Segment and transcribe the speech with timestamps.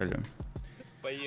[0.00, 0.22] Поехали.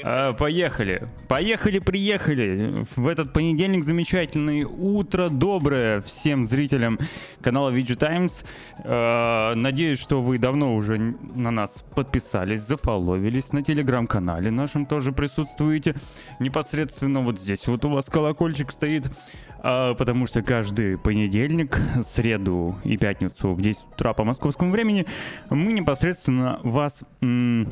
[0.03, 1.07] А, поехали.
[1.27, 2.85] Поехали, приехали.
[2.95, 4.63] В этот понедельник замечательный.
[4.63, 6.97] Утро доброе всем зрителям
[7.41, 8.45] канала VG Times.
[8.79, 13.53] А, надеюсь, что вы давно уже на нас подписались, зафоловились.
[13.53, 15.95] На телеграм-канале нашем тоже присутствуете.
[16.39, 19.11] Непосредственно вот здесь вот у вас колокольчик стоит.
[19.59, 25.05] А, потому что каждый понедельник, среду и пятницу в 10 утра по московскому времени
[25.49, 27.03] мы непосредственно вас...
[27.21, 27.69] М-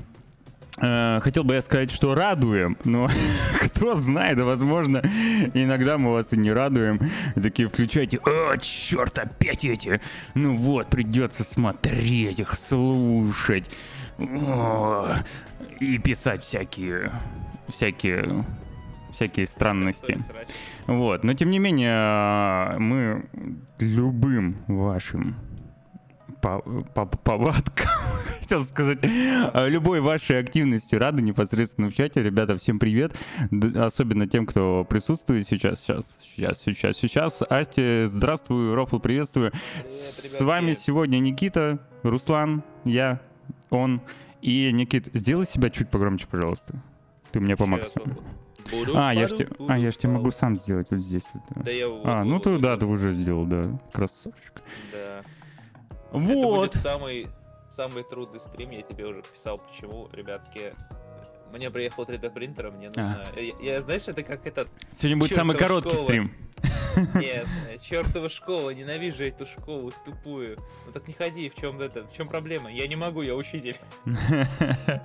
[0.82, 3.08] хотел бы я сказать, что радуем, но
[3.62, 5.02] кто знает, возможно,
[5.54, 7.12] иногда мы вас и не радуем.
[7.36, 10.02] Такие включайте, о, черт, опять эти.
[10.34, 13.70] Ну вот, придется смотреть их, слушать.
[14.18, 15.18] О,
[15.80, 17.12] и писать всякие,
[17.68, 18.46] всякие,
[19.14, 20.20] всякие странности.
[20.88, 23.26] Вот, но тем не менее, мы
[23.80, 25.36] любым вашим
[26.42, 27.90] повадкам,
[28.42, 32.22] хотел сказать, э, любой вашей активности рады непосредственно в чате.
[32.22, 33.14] Ребята, всем привет.
[33.76, 37.42] Особенно тем, кто присутствует сейчас, сейчас, сейчас, сейчас, сейчас.
[37.50, 39.52] Асти, здравствуй, Рофл, приветствую.
[39.52, 43.22] Привет, С вами сегодня Никита, Руслан, я,
[43.70, 44.02] он
[44.42, 45.10] и Никит.
[45.14, 46.82] Сделай себя чуть погромче, пожалуйста.
[47.32, 47.82] Ты мне помог.
[48.94, 51.24] А, я ж, те, а, я ж тебе могу сам сделать вот здесь.
[51.34, 51.62] Вот, да.
[51.64, 53.80] да я а, ну ты, да, ты уже сделал, да.
[53.92, 54.62] Красавчик.
[54.92, 55.22] Да.
[56.12, 56.22] Вот.
[56.24, 57.28] Это будет самый,
[57.76, 60.74] самый трудный стрим, я тебе уже писал, почему, ребятки.
[61.52, 63.26] Мне приехал 3D принтер, мне нужно...
[63.36, 63.40] А.
[63.40, 64.70] Я, я, знаешь, это как этот...
[64.94, 66.04] Сегодня будет самый короткий школа.
[66.04, 66.32] стрим.
[67.16, 67.48] Нет,
[67.82, 70.58] чертова школа, ненавижу эту школу тупую.
[70.86, 72.72] Ну так не ходи, в чем это, в чем проблема?
[72.72, 73.78] Я не могу, я учитель.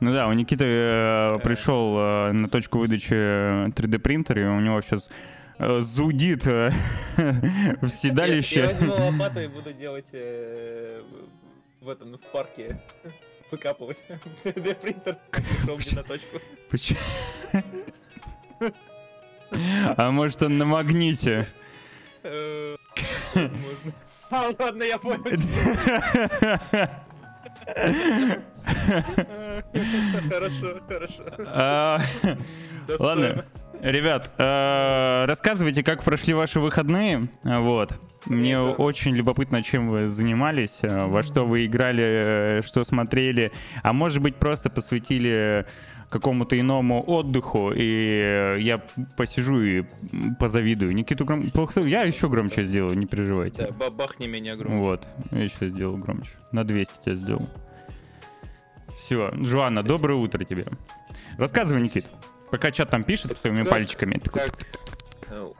[0.00, 4.80] Ну да, у Никиты э, пришел э, на точку выдачи 3D принтера, и у него
[4.80, 5.31] сейчас Э,
[5.80, 6.70] зудит э,
[7.80, 8.60] в седалище.
[8.60, 11.02] Я, возьму лопату и буду делать э,
[11.80, 12.80] в этом, в парке
[13.50, 13.98] выкапывать
[14.44, 16.40] 3D-принтер, пришел мне на точку.
[16.70, 16.98] Почему?
[19.96, 21.46] А может он на магните?
[22.22, 23.92] Возможно.
[24.30, 25.22] А, ладно, я понял.
[30.28, 31.24] Хорошо, хорошо.
[31.38, 32.00] А,
[32.98, 33.44] ладно.
[33.82, 37.28] Ребят, э, рассказывайте, как прошли ваши выходные.
[37.42, 37.98] Вот.
[38.26, 38.80] Мне Это...
[38.80, 43.50] очень любопытно, чем вы занимались, э, во что вы играли, э, что смотрели.
[43.82, 45.66] А может быть, просто посвятили
[46.10, 48.80] какому-то иному отдыху, и я
[49.16, 49.84] посижу и
[50.38, 50.94] позавидую.
[50.94, 51.50] Никиту гром...
[51.84, 53.66] Я еще громче сделаю, не переживайте.
[53.66, 54.78] Да, бабахни меня громче.
[54.78, 56.30] Вот, я еще сделал громче.
[56.52, 57.48] На 200 тебя сделал.
[58.96, 60.66] Все, Жуанна, доброе утро тебе.
[61.36, 62.06] Рассказывай, Никит.
[62.52, 64.20] Пока чат там пишет своими пальчиками.
[64.30, 64.50] Как...
[65.30, 65.54] Ну,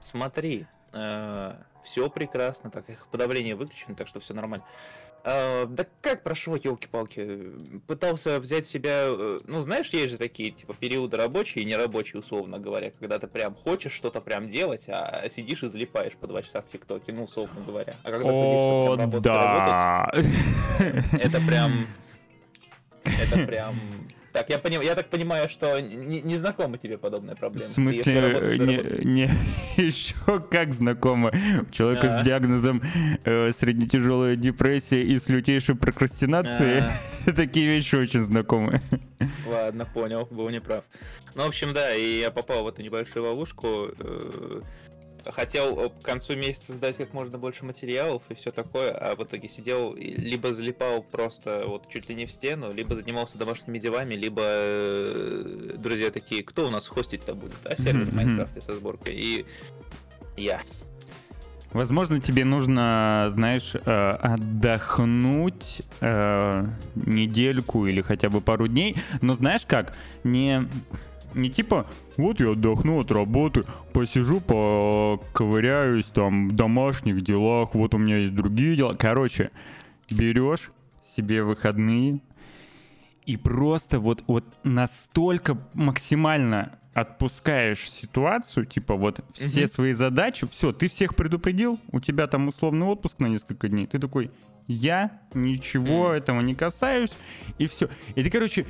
[0.00, 4.62] смотри, э, все прекрасно, так их подавление выключено, так что все нормально.
[5.24, 7.52] Э, да как прошло, елки-палки?
[7.86, 12.58] Пытался взять себя, э, ну знаешь, есть же такие типа периоды рабочие и нерабочие, условно
[12.58, 16.60] говоря, когда ты прям хочешь что-то прям делать, а сидишь и залипаешь по два часа
[16.60, 17.96] в ТикТоке, ну условно говоря.
[18.02, 20.10] А когда О, ты работать, да.
[20.12, 20.26] работать,
[21.18, 21.86] это прям,
[23.04, 23.80] это прям
[24.36, 27.70] так, я, поним, я так понимаю, что не, не знакома тебе подобная проблема.
[27.70, 29.30] В смысле, работаешь, не, не,
[29.82, 31.32] еще как знакома.
[31.72, 32.20] Человека а.
[32.20, 32.82] с диагнозом
[33.24, 36.82] э, среднетяжелая депрессия и с лютейшей прокрастинацией.
[36.82, 37.32] А.
[37.32, 38.82] Такие вещи очень знакомы.
[39.46, 40.84] Ладно, понял, был неправ.
[41.34, 43.88] Ну, в общем, да, и я попал в эту небольшую ловушку.
[45.26, 49.14] Э, хотел э, к концу месяца сдать как можно больше материалов и все такое, а
[49.16, 53.78] в итоге сидел либо залипал просто вот чуть ли не в стену, либо занимался домашними
[53.78, 57.76] делами, либо э, друзья такие, кто у нас хостить-то будет, а?
[57.80, 59.46] Сервер Майнкрафта со сборкой, и
[60.36, 60.60] я.
[61.72, 69.92] Возможно, тебе нужно, знаешь, э, отдохнуть недельку или хотя бы пару дней, но знаешь как,
[70.24, 70.66] не
[71.36, 71.86] не типа,
[72.16, 78.34] вот я отдохну от работы, посижу, поковыряюсь там в домашних делах, вот у меня есть
[78.34, 78.94] другие дела.
[78.94, 79.50] Короче,
[80.10, 80.70] берешь
[81.02, 82.20] себе выходные
[83.26, 89.72] и просто вот, вот настолько максимально отпускаешь ситуацию, типа вот все угу.
[89.72, 93.98] свои задачи, все, ты всех предупредил, у тебя там условный отпуск на несколько дней, ты
[93.98, 94.30] такой,
[94.66, 97.12] я ничего этого не касаюсь,
[97.58, 97.90] и все.
[98.14, 98.64] И ты, короче,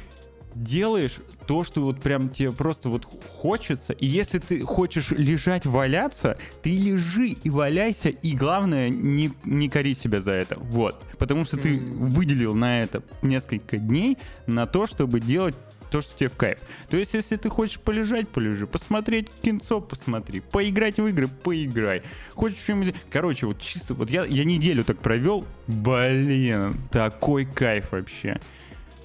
[0.63, 3.07] делаешь то, что вот прям тебе просто вот
[3.37, 3.93] хочется.
[3.93, 9.95] И если ты хочешь лежать, валяться, ты лежи и валяйся, и главное, не, не кори
[9.95, 10.59] себя за это.
[10.59, 11.03] Вот.
[11.19, 15.55] Потому что ты выделил на это несколько дней на то, чтобы делать
[15.91, 16.59] то, что тебе в кайф.
[16.91, 18.67] То есть, если ты хочешь полежать, полежи.
[18.67, 20.41] Посмотреть кинцо, посмотри.
[20.41, 22.03] Поиграть в игры, поиграй.
[22.35, 22.95] Хочешь что-нибудь...
[23.11, 23.95] Короче, вот чисто...
[23.95, 25.45] Вот я, я неделю так провел.
[25.67, 28.41] Блин, такой кайф вообще.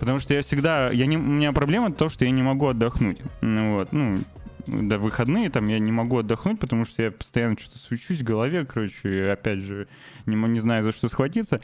[0.01, 0.89] Потому что я всегда...
[0.89, 3.19] Я не, у меня проблема то, что я не могу отдохнуть.
[3.41, 4.17] Ну, вот, ну,
[4.65, 8.65] до выходные там я не могу отдохнуть, потому что я постоянно что-то свечусь в голове,
[8.65, 9.87] короче, и опять же,
[10.25, 11.59] не, не знаю, за что схватиться.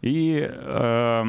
[0.00, 1.24] И э,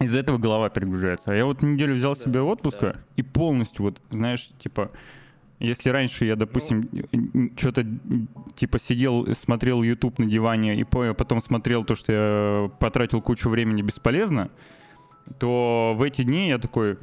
[0.00, 1.32] из-за этого голова перегружается.
[1.32, 3.00] А я вот неделю взял Да, себе отпуска да.
[3.16, 4.92] и полностью вот, знаешь, типа,
[5.58, 6.88] если раньше я, допустим,
[7.56, 7.84] что-то
[8.54, 13.48] типа сидел, смотрел YouTube на диване и по- потом смотрел то, что я потратил кучу
[13.48, 14.50] времени бесполезно,
[15.38, 16.98] то в эти дни я такой,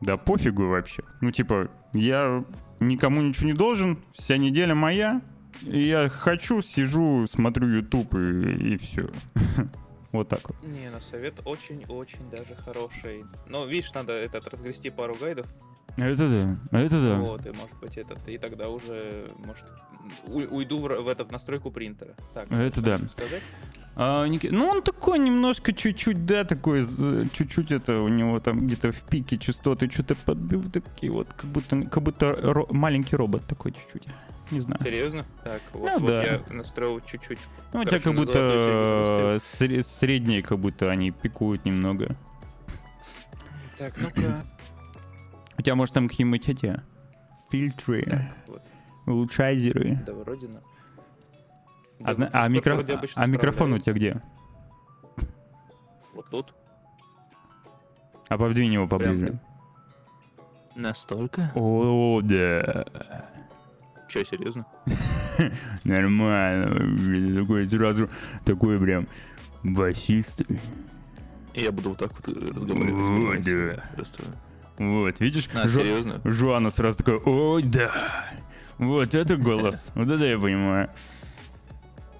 [0.00, 1.02] да пофигу вообще.
[1.20, 2.44] Ну, типа, я
[2.80, 5.20] никому ничего не должен, вся неделя моя,
[5.62, 9.10] и я хочу, сижу, смотрю YouTube и, все.
[10.10, 10.56] Вот так вот.
[10.62, 13.24] Не, на совет очень-очень даже хороший.
[13.46, 15.46] Но, видишь, надо этот разгрести пару гайдов.
[15.98, 17.18] Это да, это да.
[17.18, 19.66] Вот, и может быть этот, и тогда уже, может,
[20.28, 22.14] у- уйду в, в это в настройку принтера.
[22.32, 22.98] Так, Это да.
[23.06, 23.42] Сказать?
[24.00, 26.84] А, Ну, он такой немножко чуть-чуть, да, такой,
[27.32, 31.82] чуть-чуть это у него там где-то в пике частоты что-то подбил, такие вот, как будто,
[31.82, 34.06] как будто ро- маленький робот такой чуть-чуть.
[34.52, 34.80] Не знаю.
[34.84, 35.24] Серьезно?
[35.42, 36.22] Так, вот, Ну вот да.
[36.22, 37.38] я настроил чуть-чуть.
[37.72, 42.16] Ну, у тебя как будто э, сре- средние, как будто они пикуют немного.
[43.78, 44.44] Так, ну-ка.
[45.58, 46.80] У тебя, может, там какие-нибудь эти
[47.50, 48.62] фильтры, Так, вот,
[49.06, 50.00] улучшайзеры.
[50.06, 50.60] да, вроде на.
[52.04, 54.22] А, Да, а микро- а микрофон у тебя где?
[56.14, 56.54] Вот тут.
[58.28, 59.38] А подвинь его поближе.
[60.76, 61.50] Настолько?
[61.54, 62.84] О, да.
[64.08, 64.64] Че, серьезно?
[65.84, 67.40] Нормально.
[67.42, 68.08] Такой сразу,
[68.44, 69.06] такой прям
[69.62, 70.60] басистый.
[71.54, 73.44] Я буду вот так вот разговаривать.
[73.44, 73.84] да.
[73.94, 74.22] Просто.
[74.78, 75.48] Вот, видишь?
[75.54, 76.20] А, Жо- серьезно?
[76.24, 77.90] Жуана сразу такой, ой, да.
[78.78, 79.84] Вот это голос.
[79.94, 80.90] Вот это я понимаю.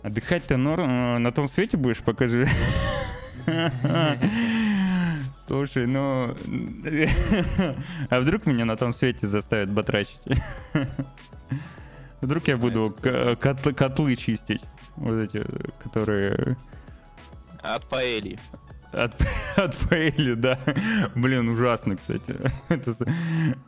[0.08, 2.49] Отдыхать-то норм, э, на том свете будешь, покажи.
[5.46, 6.34] Слушай, ну...
[8.08, 10.19] А вдруг меня на том свете заставят батрачить?
[12.22, 12.96] Вдруг я буду
[13.38, 14.64] котлы чистить.
[14.96, 15.44] Вот эти,
[15.82, 16.56] которые
[17.60, 18.38] От паэльи.
[18.93, 19.14] От,
[19.56, 20.58] от паэли, да.
[21.14, 22.35] Блин, ужасно, кстати.
[22.69, 23.06] Это за-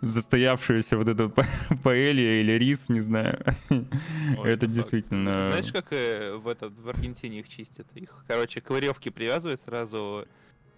[0.01, 1.47] застоявшаяся вот эта па-
[1.83, 3.39] паэлья или рис, не знаю.
[3.71, 5.45] Ой, Это ну, действительно...
[5.45, 7.87] Знаешь, как э, в, этот, в Аргентине их чистят?
[7.95, 10.27] Их, короче, к веревке привязывают сразу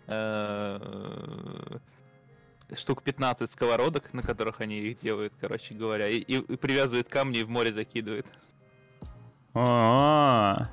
[0.07, 1.79] э,
[2.75, 7.39] штук 15 сковородок, на которых они их делают, короче говоря, и, и- и привязывают камни
[7.41, 8.27] и в море закидывают.
[9.55, 10.71] А,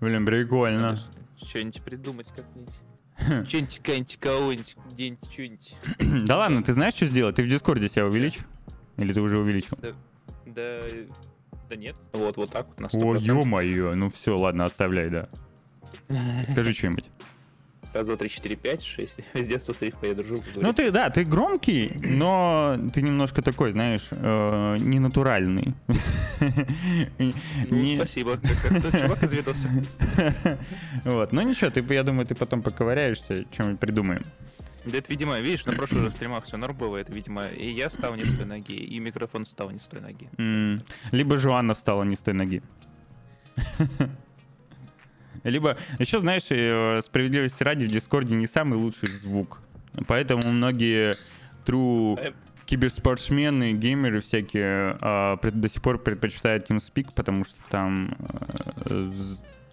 [0.00, 0.98] Блин, прикольно.
[1.36, 2.74] Что-нибудь придумать как-нибудь.
[3.18, 5.74] Что-нибудь, какая-нибудь кого-нибудь, где-нибудь, что-нибудь.
[6.26, 7.36] Да ладно, ты знаешь, что сделать?
[7.36, 8.38] Ты в Дискорде себя увеличь?
[8.96, 9.78] Или ты уже увеличил?
[10.46, 10.80] Да,
[11.68, 11.96] да нет.
[12.12, 13.04] Вот, вот так вот на 100%.
[13.04, 15.28] О, ё-моё, ну все, ладно, оставляй, да.
[16.50, 17.06] Скажи что-нибудь.
[17.92, 19.16] Раз, два, три, четыре, пять, шесть.
[19.34, 23.72] С детства с рифмой я как Ну ты, да, ты громкий, но ты немножко такой,
[23.72, 25.74] знаешь, э, ненатуральный.
[27.68, 28.38] Ну, спасибо.
[28.38, 29.68] Как, тот чувак из видоса.
[31.04, 34.24] Вот, ну ничего, ты, я думаю, ты потом поковыряешься, чем-нибудь придумаем.
[34.84, 37.88] Да это, видимо, видишь, на прошлых же стримах все норм было, это, видимо, и я
[37.88, 40.28] встал не с той ноги, и микрофон встал не с той ноги.
[41.10, 42.62] Либо Жуанна встала не с той ноги.
[45.44, 49.60] Либо, еще знаешь, э, справедливости ради, в Дискорде не самый лучший звук.
[50.06, 51.14] Поэтому многие
[51.66, 52.32] true Э,
[52.66, 58.16] киберспортсмены, геймеры всякие а, пред- до сих пор предпочитают TeamSpeak, потому что там
[58.86, 59.10] э,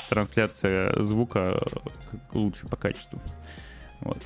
[0.10, 1.60] трансляция звука
[2.34, 3.22] лучше по качеству.
[4.02, 4.18] Вот.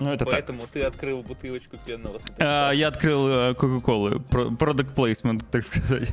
[0.00, 0.34] Ну, это так.
[0.34, 2.20] Поэтому ты открыл бутылочку пенного.
[2.38, 6.10] А, я открыл Coca-Cola, product placement, так сказать.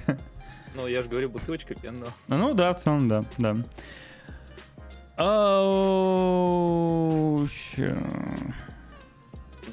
[0.76, 2.14] Ну, я же говорю, бутылочка пенного.
[2.28, 3.58] Ну да, в целом, да, да.
[7.48, 7.98] Ща.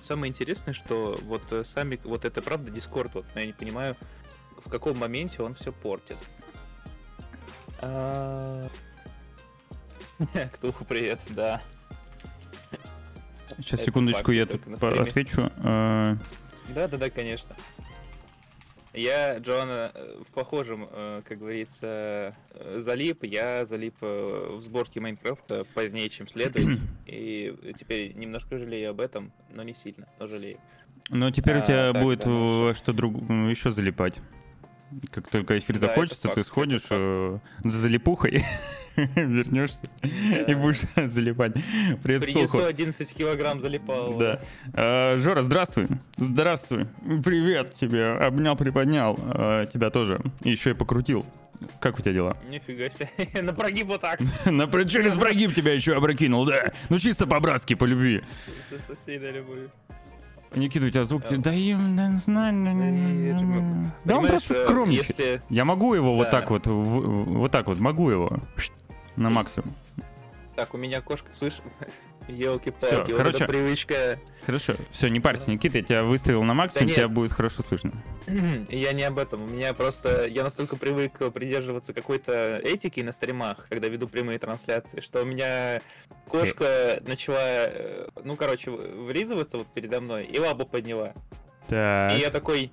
[0.03, 3.97] Самое интересное, что вот э, сами, вот это правда Дискорд, вот но я не понимаю,
[4.65, 6.17] в каком моменте он все портит.
[7.81, 8.67] А,
[10.55, 11.61] Ктулху, привет, да.
[13.59, 15.51] Сейчас, секундочку, я тут отвечу.
[15.59, 16.17] Э,
[16.69, 17.55] Да, да, да, конечно.
[18.97, 23.25] Я, Джоанна, э, в похожем, э, как говорится, э, залип.
[23.25, 26.81] Я залип в сборке Майнкрафта позднее, чем следует.
[27.07, 30.59] И теперь немножко жалею об этом, но не сильно, но жалею.
[31.11, 34.19] Но теперь у А, тебя так, будет да, ну, что друг еще залипать.
[35.11, 38.45] Как только эфир Да, закончится, ты сходишь за залипухой,
[39.15, 41.53] вернешься и будешь залипать.
[42.03, 42.67] Привет, Принесу Ктулху.
[42.67, 44.15] 11 килограмм залипал.
[44.15, 44.41] Да.
[44.73, 45.89] Э, Жора, здравствуй.
[46.17, 46.87] Здравствуй.
[47.25, 48.13] Привет тебе.
[48.13, 49.19] Обнял, приподнял.
[49.21, 50.21] Э, Тебя тоже.
[50.43, 51.27] И еще и покрутил.
[51.81, 52.37] Как у тебя дела?
[52.49, 53.09] Нифига себе.
[53.43, 54.21] На прогиб вот так.
[54.45, 56.73] На через прогиб тебя еще опрокинул, да.
[56.89, 58.23] Ну чисто по-братски, по любви.
[58.87, 59.71] Со всей любовью.
[60.55, 61.23] Никита, у тебя звук...
[61.29, 61.37] Да.
[61.37, 65.43] Да им, да, знаю, Да он просто скромничает.
[65.51, 68.31] Я могу его вот так вот, вот так вот, могу его
[69.17, 69.75] на максимум.
[70.55, 71.59] Так, у меня кошка, слышь,
[72.29, 73.37] елки-палки, вот короче.
[73.45, 74.19] эта привычка.
[74.45, 76.97] Хорошо, все, не парься, Никита, я тебя выставил на максимум, нет.
[76.97, 77.93] тебя будет хорошо слышно.
[78.71, 79.43] Я не об этом.
[79.45, 85.01] У меня просто я настолько привык придерживаться какой-то этики на стримах, когда веду прямые трансляции,
[85.01, 85.81] что у меня
[86.29, 91.13] кошка начала, э, ну короче, в- вылизываться вот передо мной и лабу подняла.
[91.69, 92.71] Так, И я такой,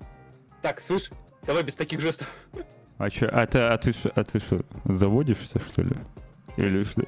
[0.62, 1.10] так, слышь,
[1.46, 2.28] давай без таких жестов.
[2.98, 5.96] а чё, а ты, а ты, а ты что, заводишься, что ли?
[6.58, 7.02] Или что?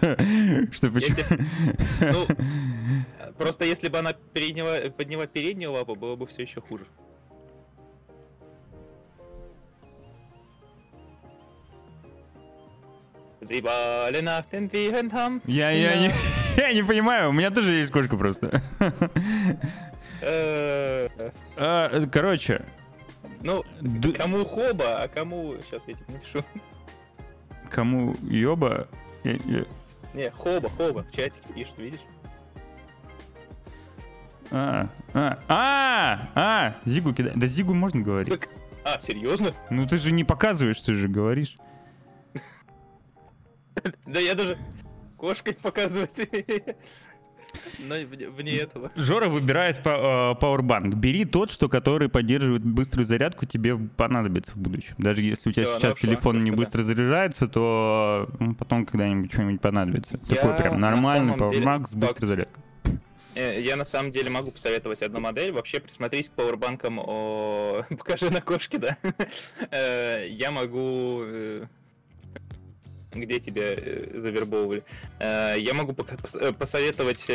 [0.72, 1.16] Что, почему?
[2.00, 2.26] Ну,
[3.38, 6.86] Просто если бы она переднего, подняла переднюю лапу, было бы все еще хуже.
[15.44, 16.12] Я, я, не,
[16.56, 18.60] я не понимаю, у меня тоже есть кошка просто.
[20.22, 21.08] Э,
[21.56, 22.64] А, Короче,
[23.42, 23.62] Ну,
[24.16, 25.56] кому хоба, а кому...
[25.62, 26.44] Сейчас я тебе напишу.
[27.70, 28.88] Кому ёба...
[29.24, 29.66] я- я-
[30.14, 32.00] Не, хоба, хоба, в чатике пишет, видишь?
[34.50, 37.32] А, а, а, а, Зигу кидай.
[37.34, 38.28] Да Зигу можно говорить.
[38.30, 38.48] Так,
[38.84, 39.50] а, серьезно?
[39.70, 41.56] Ну ты же не показываешь, ты же говоришь.
[44.06, 44.56] Да я даже
[45.16, 46.12] кошкой показывает.
[47.78, 47.94] Но
[48.36, 48.90] вне этого.
[48.96, 50.94] Жора выбирает па- э, Powerbank.
[50.94, 54.94] Бери тот, что который поддерживает быструю зарядку, тебе понадобится в будущем.
[54.98, 59.32] Даже если у тебя Всё, сейчас нашла, телефон не быстро заряжается, то ну, потом когда-нибудь
[59.32, 60.18] что-нибудь понадобится.
[60.28, 62.62] Я Такой прям на нормальный деле- Powerbank с быстрой зарядкой.
[63.34, 65.52] Э, Я на самом деле могу посоветовать одну модель.
[65.52, 66.98] Вообще присмотрись к пауэрбанкам.
[66.98, 67.82] О...
[67.90, 68.96] Покажи на кошке, да.
[69.70, 71.22] Э, Я могу...
[73.16, 74.84] Где тебя э, завербовывали?
[75.18, 77.26] Э, Я могу э, посоветовать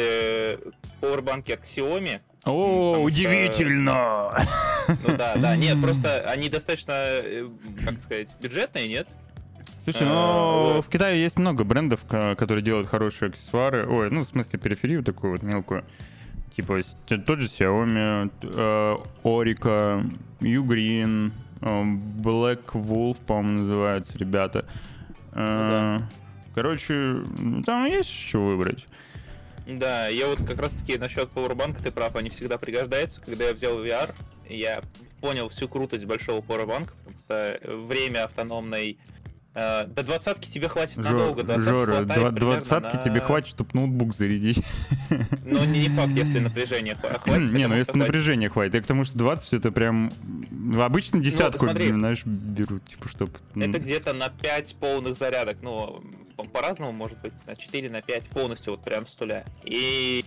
[1.00, 2.20] пауэрбанки от Xiaomi.
[2.44, 4.48] О, потому что- удивительно!
[4.88, 5.56] Ну да, да.
[5.58, 6.94] Нет, просто они достаточно,
[7.86, 9.08] как сказать, бюджетные, нет?
[9.84, 10.86] Слушай, А, ну вот.
[10.86, 13.88] в Китае есть много брендов, которые делают хорошие аксессуары.
[13.88, 15.84] Ой, ну в смысле периферию такую вот мелкую.
[16.56, 18.32] Типа тот же Xiaomi,
[19.24, 20.04] Orica,
[20.40, 24.66] Ugreen, Black Wolf, по-моему, называются ребята.
[25.34, 26.10] Э, да.
[26.54, 28.88] Короче, ну, там есть что выбрать.
[29.68, 33.22] Да, я вот как раз таки насчет пауэрбанка, ты прав, они всегда пригождаются.
[33.22, 34.14] Когда я взял VR,
[34.50, 34.82] я
[35.22, 36.42] понял всю крутость большого
[36.98, 38.98] потому что время автономной...
[39.54, 44.14] э, до двадцатки тебе хватит Жор- надолго, двадцатки Жора, двадцатки на- тебе хватит, чтобы ноутбук
[44.14, 44.64] зарядить.
[45.46, 47.52] Ну, не, не факт, если напряжение хва- хватит.
[47.52, 48.76] Не, ну если напряжение хватит.
[48.76, 50.12] Я к тому, что 20 это прям...
[50.52, 51.90] ну, Обычно десятку, смотри.
[51.90, 53.34] знаешь, берут, типа, чтобы...
[53.56, 56.04] Это где-то на 5 полных зарядок, ну,
[56.38, 59.44] по- по-разному, может быть, на 4, на 5 полностью, вот прям с нуля.
[59.64, 60.24] И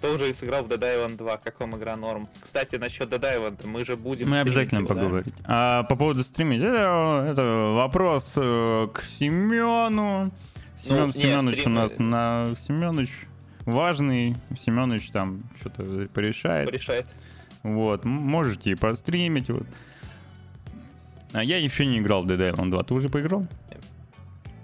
[0.00, 2.28] тоже сыграл в Dead Island 2, как вам игра норм.
[2.40, 4.30] Кстати, насчет Dead Island, мы же будем...
[4.30, 4.94] Мы обязательно его, да?
[4.94, 5.32] поговорим.
[5.44, 10.32] А по поводу стримить, это, это вопрос э, к Семену.
[10.78, 13.10] Семен нет, Семенович у стрим, нас на Семенович
[13.64, 14.36] важный.
[14.60, 16.70] Семенович там что-то порешает.
[16.70, 17.06] Порешает.
[17.62, 19.48] Вот, можете и постримить.
[19.50, 19.66] Вот.
[21.32, 22.82] А я еще не играл в Dead Island 2.
[22.84, 23.46] Ты уже поиграл?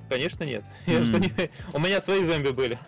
[0.08, 0.62] Конечно, нет.
[0.86, 2.78] Я не- У меня свои зомби были.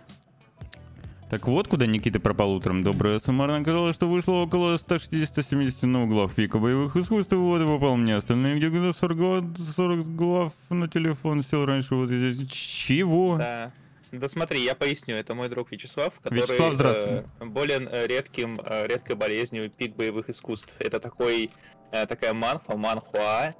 [1.34, 2.84] Так вот, куда Никита пропал утром.
[2.84, 7.66] Доброе суммарно казалось, что вышло около 160-170 на углах пика боевых искусств, и вот и
[7.66, 8.14] попал мне.
[8.14, 12.48] Остальные где где 40 глав, 40 глав на телефон сел раньше, вот здесь.
[12.48, 13.38] Чего?
[13.38, 13.72] Да.
[14.12, 17.24] Да смотри, я поясню, это мой друг Вячеслав, который Вячеслав, здравствуй.
[17.40, 20.72] э, болен э, редким, э, редкой болезнью пик боевых искусств.
[20.78, 21.50] Это такой,
[21.90, 23.54] э, такая манхва, манхуа.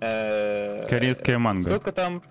[0.00, 1.70] э, Корейская манга.
[1.70, 2.24] Сколько там?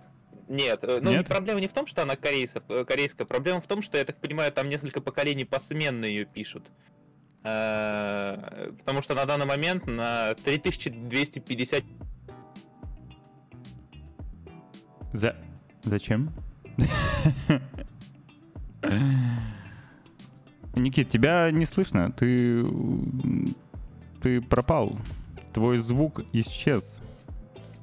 [0.50, 1.27] Нет, э, ну Нет?
[1.27, 4.18] проблема не в том, что она корейса, э, корейская, проблема в том, что, я так
[4.18, 6.65] понимаю, там несколько поколений посменно ее пишут.
[7.44, 11.84] Э, Потому что на данный момент на 3250
[15.13, 15.36] За...
[15.84, 16.34] Зачем?
[20.75, 22.12] Никит, тебя не слышно.
[22.12, 22.65] Ты...
[24.22, 24.98] Ты пропал.
[25.53, 26.98] Твой звук исчез.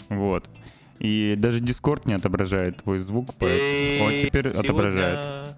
[0.08, 0.50] Вот.
[0.98, 3.34] И даже Дискорд не отображает твой звук.
[3.38, 5.54] поэтому- Вот теперь отображает.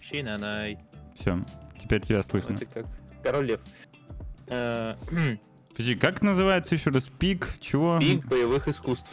[0.00, 0.78] Шинанай.
[1.18, 1.40] Все,
[1.80, 2.54] теперь тебя слышно.
[2.54, 2.86] Это как
[3.22, 3.60] король лев.
[4.48, 4.96] Э,
[5.70, 7.04] Подожди, как называется еще раз?
[7.04, 7.54] Пик?
[7.60, 7.98] Чего?
[8.00, 9.08] Пик боевых искусств.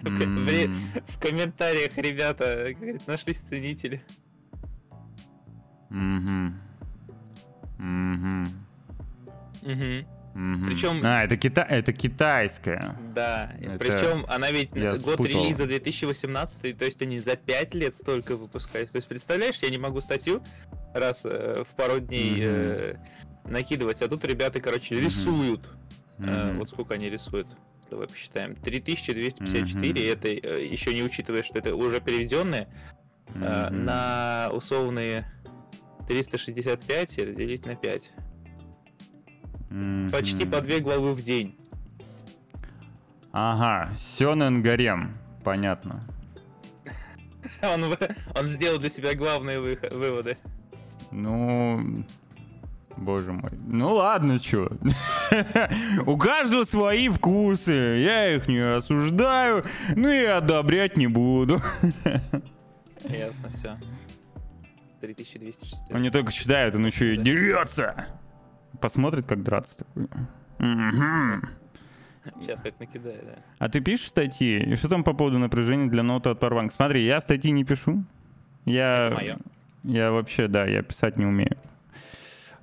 [0.00, 4.02] В комментариях, ребята, как говорится, нашлись ценители.
[5.88, 6.54] мгм.
[7.78, 8.48] Мгм.
[9.62, 10.06] Мгм.
[10.34, 10.66] Мгм.
[10.66, 11.62] Причем- А, это, кита...
[11.62, 12.96] это китайская.
[13.14, 15.26] Да, Это причем она ведь я год спутал.
[15.26, 18.90] релиза 2018, то есть они за 5 лет столько выпускают.
[18.90, 20.42] То есть представляешь, я не могу статью
[20.92, 22.40] раз э, в пару дней Мгм.
[22.42, 22.96] э,
[23.44, 25.04] накидывать, а тут ребята, короче, Мгм.
[25.04, 25.60] рисуют.
[26.18, 26.58] Э, Мгм.
[26.58, 27.46] вот сколько они рисуют.
[27.90, 28.56] Давай посчитаем.
[28.56, 30.12] 3254, Мгм.
[30.18, 32.66] это э, еще не учитывая, что это уже переведенные,
[33.36, 33.84] э, Мгм.
[33.84, 35.30] на условные
[36.08, 38.10] 365 и разделить на 5.
[40.12, 40.50] Почти Мгм.
[40.52, 41.56] по две главы в день.
[43.32, 45.12] Ага, Сёнэн Гарем.
[45.42, 46.04] Понятно.
[47.62, 47.94] Он,
[48.34, 50.36] он сделал для себя главные выхо- выводы.
[51.10, 52.04] Ну,
[52.96, 53.50] боже мой.
[53.66, 54.70] Ну ладно, чё.
[56.06, 57.72] У каждого свои вкусы.
[57.72, 59.64] Я их не осуждаю,
[59.96, 61.60] ну и одобрять не буду.
[63.04, 63.78] Ясно, все.
[65.00, 65.92] 3260.
[65.92, 68.06] Он не только читает, он еще и дерется.
[68.80, 70.08] Посмотрит, как драться такой.
[72.40, 73.34] Сейчас как накидаю, да.
[73.58, 74.58] А ты пишешь статьи?
[74.58, 76.72] И что там по поводу напряжения для ноута от Powerbank?
[76.74, 78.02] Смотри, я статьи не пишу.
[78.64, 79.38] Я, Это
[79.84, 81.56] я вообще, да, я писать не умею.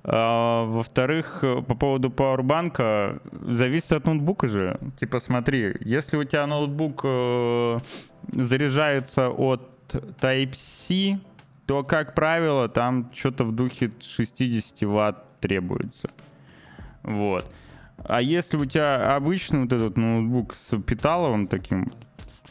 [0.04, 4.80] А, во-вторых, по поводу пауэрбанка, зависит от ноутбука же.
[4.98, 7.78] Типа, смотри, если у тебя ноутбук э,
[8.32, 9.68] заряжается от
[10.20, 11.20] Type-C,
[11.66, 16.08] то, как правило, там что-то в духе 60 ватт требуется.
[17.02, 17.52] Вот.
[17.98, 21.92] А если у тебя обычный вот этот ноутбук с питаловым таким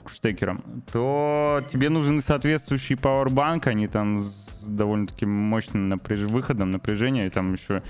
[0.08, 6.22] штекером, то тебе нужен соответствующий пауэрбанк, они там с довольно-таки мощным напряж...
[6.22, 7.82] выходом напряжения, и там еще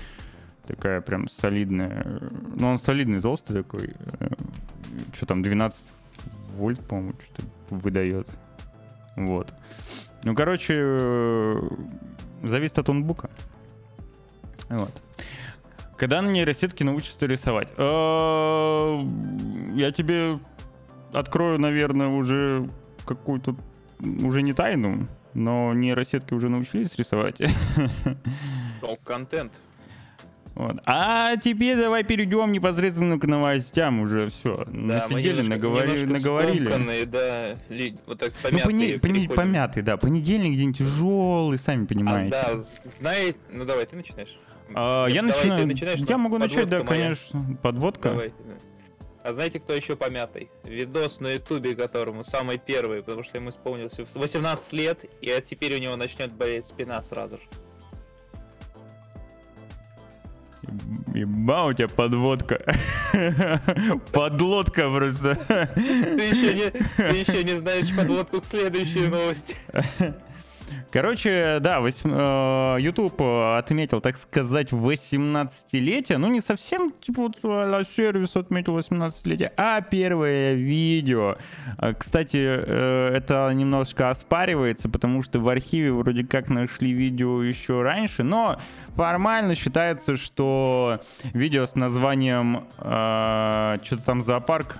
[0.66, 3.94] такая прям солидная, э, ну он солидный, толстый такой,
[5.14, 5.86] что там, 12
[6.56, 8.28] вольт, по-моему, что-то выдает.
[9.16, 9.52] Вот.
[10.24, 11.68] Ну, короче, э,
[12.42, 13.30] зависит от ноутбука.
[14.78, 14.90] Вот.
[15.96, 17.72] Когда на нейросетке научатся рисовать?
[17.76, 19.02] Э,
[19.74, 20.38] Я тебе
[21.12, 22.68] открою, наверное, уже
[23.06, 23.54] какую-то
[24.00, 27.40] уже не тайну, но нейросетки уже научились рисовать.
[28.82, 29.52] О, контент.
[30.54, 30.76] Вот.
[30.84, 34.64] А теперь давай перейдем непосредственно к новостям уже все.
[34.66, 37.04] Да, Насидели, немножко- наговорили, немножко наговорили.
[37.04, 39.34] да, ли- вот так Ну, помятые пони- пони- переходим.
[39.34, 39.96] помятый, да.
[39.96, 42.30] Понедельник день тяжелый, сами А, понимаете.
[42.30, 44.36] да, знаете, ну давай, ты начинаешь.
[44.74, 45.96] А, я Давай, начинаю.
[45.96, 46.86] я могу начать, да, моя.
[46.86, 47.58] конечно.
[47.62, 48.10] Подводка.
[48.10, 48.28] Давай.
[48.28, 48.54] да.
[49.22, 50.50] А знаете, кто еще помятый?
[50.64, 55.78] Видос на ютубе, которому самый первый, потому что ему исполнилось 18 лет, и теперь у
[55.78, 57.42] него начнет болеть спина сразу же.
[61.14, 62.62] Еба у тебя подводка.
[64.12, 65.34] Подлодка просто.
[65.46, 69.56] Ты еще не, ты еще не знаешь подводку к следующей новости.
[70.92, 76.18] Короче, да, восьм- э, YouTube э, отметил, так сказать, 18-летие.
[76.18, 77.38] Ну, не совсем, типа, вот
[77.96, 81.36] сервис отметил 18-летие, а первое видео.
[81.78, 87.80] А, Кстати, э, это немножко оспаривается, потому что в архиве вроде как нашли видео еще
[87.80, 91.00] раньше, но формально считается, что
[91.32, 94.76] видео с названием э, что-то там зоопарк,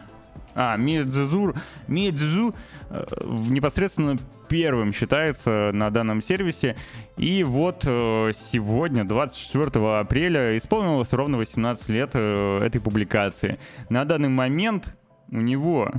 [0.55, 1.55] а, Мидзузур,
[1.89, 2.55] Мидзу
[2.91, 4.19] э, непосредственно
[4.53, 6.77] первым считается на данном сервисе.
[7.17, 13.59] И вот э, сегодня, 24 апреля, исполнилось ровно 18 лет э, этой публикации.
[13.89, 14.95] На данный момент
[15.31, 15.91] у него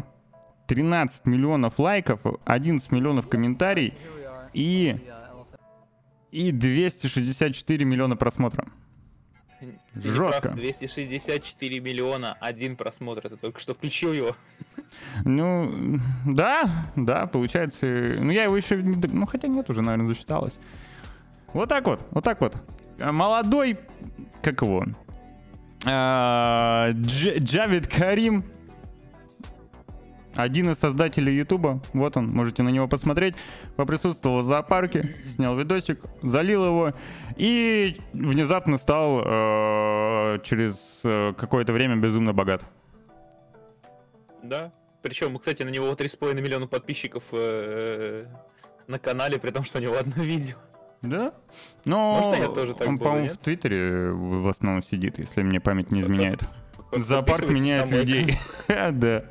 [0.67, 3.95] 13 миллионов лайков, 11 миллионов комментариев
[4.53, 4.97] и,
[6.29, 8.67] и 264 миллиона просмотров.
[9.95, 10.49] Жестко.
[10.49, 14.35] прав, 264 миллиона, один просмотр, это только что включил его.
[15.25, 17.85] Ну, да, да, получается.
[17.85, 18.95] Ну, я его еще не...
[18.95, 20.57] Ну, хотя нет, уже, наверное, засчиталось.
[21.53, 22.55] Вот так вот, вот так вот.
[22.99, 23.77] А, Молодой,
[24.41, 24.85] как его?
[25.85, 28.43] А, Дж- Джавид Карим.
[30.35, 31.79] Один из создателей Ютуба.
[31.93, 33.35] Вот он, можете на него посмотреть.
[33.75, 36.91] Поприсутствовал в зоопарке, снял видосик, залил его.
[37.35, 42.65] И внезапно стал э, через э, какое-то время безумно богат.
[44.43, 44.71] Да.
[45.01, 48.25] Причем, кстати, на него 3,5 миллиона подписчиков э,
[48.87, 50.57] на канале, при том, что у него одно видео.
[51.01, 51.33] Да?
[51.83, 55.91] Но Может, я тоже так он, по-моему, в Твиттере в основном сидит, если мне память
[55.91, 56.43] не изменяет.
[56.91, 58.37] Зоопарк меняет людей.
[58.67, 59.25] Да.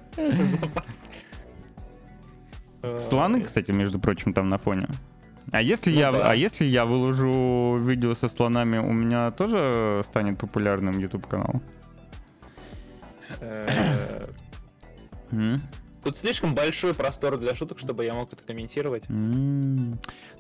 [2.83, 4.89] Э, Слоны, кстати, между прочим, там на фоне.
[5.53, 6.31] А если Ну я, да.
[6.31, 11.63] а если я выложу видео со слонами, у меня тоже станет популярным YouTube канал?
[15.33, 15.57] Э,
[16.05, 19.05] Тут слишком большой простор для шуток, чтобы я мог это комментировать.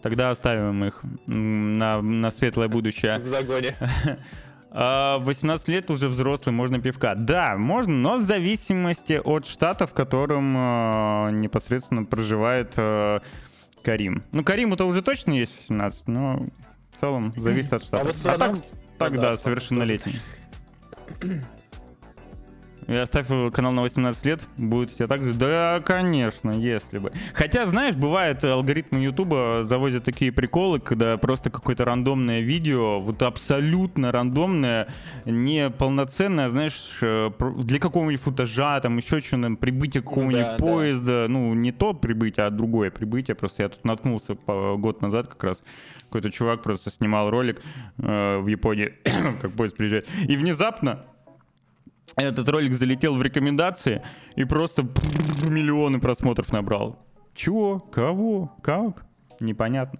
[0.02, 3.18] Тогда оставим их на, на светлое будущее.
[3.18, 3.74] В загоне.
[4.74, 7.14] А, 18 лет уже взрослый, можно пивка.
[7.14, 13.20] Да, можно, но в зависимости от штата, в котором а, непосредственно проживает а,
[13.84, 14.22] Карим.
[14.32, 16.46] Ну, Кариму-то уже точно есть 18, но
[16.94, 18.00] в целом зависит от штата.
[18.00, 20.22] А вот равно- так, так, Ну да, да, совершеннолетний.
[22.88, 25.34] И оставь канал на 18 лет, будет у тебя так же?
[25.34, 27.12] Да, конечно, если бы.
[27.32, 34.10] Хотя, знаешь, бывает, алгоритмы Ютуба завозят такие приколы, когда просто какое-то рандомное видео, вот абсолютно
[34.10, 34.88] рандомное,
[35.24, 40.64] не полноценное, знаешь, э, для какого-нибудь футажа, там еще что-нибудь, прибытие какого-нибудь да, да.
[40.64, 43.36] поезда, ну, не то прибытие, а другое прибытие.
[43.36, 45.62] Просто я тут наткнулся год назад как раз.
[46.04, 47.62] Какой-то чувак просто снимал ролик
[47.98, 48.92] э, в Японии,
[49.40, 50.08] как поезд приезжает.
[50.28, 51.04] И внезапно
[52.16, 54.02] этот ролик залетел в рекомендации
[54.36, 54.82] и просто
[55.44, 56.98] миллионы просмотров набрал.
[57.34, 57.78] Чего?
[57.80, 58.54] Кого?
[58.62, 59.04] Как?
[59.40, 59.98] Непонятно.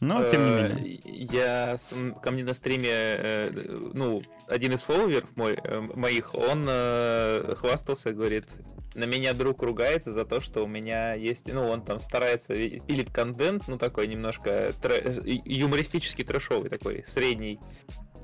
[0.00, 1.00] Но, тем не Э, менее.
[1.04, 6.34] Я с- м, ко мне на стриме, э, ну, один из фолловеров мой, э, моих,
[6.34, 8.46] он э, хвастался, говорит,
[8.94, 13.10] на меня друг ругается за то, что у меня есть, ну, он там старается, пилит
[13.12, 17.60] контент, ну, такой немножко тре- и- юмористический трэшовый такой, средний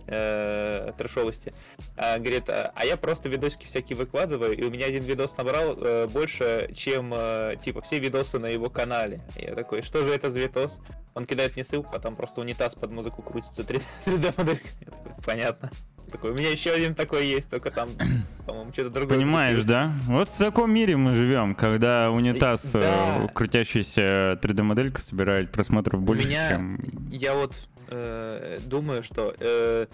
[0.09, 1.53] э, трэшовости.
[1.97, 5.77] А, говорит, а, а я просто видосики всякие выкладываю, и у меня один видос набрал
[5.79, 9.21] э, больше, чем, э, типа, все видосы на его канале.
[9.37, 10.79] Я такой, что же это за видос?
[11.15, 13.83] Он кидает мне ссылку, а там просто унитаз под музыку крутится 3D
[14.37, 14.61] модель.
[14.81, 15.71] Я такой, понятно.
[16.11, 17.91] Такой, у меня еще один такой есть, только там,
[18.47, 19.19] по-моему, что-то другое.
[19.19, 19.93] Понимаешь, да?
[20.07, 23.29] Вот в таком мире мы живем, когда унитаз, э, Да.
[23.35, 26.79] крутящаяся 3D-моделька собирает просмотров больше, меня- чем...
[27.11, 27.53] Я вот
[27.89, 29.87] э, думаю, что э,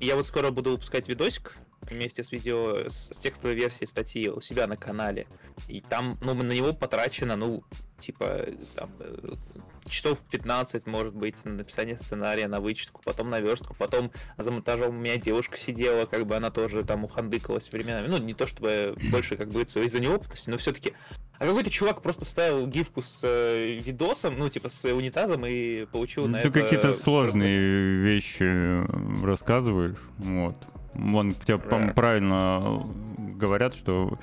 [0.00, 4.40] я вот скоро буду выпускать видосик вместе с видео, с, с текстовой версией статьи у
[4.40, 5.26] себя на канале.
[5.68, 7.64] И там, ну, на него потрачено, ну,
[7.98, 9.32] типа, там, э,
[9.90, 14.96] часов 15, может быть, на написание сценария, на вычетку, потом на верстку, потом за монтажом
[14.96, 18.06] у меня девушка сидела, как бы она тоже там ухандыкалась временами.
[18.06, 20.94] Ну, не то чтобы больше, как бы, из-за неопытности, но все-таки
[21.38, 26.26] а какой-то чувак просто вставил гифку с э, видосом, ну, типа, с унитазом и получил
[26.26, 26.60] на Ты это...
[26.62, 30.56] какие-то просто- сложные вещи э, рассказываешь, вот.
[30.94, 31.92] Вон по-моему, Да.
[31.94, 32.82] правильно
[33.18, 34.18] говорят, что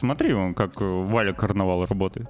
[0.00, 2.28] смотри, как э, Валя Карнавал работает.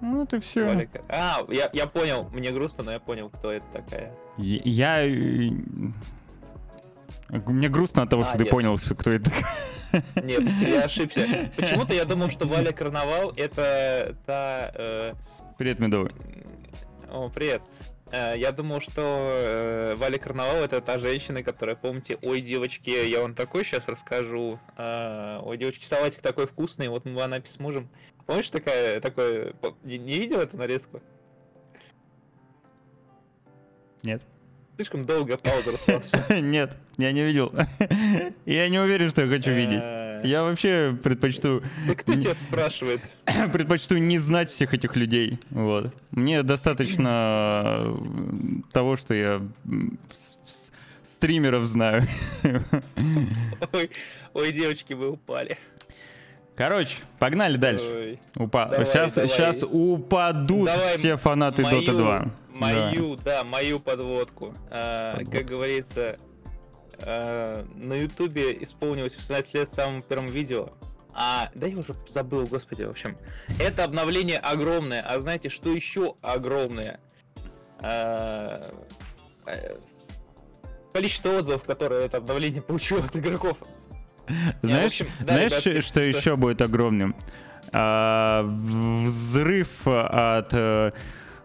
[0.00, 0.64] Ну, это все.
[0.64, 1.02] Валика.
[1.08, 4.12] А, я, я понял, мне грустно, но я понял, кто это такая.
[4.36, 5.04] Я...
[5.06, 5.50] э,
[7.46, 8.50] Мне грустно от того, А, что ты нет.
[8.50, 9.30] понял, что кто это.
[10.22, 11.26] Нет, я ошибся.
[11.56, 14.70] Почему-то я думал, что Валя Карнавал это та...
[14.74, 15.14] э,
[15.56, 16.12] Привет, Медовый.
[17.10, 17.62] О, привет.
[17.62, 17.77] Э,
[18.12, 23.34] Я думал, что э, Валя Карнавал это та женщина, которая, помните, ой, девочки, я вам
[23.34, 24.58] такой сейчас расскажу.
[24.76, 27.90] А, Ой, девочки, салатик такой вкусный, вот мы она с мужем.
[28.26, 31.02] Помнишь, такая, такое, не, не видел эту нарезку?
[34.02, 34.22] Нет.
[34.76, 36.40] Слишком долго пауза рассматривался.
[36.40, 37.50] Нет, я не видел.
[38.46, 39.82] Я не уверен, что я хочу видеть.
[40.24, 43.00] Я вообще предпочту Да кто тебя спрашивает?
[43.52, 45.38] предпочту не знать всех этих людей.
[45.50, 45.94] Вот.
[46.10, 47.92] Мне достаточно э,
[48.72, 49.42] того, что я
[51.04, 52.06] стримеров знаю.
[53.72, 53.90] Ой,
[54.34, 55.58] ой, девочки, вы упали.
[56.54, 57.84] Короче, погнали дальше.
[57.84, 58.20] Ой.
[58.36, 58.66] Упа...
[58.66, 59.28] Давай, сейчас, давай.
[59.28, 62.26] сейчас упадут Давай все фанаты Dota 2.
[62.50, 64.54] Мою, да, мою подводку.
[64.70, 65.36] А, Подводку.
[65.36, 66.18] как говорится,
[67.00, 70.70] а, на Ютубе исполнилось 18 лет самому первому видео.
[71.14, 73.16] А, да я уже забыл, господи, в общем.
[73.58, 75.02] Это обновление огромное.
[75.02, 77.00] А знаете, что еще огромное?
[77.80, 78.70] А,
[79.46, 79.76] э,
[80.92, 83.58] количество отзывов, которые это обновление получило от игроков.
[84.62, 87.16] Знаешь, общем, да, знаешь, ребятки, что еще будет огромным?
[87.72, 90.92] А, взрыв от э,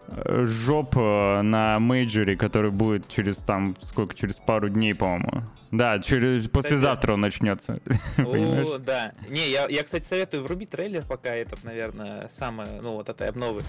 [0.08, 5.42] жоп э, на мейджоре, который будет через там сколько, через пару дней, по-моему.
[5.70, 7.80] Да, через послезавтра он начнется.
[8.18, 9.12] О, да.
[9.28, 13.62] Не, я, я, кстати, советую врубить трейлер, пока этот, наверное, самое, ну, вот этой обновы.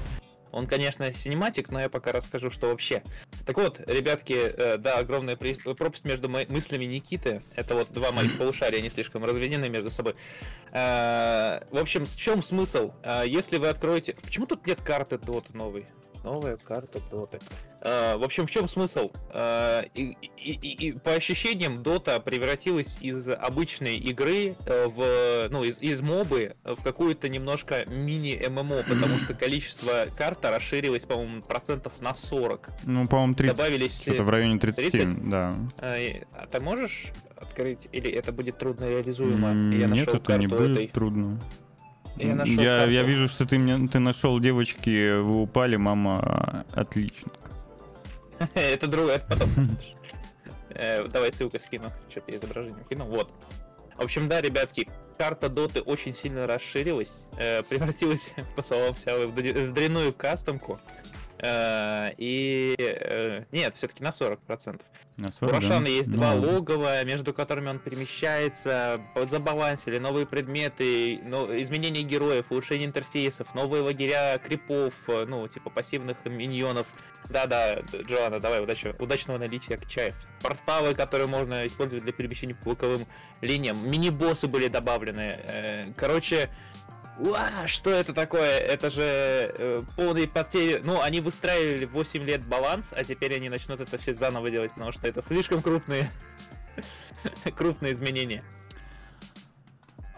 [0.52, 3.04] Он, конечно, синематик, но я пока расскажу, что вообще.
[3.46, 7.42] Так вот, ребятки, э, да, огромная при- пропасть между мо- мыслями Никиты.
[7.56, 10.16] Это вот два моих полушария, они слишком разведены между собой.
[10.72, 12.92] Э, В общем, в чем смысл?
[13.04, 14.16] Э, Если вы откроете...
[14.24, 15.88] Почему тут нет карты Dota новой?
[16.26, 17.40] Новая карта Dota.
[17.82, 19.12] Э, В общем, в чем смысл?
[19.32, 25.64] Э, И, и- и- и по ощущениям, Dota превратилась из обычной игры э, в, ну,
[25.64, 32.16] из, из мобы в какую-то немножко мини-ММО, потому что количество карт расширилось, по-моему, процентов на
[32.16, 32.70] 40.
[32.86, 33.56] Ну, по-моему, 30.
[33.56, 34.02] Добавились...
[34.02, 35.30] Что-то в районе 30, 30?
[35.30, 35.56] да.
[35.80, 37.88] э, А ты можешь открыть?
[37.92, 39.52] Или это будет трудно реализуемо?
[39.76, 40.88] И я Нет, нашел это не карту будет этой.
[40.88, 41.40] трудно.
[42.18, 47.32] Я нашел я, я вижу, что ты мне ты нашел девочки, вы упали, мама, отлично.
[48.54, 49.50] Это другое, потом.
[50.78, 51.90] Э, давай ссылку скину.
[52.10, 53.06] Что-то я изображение кину.
[53.06, 53.32] Вот.
[53.96, 59.74] В общем, да, ребятки, карта доты очень сильно расширилась, э, превратилась, по словам Сявы, в
[59.74, 60.80] дрянную кастомку.
[61.40, 64.82] Э, и э, нет, все-таки на 40%.
[65.18, 65.92] На 40, У Рошана да?
[65.92, 72.88] есть ну, два логова, между которыми он перемещается, забалансили новые предметы, но, изменения героев, улучшение
[72.88, 76.88] интерфейсов, новые лагеря крипов, э, ну, типа пассивных миньонов.
[77.30, 80.16] Да-да, Джоанна, давай, удачи, удачного наличия чаев.
[80.42, 83.08] Порталы, которые можно использовать для перемещения по боковым
[83.42, 83.90] линиям.
[83.90, 85.94] Мини-боссы были добавлены.
[85.98, 86.50] Короче,
[87.18, 88.58] Уа, что это такое?
[88.60, 90.82] Это же э, полные потери.
[90.84, 94.92] Ну, они выстраивали 8 лет баланс, а теперь они начнут это все заново делать, потому
[94.92, 96.12] что это слишком крупные,
[97.56, 98.44] крупные изменения.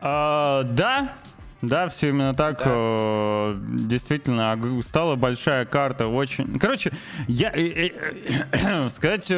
[0.02, 1.14] А, да,
[1.62, 2.60] да, все именно так.
[2.60, 2.66] Да.
[2.68, 6.08] Э, действительно, стала большая карта.
[6.08, 6.58] Очень.
[6.58, 6.92] Короче,
[7.28, 7.92] я э,
[8.52, 9.30] э, сказать,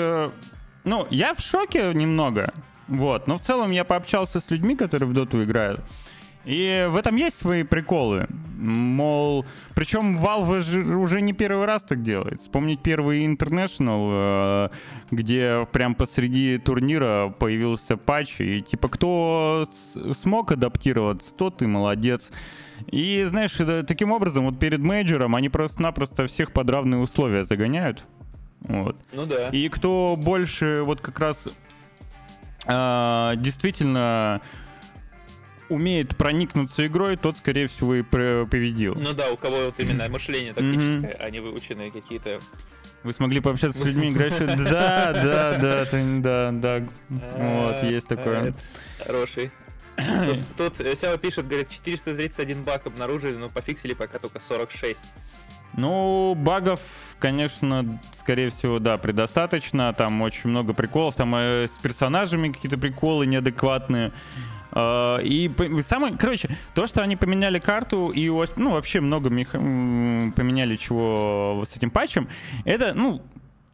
[0.85, 2.53] ну, я в шоке немного.
[2.87, 5.81] Вот, но в целом я пообщался с людьми, которые в доту играют.
[6.45, 8.27] И в этом есть свои приколы.
[8.57, 12.41] Мол, причем Valve же уже не первый раз так делает.
[12.41, 14.69] Вспомнить первый International, э,
[15.11, 19.67] где прям посреди турнира появился патч, и типа кто
[20.13, 22.31] смог адаптироваться, тот и молодец.
[22.87, 28.05] И знаешь, таким образом, вот перед мейджором они просто-напросто всех под равные условия загоняют.
[28.61, 28.95] Вот.
[29.13, 29.49] Ну да.
[29.49, 31.47] И кто больше вот как раз
[32.65, 34.41] э, действительно
[35.69, 38.95] умеет проникнуться игрой, тот, скорее всего, и победил.
[38.95, 42.39] Ну да, у кого вот именно мышление тактическое, а не выученные какие-то
[43.03, 44.55] вы смогли пообщаться с людьми, играющими...
[44.69, 45.85] Да, да, да,
[46.19, 46.87] да, да.
[47.09, 48.53] Вот, есть такое.
[49.05, 49.51] Хороший.
[50.57, 54.99] Тут, Сява пишет, говорит, 431 баг обнаружили, но пофиксили пока только 46.
[55.77, 56.81] Ну, багов,
[57.19, 59.93] конечно, скорее всего, да, предостаточно.
[59.93, 61.15] Там очень много приколов.
[61.15, 64.11] Там э, с персонажами какие-то приколы неадекватные.
[64.71, 65.51] Uh, и
[65.81, 69.57] самое, короче, то, что они поменяли карту и ну вообще много меха...
[69.57, 72.27] поменяли чего с этим патчем,
[72.65, 73.21] это, ну,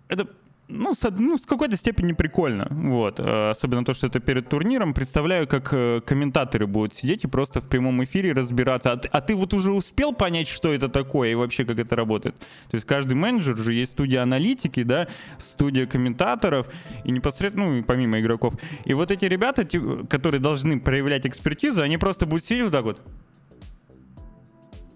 [0.08, 0.28] это
[0.68, 2.68] ну, с, ну, с какой-то степени прикольно.
[2.72, 3.20] Вот.
[3.20, 4.94] Э, особенно то, что это перед турниром.
[4.94, 8.92] Представляю, как э, комментаторы будут сидеть и просто в прямом эфире разбираться.
[8.92, 11.96] А ты, а ты вот уже успел понять, что это такое и вообще как это
[11.96, 12.36] работает?
[12.70, 16.68] То есть каждый менеджер же есть студия аналитики, да, студия комментаторов
[17.04, 18.56] и непосредственно, ну, помимо игроков.
[18.86, 19.66] И вот эти ребята,
[20.10, 23.02] которые должны проявлять экспертизу, они просто будут сидеть вот так вот.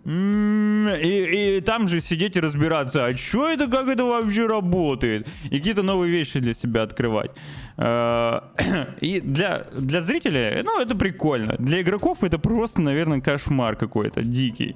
[0.06, 5.58] И, и там же сидеть и разбираться, а что это, как это вообще работает, и
[5.58, 7.32] какие-то новые вещи для себя открывать.
[7.78, 8.40] Э,
[9.02, 11.56] и для, для зрителей, ну, это прикольно.
[11.60, 14.76] Для игроков это просто, наверное, кошмар какой-то, дикий.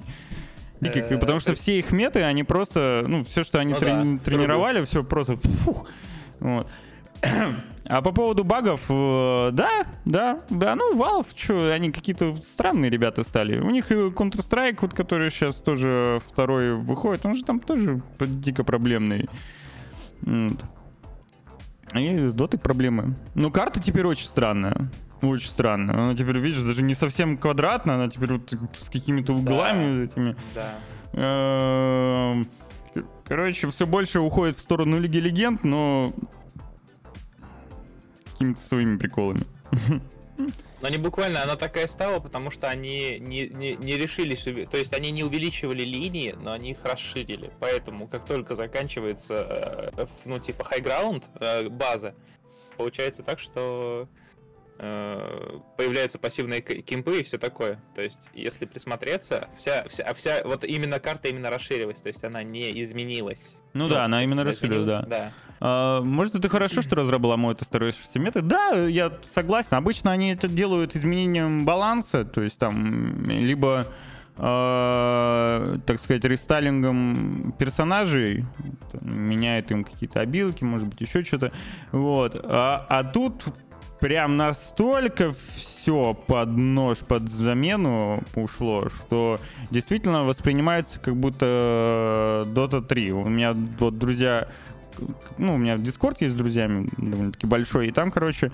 [0.80, 4.18] Дикий, э, потому что все их меты, они просто, ну, все, что они ну трени-
[4.18, 5.88] тренировали, все просто фух.
[6.40, 6.66] Вот.
[7.86, 13.22] А по поводу багов, э, да, да, да, ну, Valve, что, они какие-то странные ребята
[13.24, 13.60] стали.
[13.60, 18.64] У них и Counter-Strike, вот, который сейчас тоже второй выходит, он же там тоже дико
[18.64, 19.28] проблемный.
[21.94, 23.16] И с дотой проблемы.
[23.34, 24.90] Ну, карта теперь очень странная.
[25.20, 25.94] Очень странная.
[25.94, 30.04] Она теперь, видишь, даже не совсем квадратная, она теперь вот с какими-то углами да.
[30.04, 30.36] этими.
[30.54, 30.74] Да.
[31.12, 32.48] Эм,
[33.24, 36.12] короче, все больше уходит в сторону Лиги Легенд, но
[38.34, 39.42] какими-то своими приколами.
[40.82, 44.92] Но не буквально, она такая стала, потому что они не, не, не решились, то есть
[44.92, 47.50] они не увеличивали линии, но они их расширили.
[47.60, 52.14] Поэтому, как только заканчивается, э, ну, типа, ground, э, база,
[52.76, 54.08] получается так, что
[54.78, 57.80] э, появляются пассивные кемпы и все такое.
[57.94, 62.42] То есть, если присмотреться, вся, вся, вся, вот именно карта именно расширилась, то есть она
[62.42, 63.56] не изменилась.
[63.72, 65.02] Ну, ну да, она именно расширилась, да.
[65.02, 65.32] да.
[65.60, 68.46] А, может, это хорошо, что разраб ломает старающийся метод?
[68.46, 69.74] Да, я согласен.
[69.74, 73.86] Обычно они это делают изменением баланса, то есть там либо
[74.36, 78.44] э, так сказать, рестайлингом персонажей,
[79.00, 81.52] меняет им какие-то обилки, может быть, еще что-то.
[81.92, 82.40] Вот.
[82.44, 83.44] А, а тут
[84.04, 89.40] прям настолько все под нож, под замену ушло, что
[89.70, 93.12] действительно воспринимается как будто Dota 3.
[93.12, 94.48] У меня вот друзья,
[95.38, 98.52] ну, у меня Discord есть с друзьями довольно-таки большой, и там, короче,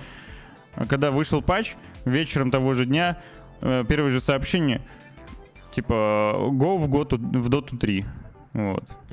[0.88, 3.20] когда вышел патч, вечером того же дня,
[3.60, 4.80] э, первое же сообщение,
[5.72, 8.04] типа, go в, Dota, в Dota 3.
[8.52, 8.84] Вот.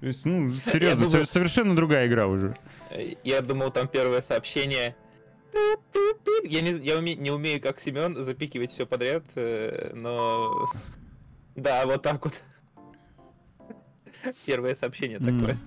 [0.00, 1.26] То есть, ну, серьезно, думаю...
[1.26, 2.54] совершенно другая игра уже.
[3.24, 4.94] Я думал, там первое сообщение.
[6.44, 10.70] Я не, я уме, не умею, как Семен, запикивать все подряд, э, но...
[11.54, 12.42] Да, вот так вот.
[14.44, 15.58] Первое сообщение такое.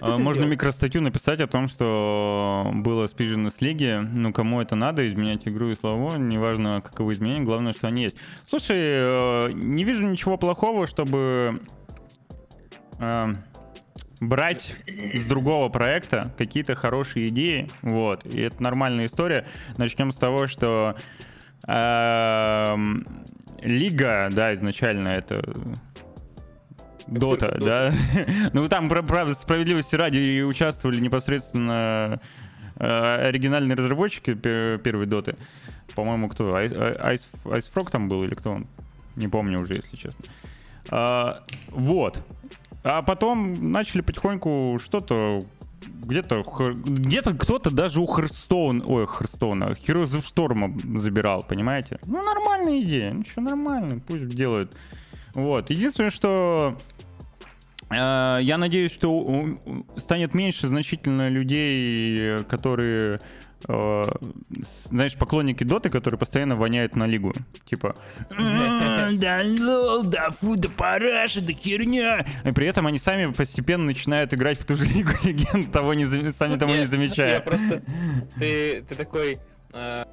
[0.00, 0.50] А, можно сделал?
[0.50, 3.98] микростатью написать о том, что было спижено с лиги.
[4.02, 8.16] Ну, кому это надо, изменять игру и слова, неважно, каковы изменения, главное, что они есть.
[8.48, 11.60] Слушай, э, не вижу ничего плохого, чтобы
[12.98, 13.26] э,
[14.20, 19.46] брать с другого проекта какие-то хорошие идеи, вот, и это нормальная история.
[19.76, 20.96] Начнем с того, что
[21.66, 22.76] э,
[23.62, 25.42] Лига, да, изначально это
[27.06, 27.92] Дота, да.
[28.52, 32.20] ну там, правда, справедливости ради участвовали непосредственно
[32.76, 35.36] э, оригинальные разработчики первой Доты.
[35.94, 36.58] По-моему, кто?
[36.60, 38.66] Ice, Ice, Ice Frog там был или кто он?
[39.14, 40.24] Не помню уже, если честно.
[40.90, 42.22] А, вот.
[42.88, 45.44] А потом начали потихоньку что-то
[46.04, 46.44] где-то
[46.74, 51.98] где-то кто-то даже у Херстоун, ой, Херстоуна, Heroes of Storm забирал, понимаете?
[52.06, 54.72] Ну, нормальная идея, что, нормально, пусть делают.
[55.34, 55.68] Вот.
[55.70, 56.76] Единственное, что
[57.90, 59.58] э, я надеюсь, что
[59.96, 63.18] станет меньше значительно людей, которые
[63.62, 67.32] знаешь, поклонники доты, которые постоянно воняют на лигу.
[67.64, 67.96] Типа,
[68.28, 72.26] да лол, да фу, да параша, да херня.
[72.44, 76.06] И при этом они сами постепенно начинают играть в ту же лигу легенд, того не,
[76.30, 77.40] сами того не замечая.
[77.40, 77.82] Просто...
[78.38, 79.40] Ты, ты такой...
[79.72, 80.04] Э,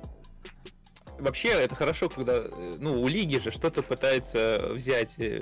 [1.19, 2.33] вообще, это хорошо, когда...
[2.35, 5.41] Э, ну, у лиги же что-то пытается взять э,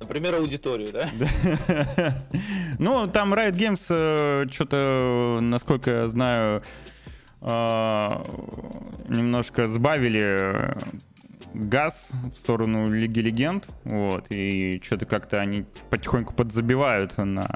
[0.00, 1.08] Например, аудиторию, да?
[2.80, 6.60] ну, там Riot Games что-то, насколько я знаю,
[9.08, 10.76] немножко сбавили
[11.54, 17.48] газ в сторону Лиги Легенд, вот, и что-то как-то они потихоньку подзабивают на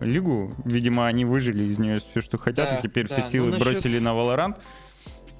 [0.00, 0.54] Лигу.
[0.64, 3.16] Видимо, они выжили из нее все, что хотят, да, и теперь да.
[3.16, 3.72] все силы ну, насчет...
[3.72, 4.56] бросили на Valorant.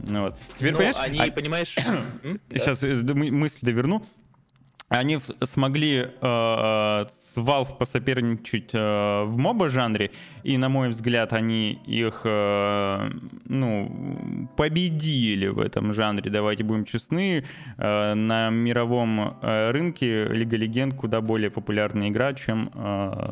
[0.07, 0.39] Ну, вот.
[0.57, 0.97] Теперь, Но понимаешь...
[0.99, 1.33] Они, а...
[1.33, 1.75] понимаешь...
[2.51, 4.05] Сейчас э, мысль доверну
[4.89, 10.11] они смогли э, с Valve посоперничать э, в моба жанре,
[10.45, 13.11] и, на мой взгляд, они их э,
[13.45, 17.45] ну, победили в этом жанре, давайте будем честны.
[17.77, 22.79] Э, на мировом э, рынке Лига Легенд куда более популярная игра, чем э,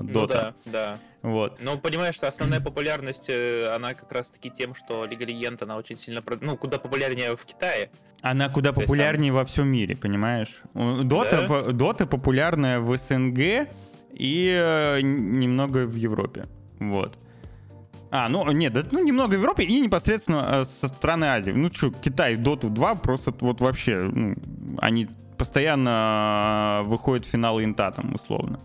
[0.02, 0.04] Dota.
[0.12, 0.98] Ну да, да.
[1.26, 1.58] Вот.
[1.60, 5.98] Ну, понимаешь, что основная популярность, э, она как раз-таки тем, что Лига Легенд, она очень
[5.98, 7.90] сильно, ну, куда популярнее в Китае.
[8.22, 9.38] Она куда То популярнее там...
[9.38, 10.62] во всем мире, понимаешь?
[10.72, 11.72] Дота, да?
[11.72, 13.68] Дота популярная в СНГ
[14.12, 16.46] и э, немного в Европе.
[16.78, 17.18] Вот.
[18.12, 21.50] А, ну нет, да, ну немного в Европе и непосредственно э, со страны Азии.
[21.50, 24.36] Ну что, Китай, Доту 2 просто вот вообще, ну,
[24.78, 28.60] они постоянно э, выходят в финалы инта там условно.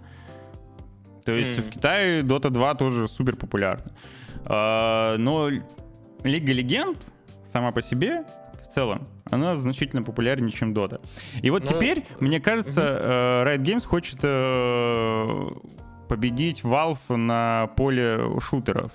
[1.26, 1.62] То есть mm.
[1.62, 3.92] в Китае Dota 2 тоже супер популярна.
[4.46, 5.50] А, но
[6.24, 6.98] Лига Легенд
[7.46, 8.22] сама по себе
[8.62, 11.02] в целом, она значительно популярнее, чем Dota.
[11.42, 15.50] И вот ну, теперь, мне кажется, uh Riot Games хочет э,
[16.08, 18.92] победить Valve на поле шутеров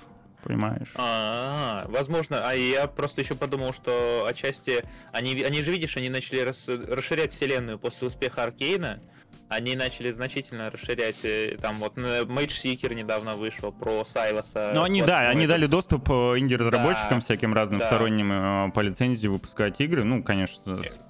[0.47, 0.93] понимаешь?
[0.95, 2.49] А, -а, -а возможно.
[2.49, 7.33] А я просто еще подумал, что отчасти они, они же видишь, они начали рас, расширять
[7.33, 9.01] вселенную после успеха Аркейна
[9.49, 14.73] они начали значительно расширять, э, там вот Mage Seeker недавно вышел про Сайлоса.
[14.75, 17.87] Ну они, да, они дали доступ э, инди-разработчикам да, всяким разным да.
[17.87, 21.01] сторонним э, по лицензии выпускать игры, ну, конечно, с,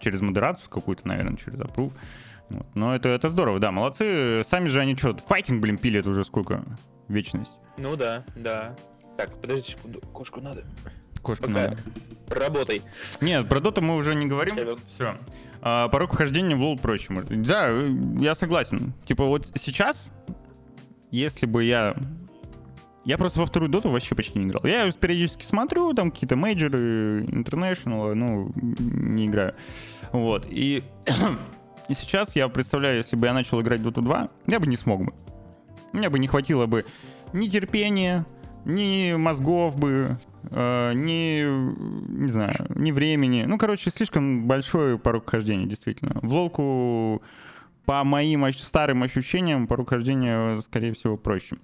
[0.00, 1.92] через модерацию какую-то, наверное, через approve.
[2.48, 2.66] Вот.
[2.74, 4.42] Но это, это здорово, да, молодцы.
[4.44, 6.64] Сами же они что, файтинг, блин, пилят уже сколько?
[7.08, 7.52] Вечность.
[7.76, 8.76] Ну да, да.
[9.16, 10.64] Так, подожди секунду, кошку надо.
[11.22, 11.60] Кошку Пока.
[11.60, 11.78] надо.
[12.28, 12.82] Работай.
[13.20, 14.56] Нет, про доту мы уже не говорим.
[14.94, 15.16] Все.
[15.62, 17.12] А, порог вхождения в лол проще.
[17.12, 17.42] Может.
[17.42, 17.70] Да,
[18.18, 18.92] я согласен.
[19.04, 20.08] Типа вот сейчас,
[21.10, 21.96] если бы я...
[23.04, 24.62] Я просто во вторую доту вообще почти не играл.
[24.64, 29.54] Я периодически смотрю, там какие-то мейджоры, интернешнл, ну, не играю.
[30.12, 30.46] Вот.
[30.50, 30.82] И,
[31.88, 35.04] и сейчас я представляю, если бы я начал играть Dota 2, я бы не смог
[35.04, 35.14] бы.
[35.92, 36.84] Мне бы не хватило бы
[37.32, 38.26] ни терпения,
[38.64, 41.42] ни мозгов бы, э, ни,
[42.22, 43.44] не знаю, ни времени.
[43.46, 46.18] Ну, короче, слишком большой порог хождения, действительно.
[46.22, 47.22] В лолку,
[47.84, 51.56] по моим старым ощущениям, порог хождения, скорее всего, проще.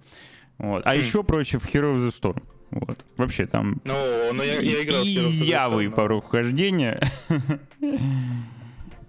[0.59, 0.83] Вот.
[0.87, 0.99] А mm.
[0.99, 2.43] еще проще в Hero of the Storm.
[2.71, 3.05] Вот.
[3.17, 3.81] Вообще там...
[3.85, 3.95] Ну,
[4.33, 5.45] но я, я играл в Hero of the Storm.
[5.45, 7.01] Явый порог хождения.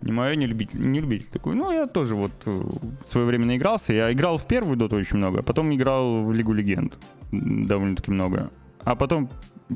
[0.01, 1.57] Не мое, не любить, не любить такую.
[1.57, 3.93] Ну, я тоже вот э, в свое время наигрался.
[3.93, 6.97] Я играл в первую доту очень много, а потом играл в Лигу Легенд
[7.32, 8.51] довольно-таки много.
[8.84, 9.30] А потом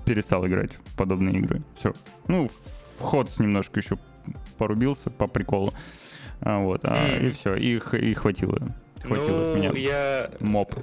[0.06, 1.62] перестал играть в подобные игры.
[1.76, 1.94] Все.
[2.28, 2.50] Ну,
[3.00, 3.98] Ходс немножко еще
[4.58, 5.74] порубился по приколу.
[6.42, 7.30] А, вот, а, mm.
[7.30, 8.58] и все, и, и хватило.
[9.04, 9.72] Хватило ну, с меня.
[9.76, 10.32] Я...
[10.40, 10.74] Моб.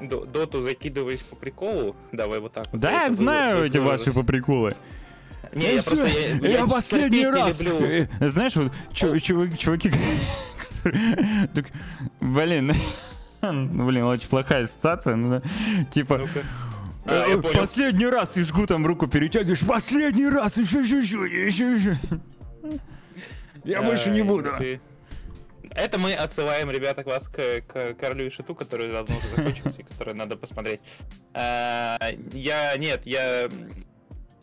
[0.00, 1.96] Э, доту закидываюсь по приколу.
[2.12, 2.68] Давай вот так.
[2.72, 4.74] Да, я знаю эти ваши по приколы.
[5.52, 6.06] Не, я просто...
[6.06, 7.60] Я, я, последний раз...
[7.60, 8.08] Люблю.
[8.20, 9.92] Знаешь, вот чуваки...
[12.20, 12.72] Блин,
[13.52, 15.16] Блин, очень плохая ассоциация.
[15.16, 15.40] ну,
[15.92, 16.26] Типа.
[17.06, 17.60] А, э, понял.
[17.60, 21.98] последний раз и жгу там руку перетягиваешь, последний раз, еще, еще, еще, еще, еще.
[23.64, 24.50] Я больше не буду.
[25.70, 29.84] Это мы отсылаем, ребята, вас к, к Королю и Шиту, который давно уже закончился, и
[29.84, 30.80] который надо посмотреть.
[31.34, 31.98] А,
[32.32, 33.48] Я, нет, я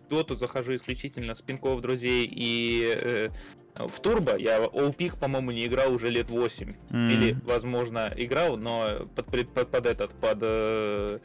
[0.10, 3.30] доту захожу исключительно с пинков друзей и э,
[3.76, 4.38] в турбо.
[4.38, 6.76] Я Олпик, по-моему, не играл уже лет 8.
[6.92, 7.10] М.
[7.10, 11.20] Или, возможно, играл, но под, под, под этот, под, э,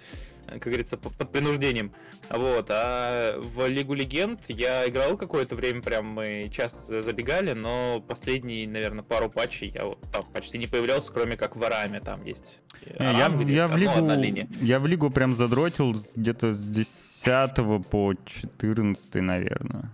[0.52, 1.92] как говорится, под, принуждением.
[2.30, 8.68] Вот, а в Лигу Легенд я играл какое-то время, прям мы часто забегали, но последние,
[8.68, 12.58] наверное, пару патчей я вот там почти не появлялся, кроме как в Араме там есть.
[12.98, 14.48] Я, Арам, где я в одно- лигу, линия.
[14.60, 19.90] я в лигу прям задротил где-то с 10 по 14, наверное.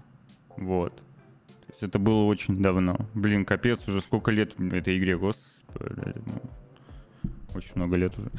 [0.57, 0.95] Вот.
[0.97, 2.97] То есть это было очень давно.
[3.15, 6.15] Блин, капец, уже сколько лет этой игре, господи.
[6.27, 8.31] ну, очень много лет уже.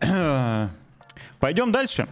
[1.40, 2.08] Пойдем дальше.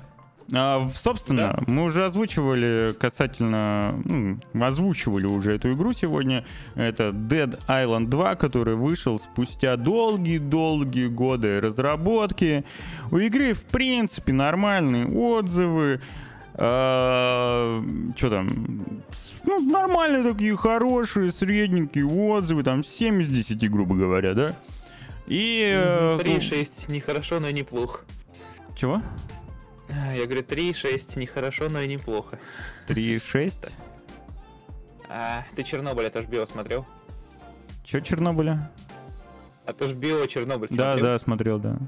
[0.52, 6.44] А, собственно, мы уже озвучивали касательно, ну, озвучивали уже эту игру сегодня.
[6.74, 12.64] Это Dead Island 2, который вышел спустя долгие-долгие годы разработки.
[13.11, 16.00] У игры, в принципе, нормальные отзывы.
[16.55, 17.82] Что
[18.20, 18.48] там?
[19.44, 22.62] Ну, нормальные такие, хорошие, средненькие отзывы.
[22.62, 24.57] Там 7 из 10, грубо говоря, да?
[25.26, 25.72] И...
[25.74, 28.02] э, 3-6, нехорошо, но и неплохо.
[28.75, 29.01] Чего?
[29.89, 32.39] А, Я говорю, 3-6, нехорошо, но и неплохо.
[32.89, 33.70] 3,6?
[35.09, 36.87] А, ты Чернобыль, это ж Био смотрел?
[37.85, 38.70] Че Чернобыля?
[39.66, 41.07] А ты ж Био Чернобыль Да, смотрел?
[41.07, 41.79] да, смотрел, да.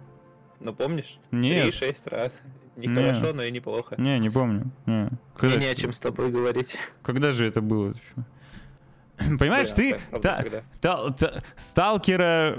[0.60, 1.18] Ну помнишь?
[1.30, 1.74] Нет.
[1.74, 2.32] 3-6 раз.
[2.76, 3.94] Нехорошо, но и неплохо.
[3.98, 4.70] Не, не помню.
[4.84, 5.10] Не.
[5.36, 6.76] Когда, не о чем с тобой говорить.
[7.02, 9.36] когда же это было еще?
[9.38, 10.44] Понимаешь, Да, ты та-
[10.80, 12.58] та- та- сталкера э,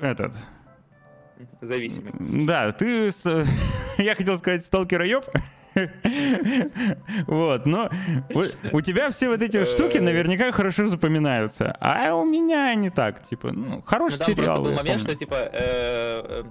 [0.00, 0.34] этот.
[1.60, 2.12] Зависимый.
[2.46, 3.10] Да, ты
[3.98, 5.24] я хотел сказать сталкера ёб.
[7.26, 7.90] Вот, но
[8.72, 10.00] у, тебя все вот эти штуки Э.
[10.00, 14.62] наверняка хорошо запоминаются, а у меня не так, типа, ну, Ну, хороший там сериал.
[14.62, 16.42] был момент, что типа э, э,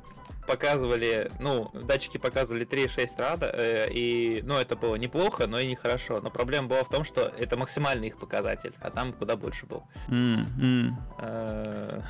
[0.48, 6.20] показывали, ну, датчики показывали 3-6 рада, э, и, ну, это было неплохо, но и нехорошо.
[6.22, 9.84] Но проблема была в том, что это максимальный их показатель, а там куда больше был.
[10.10, 10.98] М, м.
[11.20, 12.02] Э,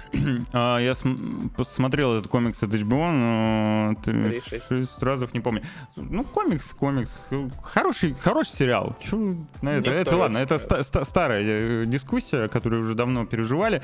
[0.53, 4.67] А, я см- посмотрел этот комикс от HBO, но ты- Три, шесть.
[4.67, 5.63] шесть разов не помню.
[5.95, 7.15] Ну, комикс, комикс.
[7.63, 8.95] Хороший, хороший сериал.
[9.01, 9.91] Чё на это?
[9.93, 13.81] Это ладно, это ста- ста- старая э, дискуссия, которую уже давно переживали.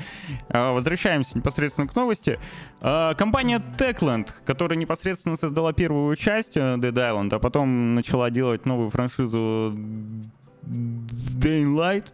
[0.48, 2.38] А, Возвращаемся непосредственно к новости.
[2.80, 8.66] А, Компания Techland, которая непосредственно создала первую часть э, Dead Island, а потом начала делать
[8.66, 9.74] новую франшизу
[10.64, 12.06] Dying Light,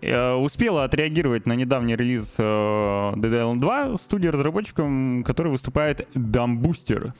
[0.00, 6.60] э, успела отреагировать на недавний релиз э, Dead Island 2 студия разработчиком, который выступает Dumb
[6.60, 7.12] Booster.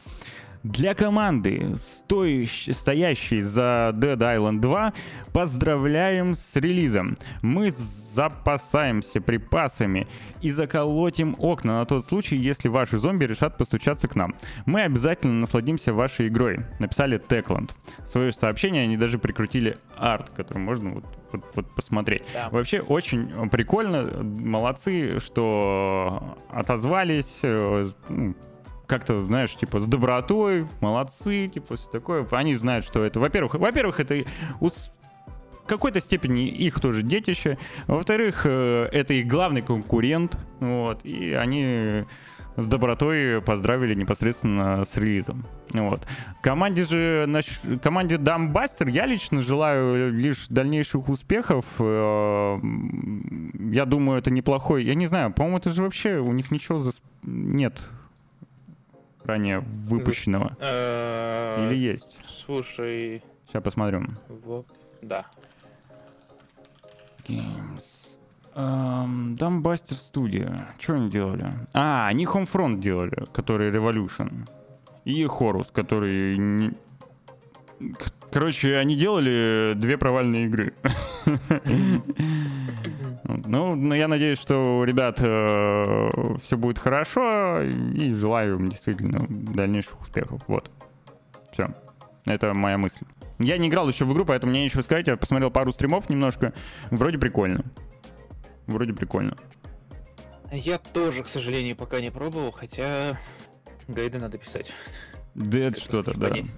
[0.63, 4.93] Для команды, стоящ- стоящей за Dead Island 2,
[5.33, 7.17] поздравляем с релизом.
[7.41, 10.07] Мы запасаемся припасами
[10.43, 14.35] и заколотим окна на тот случай, если ваши зомби решат постучаться к нам.
[14.67, 17.71] Мы обязательно насладимся вашей игрой, написали Techland.
[18.05, 22.25] Свое сообщение они даже прикрутили арт, который можно вот, вот- вот посмотреть.
[22.35, 22.51] Да.
[22.51, 27.87] Вообще очень прикольно, молодцы, что отозвались, э,
[28.91, 32.27] как-то, знаешь, типа, с добротой, молодцы, типа, все такое.
[32.33, 34.25] Они знают, что это, во-первых, во-первых, это
[34.61, 34.91] ус-
[35.67, 37.57] какой-то степени их тоже детище.
[37.87, 42.05] Во-вторых, э, это их главный конкурент, вот, и они
[42.57, 45.47] с добротой поздравили непосредственно с релизом.
[45.73, 46.05] Вот.
[46.43, 47.29] Команде же,
[47.81, 51.65] команде Дамбастер я лично желаю лишь дальнейших успехов.
[51.79, 52.59] Э,
[53.71, 54.83] Я думаю, это неплохой.
[54.85, 56.91] Я не знаю, по-моему, это же вообще у них ничего за...
[57.23, 57.89] нет
[59.31, 60.57] ранее выпущенного.
[60.61, 62.17] э, Или есть?
[62.27, 64.17] Слушай, Сейчас посмотрим.
[64.29, 64.65] во-
[65.03, 65.27] да.
[67.27, 68.19] Games.
[68.55, 70.67] Эм, Дамбастер студия.
[70.79, 71.47] Что они делали?
[71.75, 74.49] А, они Homefront делали, который Revolution.
[75.05, 76.75] И Horus, который...
[78.33, 80.75] Короче, они делали две провальные игры.
[83.25, 90.01] Ну, ну, я надеюсь, что у ребят все будет хорошо, и желаю им действительно дальнейших
[90.01, 90.41] успехов.
[90.47, 90.71] Вот.
[91.53, 91.75] Все.
[92.25, 93.05] Это моя мысль.
[93.39, 95.07] Я не играл еще в игру, поэтому мне нечего сказать.
[95.07, 96.53] Я посмотрел пару стримов немножко.
[96.91, 97.65] Вроде прикольно.
[98.67, 99.37] Вроде прикольно.
[100.53, 103.19] Я тоже, к сожалению, пока не пробовал, хотя
[103.89, 104.73] гайды надо писать.
[105.35, 106.29] Dead Как что-то, да.
[106.29, 106.53] распространение.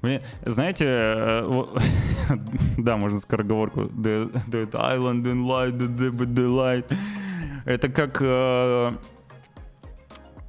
[0.00, 1.64] Блин, знаете, э,
[2.78, 3.82] да, можно скороговорку.
[3.82, 6.94] Dead, Dead Island and Light, the, the, the light.
[7.64, 8.18] Это как...
[8.20, 8.92] э,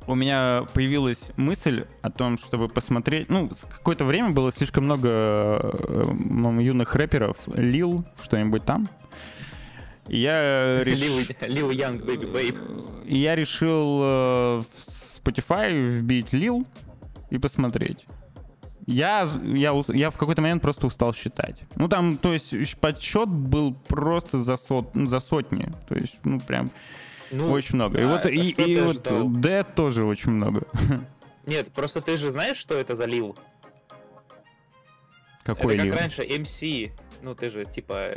[0.10, 3.30] у меня появилась мысль о том, чтобы посмотреть...
[3.30, 7.38] Ну, какое-то время было слишком много э, юных рэперов.
[7.54, 8.90] Lil, что-нибудь там.
[10.08, 11.20] И Я решил...
[11.42, 12.56] Lil Young, Baby Babe.
[13.06, 16.66] Я решил э, в Spotify вбить Lil
[17.30, 18.06] и посмотреть.
[18.90, 21.60] Я, я, я в какой-то момент просто устал считать.
[21.76, 25.72] Ну, там, то есть, подсчет был просто за, сот, ну, за сотни.
[25.88, 26.72] То есть, ну, прям
[27.30, 28.00] Ну, очень много.
[28.00, 29.06] и а, вот, и, и вот?
[29.06, 30.64] Dead тоже очень много.
[31.46, 33.38] Нет, просто ты же знаешь, что это за Лил?
[35.44, 35.94] Какой это Лил?
[35.94, 36.92] как раньше MC.
[37.22, 38.14] Ну, ты же, типа...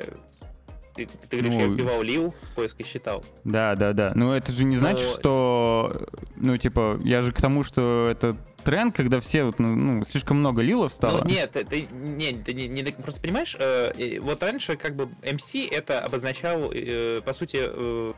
[0.94, 3.24] Ты, ты говоришь, я Ну, вбивал Лил в поиск и считал.
[3.44, 4.12] Да, да, да.
[4.14, 6.06] Но это же не значит, Но- что...
[6.36, 10.38] Ну, типа, я же к тому, что это тренд, когда все, вот, ну, ну, слишком
[10.38, 11.24] много лилов стало.
[11.24, 15.68] Ну, нет, ты, не, ты не, не- просто понимаешь, э, вот раньше как бы MC
[15.70, 18.12] это обозначал, э, по сути, э,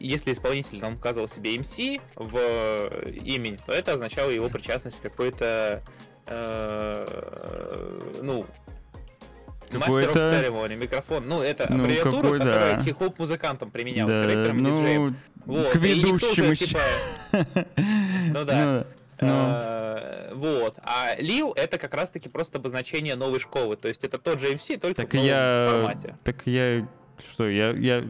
[0.00, 5.02] если исполнитель там указывал себе MC в э, имени, то это означало его причастность к
[5.02, 5.82] какой-то,
[6.26, 7.06] э,
[8.22, 8.44] ну,
[9.72, 11.24] мастер Какой-то- церемонии, микрофон.
[11.28, 12.82] Ну, это Ну, аббревиатура, которая да.
[12.82, 15.16] хип-хоп музыкантам применялась, Да, рэперам диджеям.
[15.46, 16.66] ну, Вот, к ведущим еще.
[16.66, 16.80] типа,
[18.28, 18.86] Ну да.
[19.20, 20.78] Ну, Э, Вот.
[20.82, 23.76] А Лил это как раз-таки просто обозначение новой школы.
[23.76, 25.66] То есть это тот же MC, только Так в новом я...
[25.70, 26.16] формате.
[26.22, 26.86] Так я...
[27.32, 27.70] Что, я...
[27.70, 28.04] я...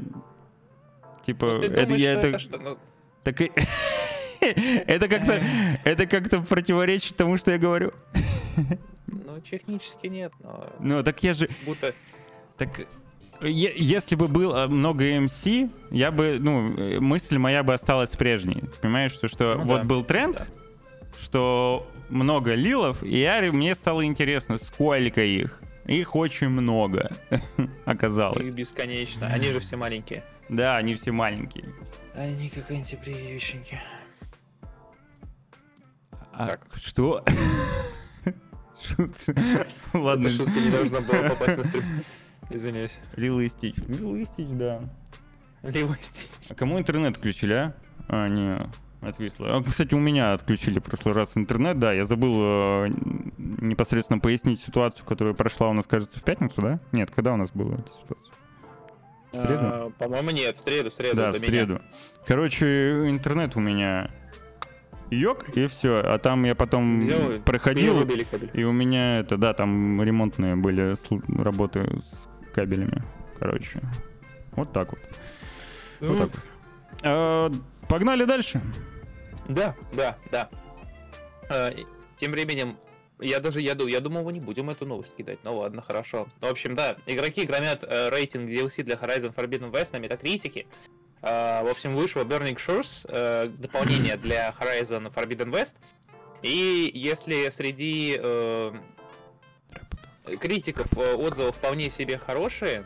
[1.25, 2.27] Типа, Ну, это думаешь, я это...
[2.29, 2.59] это что?
[2.59, 2.79] Ну,
[3.23, 3.53] Так и...
[4.41, 5.41] Это как-то,
[5.85, 7.93] это как-то противоречит тому, что я говорю.
[9.07, 11.95] ну, технически нет, но Ну, так я же, будто...
[12.57, 12.87] так,
[13.41, 18.65] если бы было много MC, я бы, ну, э, мысль моя бы осталась прежней.
[18.81, 20.47] Понимаешь, что, что Ну вот да, был тренд, да.
[21.21, 25.61] что много лилов, и я, мне стало интересно, сколько их.
[25.87, 27.09] Их очень много,
[27.85, 28.49] оказалось.
[28.49, 29.27] Их бесконечно.
[29.29, 30.25] Они же все маленькие.
[30.49, 31.67] Да, они все маленькие.
[32.15, 33.81] Они как антипрививочники.
[36.33, 36.67] А Так.
[36.83, 37.25] Что?
[39.93, 41.85] Ладно, Эта шутка не должна была попасть на стрим.
[42.51, 42.97] Извиняюсь.
[43.17, 43.75] Лило и Стич.
[43.89, 44.81] Лило и Стич, да.
[45.63, 46.29] Левости.
[46.49, 47.75] А кому интернет включили, а?
[48.09, 48.57] А, не,
[49.01, 49.57] отвисло.
[49.57, 51.93] А, кстати, у меня отключили в прошлый раз интернет, да.
[51.93, 52.89] Я забыл э,
[53.39, 56.79] непосредственно пояснить ситуацию, которая прошла у нас, кажется, в пятницу, да?
[56.93, 58.33] Нет, когда у нас была эта ситуация?
[59.33, 59.61] В среду?
[59.63, 61.17] А, По-моему, нет, в среду, в среду.
[61.17, 61.47] да, в меня.
[61.47, 61.83] среду.
[62.27, 64.11] Короче, интернет у меня
[65.11, 66.01] йог, и все.
[66.01, 68.03] А там я потом и проходил,
[68.53, 70.95] и у меня это, да, там ремонтные были
[71.43, 73.03] работы с кабелями.
[73.39, 73.81] Короче,
[74.53, 75.01] вот так вот.
[76.01, 76.45] Вот Ну, так вот.
[77.03, 77.53] А,
[77.89, 78.61] Погнали дальше.
[79.49, 80.49] Да, да, да.
[81.71, 81.87] И
[82.17, 82.77] Тем временем,
[83.21, 85.39] я даже, я, я думал, мы не будем эту новость кидать.
[85.45, 86.27] Ну ладно, хорошо.
[86.41, 90.67] В общем, да, игроки громят э, рейтинг DLC для Horizon Forbidden West на метакритике.
[91.27, 95.77] Э, в общем, вышло Burning Shores, э, дополнение для Horizon Forbidden West.
[96.43, 98.73] И если среди э,
[100.41, 102.85] критиков э, отзывы вполне себе хорошие,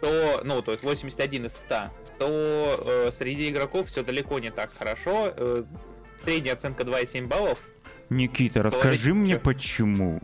[0.00, 4.72] то, ну, то есть 81 из 100, то э, среди игроков все далеко не так
[4.72, 5.32] хорошо.
[5.36, 5.64] Э,
[6.24, 7.58] средняя оценка 2,7 баллов.
[8.10, 9.40] Никита, расскажи мне, чё?
[9.40, 10.20] почему.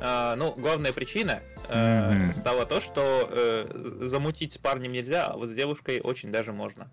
[0.00, 2.34] А, ну, главная причина э, Мгм.
[2.34, 6.90] стала то, что э, замутить с парнем нельзя, а вот с девушкой очень даже можно.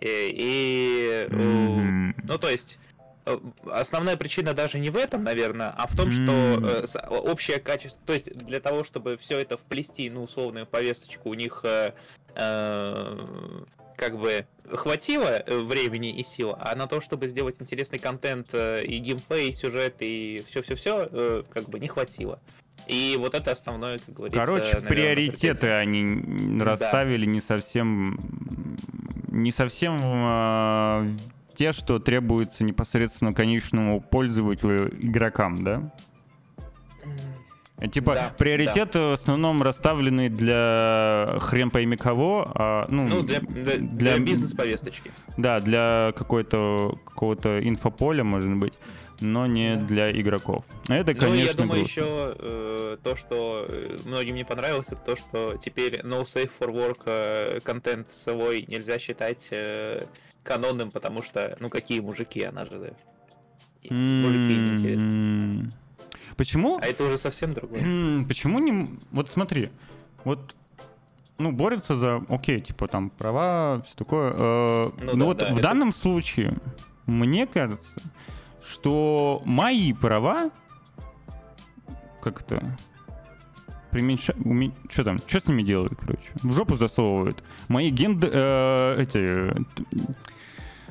[0.00, 2.14] И, и, Мгм.
[2.22, 2.78] ну, то есть,
[3.26, 3.38] э,
[3.70, 6.64] основная причина даже не в этом, наверное, а в том, что М.
[6.64, 11.34] э, общее качество, то есть для того, чтобы все это вплести, ну, условную повесточку, у
[11.34, 11.92] них э,
[12.34, 13.64] э,
[13.98, 18.84] как бы хватило э, времени и сил, а на то, чтобы сделать интересный контент э,
[18.84, 22.40] и геймплей, и сюжет, и все-все-все, как бы не хватило.
[22.86, 25.76] И вот это основное, как говорится, Короче, наверное, приоритеты претензия.
[25.76, 28.18] они расставили не совсем...
[29.30, 31.06] Не совсем а,
[31.54, 35.92] те, что требуется непосредственно конечному пользователю, игрокам, да?
[37.92, 43.76] Типа, Да, приоритеты в основном расставлены для хрен пойми кого, а, ну, Ну, для, для,
[43.76, 45.12] для бизнес-повесточки.
[45.36, 48.72] Да, для какой-то какого-то инфополя, может быть,
[49.20, 49.82] но не Да.
[49.82, 50.64] для игроков.
[50.88, 52.00] Это, Ну, конечно, я думаю, грустно.
[52.00, 56.72] еще э, то, что э, многим не понравилось, это то, что теперь no safe for
[56.72, 60.06] work э, контент свой нельзя считать э,
[60.42, 62.92] канонным, потому что, ну, какие мужики, она же...
[63.90, 65.08] Мужики неинтересно.
[65.10, 65.70] М,
[66.38, 66.78] Почему?
[66.80, 68.24] А это уже совсем другое.
[68.26, 68.88] Почему не...
[69.10, 69.68] Вот смотри,
[70.24, 70.54] вот
[71.36, 74.32] ну, борются за, окей, типа там права, все такое.
[74.34, 76.52] э, Ну но да, вот да, в это- данном случае,
[77.06, 78.00] мне кажется,
[78.64, 80.50] что мои права,
[82.22, 82.76] как это,
[83.90, 84.32] пременьша...
[84.32, 85.18] уме- Что там?
[85.26, 86.30] Что с ними делают, короче?
[86.42, 87.42] В жопу засовывают.
[87.68, 88.28] Мои генды...
[88.32, 89.18] э, эти...
[89.18, 89.54] э,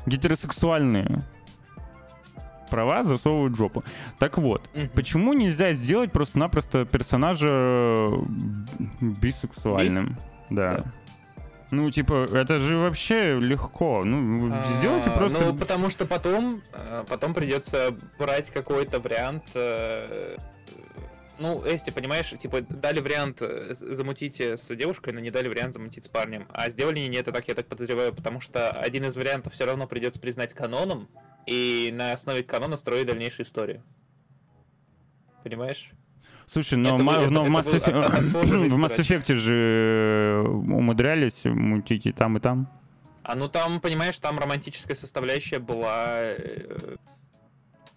[0.06, 1.24] гетеросексуальные
[2.70, 3.84] права засовывают в жопу.
[4.20, 4.90] Так вот, Мгм.
[4.90, 8.12] почему нельзя сделать просто-напросто персонажа
[9.02, 10.18] бисексуальным?
[10.50, 10.78] Да.
[10.78, 10.84] Да.
[11.70, 14.06] Ну, типа, это же вообще легко.
[14.06, 15.40] Ну, вы сделайте А, просто...
[15.48, 19.44] Ну, потому что потом, э, потом придется брать какой-то вариант.
[19.54, 20.38] э,
[21.40, 25.74] Ну, если понимаешь, типа, дали вариант э, замутить э, с девушкой, но не дали вариант
[25.74, 26.48] замутить с парнем.
[26.52, 29.86] А сделали не это так, я так подозреваю, потому что один из вариантов все равно
[29.88, 31.10] придется признать каноном,
[31.48, 33.82] и на основе канона строить дальнейшую историю.
[35.44, 35.90] Понимаешь?
[36.52, 38.10] Слушай, но, Это ма- был- это- но в, Mass Effect-
[38.70, 38.98] в Mass.
[39.00, 42.70] Effect же умудрялись мутить и там, и там.
[43.24, 46.22] А ну там, понимаешь, там романтическая составляющая была.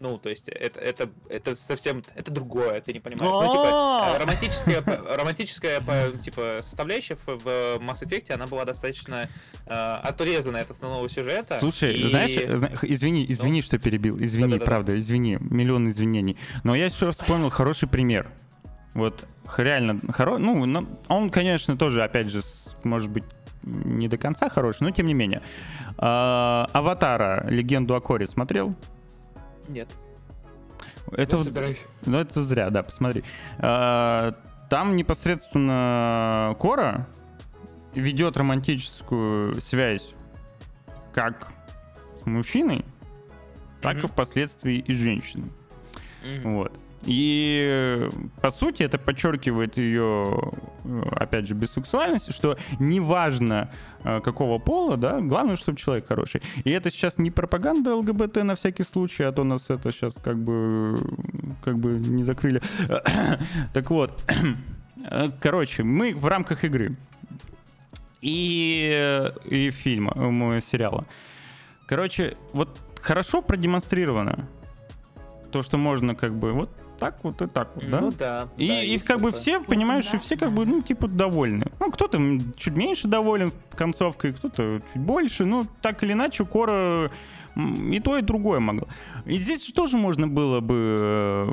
[0.00, 2.02] Ну, то есть, это, это, это совсем.
[2.14, 3.30] Это другое, ты не понимаешь.
[3.30, 9.28] Ну, типа, романтическая, романтическая типа, составляющая в, Mass Effect, она была достаточно
[9.66, 9.70] э,
[10.02, 11.58] отрезана от основного сюжета.
[11.60, 16.38] Слушай, знаешь, зна- извини, извини, что перебил, извини, правда, извини, миллион извинений.
[16.64, 18.30] Но я еще вспомнил хороший пример.
[18.94, 19.26] Вот
[19.56, 20.38] реально хоро...
[20.38, 22.40] ну, он, конечно, тоже, опять же,
[22.84, 23.24] может быть,
[23.62, 25.42] не до конца хороший, но тем не менее.
[25.98, 28.74] А, Аватара, легенду о Коре смотрел?
[29.70, 29.88] Нет.
[31.12, 31.84] Это я вот- собираюсь.
[32.06, 33.24] Ну, это зря, да, посмотри.
[33.58, 34.34] А,
[34.68, 37.08] Там непосредственно Кора
[37.92, 40.14] ведет романтическую связь
[41.12, 41.48] как
[42.22, 42.84] с мужчиной,
[43.82, 44.06] так и Мгм.
[44.08, 45.50] впоследствии и с женщиной.
[46.24, 46.54] Мгм.
[46.54, 46.72] Вот.
[47.04, 48.08] И
[48.42, 50.52] по сути это подчеркивает ее,
[50.84, 53.70] э, опять же, бисексуальность, что неважно
[54.04, 56.42] э, какого пола, да, главное, чтобы человек хороший.
[56.64, 60.38] И это сейчас не пропаганда ЛГБТ на всякий случай, а то нас это сейчас как
[60.38, 60.98] бы,
[61.64, 62.60] как бы не закрыли.
[63.72, 64.22] Так вот,
[65.10, 66.90] э, короче, мы в рамках игры
[68.20, 70.12] и, и фильма,
[70.60, 71.06] сериала.
[71.86, 74.46] Короче, вот хорошо продемонстрировано
[75.50, 76.70] то, что можно как бы вот
[77.00, 78.00] так вот и так вот, да?
[78.00, 78.48] Ну да.
[78.56, 81.66] И, да, и как бы все, понимаешь, и все как бы, ну, типа, довольны.
[81.80, 82.20] Ну, кто-то
[82.56, 85.46] чуть меньше доволен концовкой, кто-то чуть больше.
[85.46, 87.10] Ну, так или иначе, Кора
[87.56, 88.86] и то, и другое могло.
[89.26, 91.48] И здесь же тоже можно было бы э,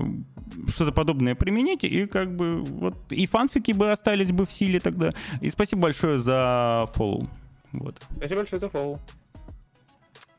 [0.68, 5.12] что-то подобное применить, и как бы вот и фанфики бы остались бы в силе тогда.
[5.42, 7.24] И спасибо большое за фоллоу.
[7.72, 9.00] Вот, Спасибо большое за фоллоу.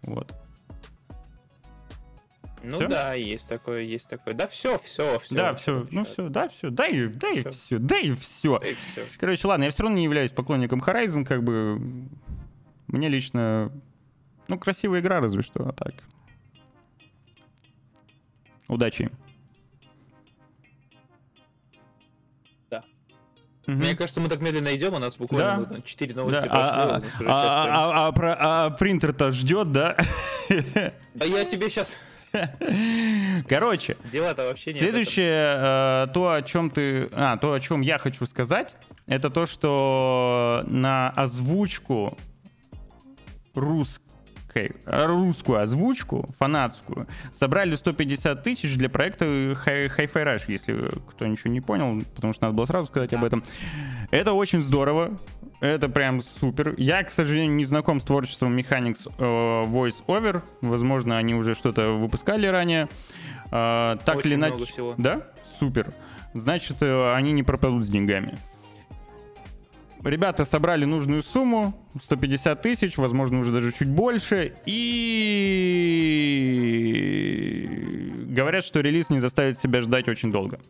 [0.03, 0.33] вот.
[2.63, 2.89] Ну Всё?
[2.89, 4.35] да, есть такое, есть такое.
[4.35, 5.35] Да все, все, все.
[5.35, 8.59] да, все, ну все, да, все, да и, да и все, да и все.
[8.59, 9.07] все.
[9.19, 11.79] Короче, ладно, я все равно не являюсь поклонником Horizon, как бы
[12.89, 13.71] мне лично,
[14.49, 15.95] ну, красивая игра разве что, а так.
[18.67, 19.11] Удачи.
[22.71, 22.85] Да.
[23.67, 23.79] Мгм.
[23.79, 25.77] Мне кажется, мы так медленно идем, у нас буквально Да.
[25.77, 27.77] ну, 4 Да, новости а, прошло, а- у нас уже час а- прям.
[27.79, 29.97] а- а про- а принтер-то ждет, да?
[31.15, 31.97] Да я тебе сейчас...
[33.49, 34.81] Короче, Дела-то вообще нет.
[34.81, 38.75] Следующее, э, то, о чем ты, а, то, о чем я хочу сказать,
[39.07, 42.17] это то, что на озвучку
[43.55, 44.08] русской,
[44.85, 51.61] русскую озвучку, фанатскую, собрали 150 тысяч для проекта Hi- Hi-Fi Rush, если кто ничего не
[51.61, 53.43] понял, потому что надо было сразу сказать об этом.
[54.11, 55.19] Это очень здорово,
[55.61, 56.75] это прям супер.
[56.79, 60.43] Я, к сожалению, не знаком с творчеством Mechanics э, Voice Over.
[60.61, 62.89] Возможно, они уже что-то выпускали ранее.
[63.51, 64.95] Э, так Очень или иначе.
[64.99, 65.23] Да?
[65.59, 65.93] Супер.
[66.35, 68.39] Значит, э, они не пропадут с деньгами.
[70.05, 75.49] Ребята собрали нужную сумму, 150 тысяч, возможно, уже даже чуть больше, и
[78.29, 80.61] говорят, что релиз не заставит себя ждать очень долго.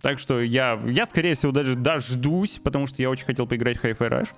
[0.00, 3.84] Так что я, я, скорее всего, даже дождусь, потому что я очень хотел поиграть в
[3.84, 4.28] Hi-Fi Rush.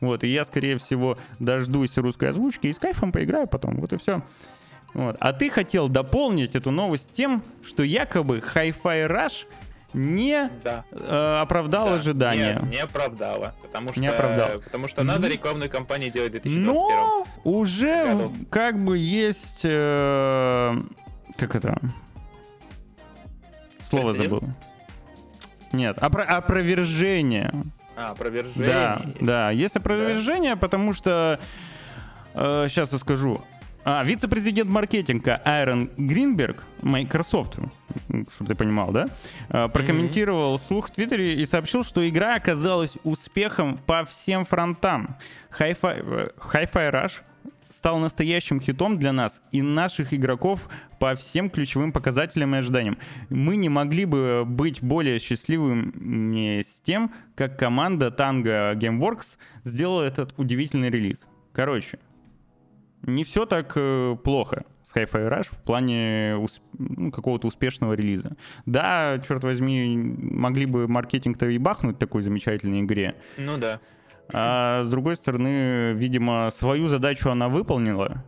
[0.00, 3.76] Вот, и я, скорее всего, дождусь русской озвучки и с кайфом поиграю потом.
[3.76, 4.22] Вот и все.
[4.94, 5.16] Вот.
[5.20, 9.46] А ты хотел дополнить эту новость тем, что якобы Hi-Fi Rush
[9.96, 10.84] не Да.
[10.92, 11.94] э, оправдал да.
[11.94, 12.60] ожидания.
[12.64, 13.54] Не, не оправдала.
[13.62, 14.58] Потому что, Не оправдала.
[14.58, 16.64] Потому что надо рекламную кампанию делать в 2021.
[16.64, 18.32] Но уже году.
[18.50, 19.62] как бы есть...
[19.64, 20.74] э,
[21.36, 21.80] как это?
[23.82, 24.32] Слово Прецедент?
[24.42, 24.48] забыл.
[25.72, 27.52] Нет, опро- опровержение.
[27.96, 28.68] А, опровержение.
[28.68, 29.16] Да, есть.
[29.20, 31.40] да, есть опровержение, потому что...
[32.34, 33.40] сейчас я скажу.
[33.88, 37.60] А, вице-президент маркетинга Айрон Гринберг, Microsoft,
[38.34, 39.06] чтобы ты понимал, да,
[39.48, 45.16] э, прокомментировал слух в Твиттере и сообщил, что игра оказалась успехом по всем фронтам.
[45.56, 47.12] Hi-Fi, э, Hi-Fi Rush
[47.68, 50.68] стал настоящим хитом для нас и наших игроков
[50.98, 52.98] по всем ключевым показателям и ожиданиям.
[53.28, 60.34] Мы не могли бы быть более счастливыми с тем, как команда Tango Gameworks сделала этот
[60.38, 61.28] удивительный релиз.
[61.52, 62.00] Короче,
[63.02, 68.36] не все так э, плохо с Hi-Fi Rush в плане усп- ну, какого-то успешного релиза.
[68.66, 73.16] Да, черт возьми, могли бы маркетинг-то и бахнуть такой замечательной игре.
[73.36, 73.80] Ну да.
[74.32, 78.24] А с другой стороны, видимо, свою задачу она выполнила.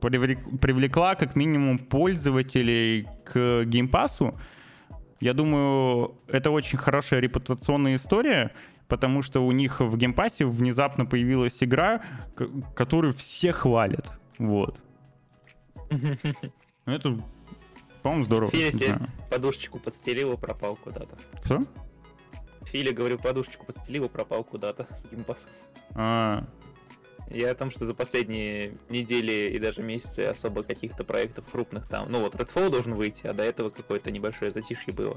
[0.00, 4.38] Привлек- привлекла как минимум пользователей к геймпасу.
[5.20, 8.52] Я думаю, это очень хорошая репутационная история,
[8.88, 12.02] потому что у них в Game Pass е внезапно появилась игра,
[12.74, 14.10] которую все хвалят.
[14.38, 14.80] Вот.
[15.90, 16.16] Ну,
[16.86, 17.18] Это,
[18.02, 18.50] по-моему, здорово.
[18.50, 18.98] Филя Не себе
[19.30, 21.16] подушечку подстелил и пропал куда-то.
[21.44, 21.60] Кто?
[22.64, 25.50] Филя, говорю, подушечку подстелил и пропал куда-то с Game Pass ом.
[25.94, 26.44] А,
[27.30, 32.10] Я о том, что за последние недели и даже месяцы особо каких-то проектов крупных там.
[32.10, 35.16] Ну вот, Redfall должен выйти, а до этого какое-то небольшое затишье было.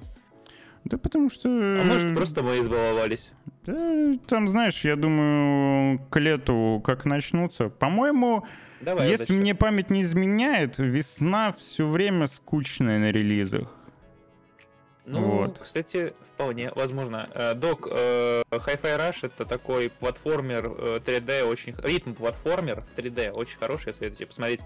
[0.86, 1.48] Да потому что...
[1.50, 3.32] А может, просто мы избаловались.
[3.66, 7.70] Да, там, знаешь, я думаю, к лету как начнутся.
[7.70, 8.46] По-моему,
[8.82, 9.10] Давай.
[9.10, 9.40] если удачи.
[9.40, 13.68] мне память не изменяет, весна все время скучная на релизах.
[15.06, 15.60] Ну, Вот.
[15.60, 17.28] кстати, вполне возможно.
[17.34, 23.32] Э, Док, э, Hi-Fi Rush это такой платформер э, 3D, очень х- ритм платформер 3D,
[23.32, 24.62] очень хороший, я советую тебе посмотреть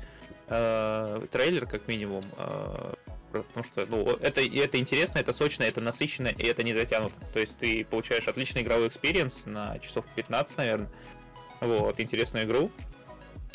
[0.47, 2.93] э, трейлер как минимум, э,
[3.44, 7.16] потому что ну, это, это интересно, это сочно, это насыщенно, и это не затянуто.
[7.34, 10.90] То есть ты получаешь отличный игровой experience на часов 15, наверное.
[11.62, 12.72] Вот, интересную игру.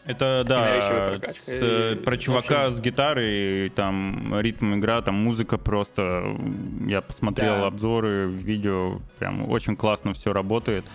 [0.07, 5.59] Это, да, с, э, И, про чувака общем- с гитарой, там ритм игра, там музыка
[5.59, 6.37] просто...
[6.87, 7.67] Я посмотрел Да.
[7.67, 10.87] обзоры, видео, прям очень классно все работает.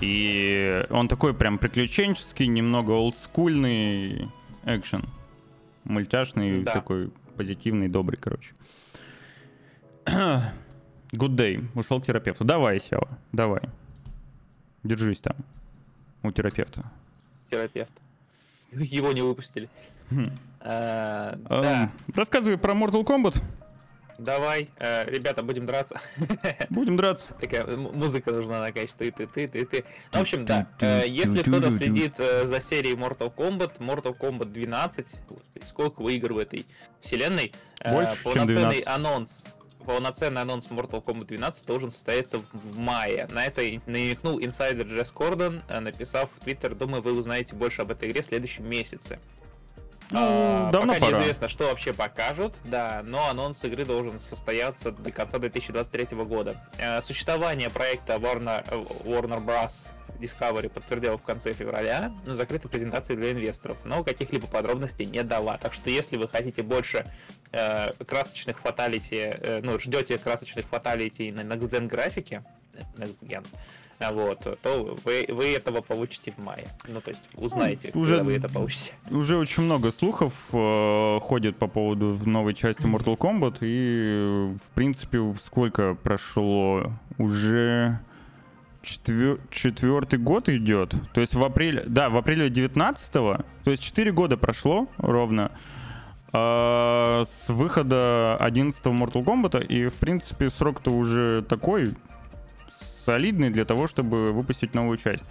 [0.00, 4.28] И он такой прям приключенческий, немного олдскульный
[4.64, 5.02] экшен.
[5.84, 6.72] Мультяшный, Да.
[6.72, 8.52] такой позитивный, добрый, короче.
[10.04, 11.66] Good day.
[11.74, 12.44] Ушел к терапевту.
[12.44, 13.62] Давай, Сева, давай.
[14.84, 15.36] Держись там.
[16.22, 16.84] У терапевта.
[17.50, 17.92] Терапевт.
[18.72, 19.70] Его не выпустили.
[20.10, 20.26] Хм.
[20.60, 23.42] Э, Эм, Да, Рассказывай про Mortal Kombat.
[24.24, 26.00] Давай, э, ребята, будем драться.
[26.70, 27.28] Будем драться.
[27.40, 29.84] Такая музыка нужна такая, что ты, ты, ты, ты, ты.
[30.12, 30.66] Ну, в общем, да.
[30.80, 36.34] э, Если кто-то следит э, за серией Mortal Kombat, Mortal Kombat 12, господи, сколько игр
[36.34, 36.66] в этой
[37.00, 38.86] вселенной, э, Больше, полноценный 12.
[38.86, 39.44] анонс
[39.84, 43.26] полноценный анонс Mortal Kombat 12 должен состояться в, мае.
[43.30, 47.90] На это и намекнул инсайдер Джесс Кордон, написав в Твиттер, думаю, вы узнаете больше об
[47.90, 49.18] этой игре в следующем месяце.
[50.10, 51.18] Ну, А, давно пока пора.
[51.18, 56.56] неизвестно, что вообще покажут, да, но анонс игры должен состояться до конца 2023 года.
[56.78, 59.88] Э, Существование проекта Warner, э, Warner Bros.
[60.18, 65.56] Discovery подтвердила в конце февраля, но закрытой презентации для инвесторов, но каких-либо подробностей не дала.
[65.56, 67.06] Так что если вы хотите больше
[67.52, 72.44] э, красочных фаталити, э, ну, ждете красочных фаталити на Next Gen графике,
[72.98, 73.46] Next Gen,
[74.12, 76.66] вот, то вы, вы этого получите в мае.
[76.88, 78.92] Ну, то есть узнаете, Ну, уже- когда вы это получите.
[79.10, 83.58] Уже очень много слухов э, ходит по поводу новой части Mortal Kombat.
[83.60, 86.92] И, в принципе, сколько прошло?
[87.18, 87.98] Уже
[88.82, 90.94] четвер- четвертый год идет.
[91.12, 91.84] То есть в апреле...
[91.86, 93.44] Да, в апреле 19-го.
[93.64, 95.52] То есть 4 года прошло ровно.
[96.32, 99.66] э, с выхода 11 Mortal Kombat.
[99.66, 101.90] И, в принципе, срок-то уже такой
[103.04, 105.24] солидный для того, чтобы выпустить новую часть.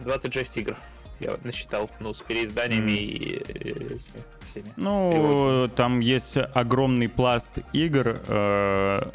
[0.00, 0.76] 26 игр.
[1.20, 2.94] Я вот насчитал, ну, с переизданиями Мгм.
[2.94, 4.70] и э, с всеми.
[4.76, 9.10] Ну, там есть огромный пласт игр э,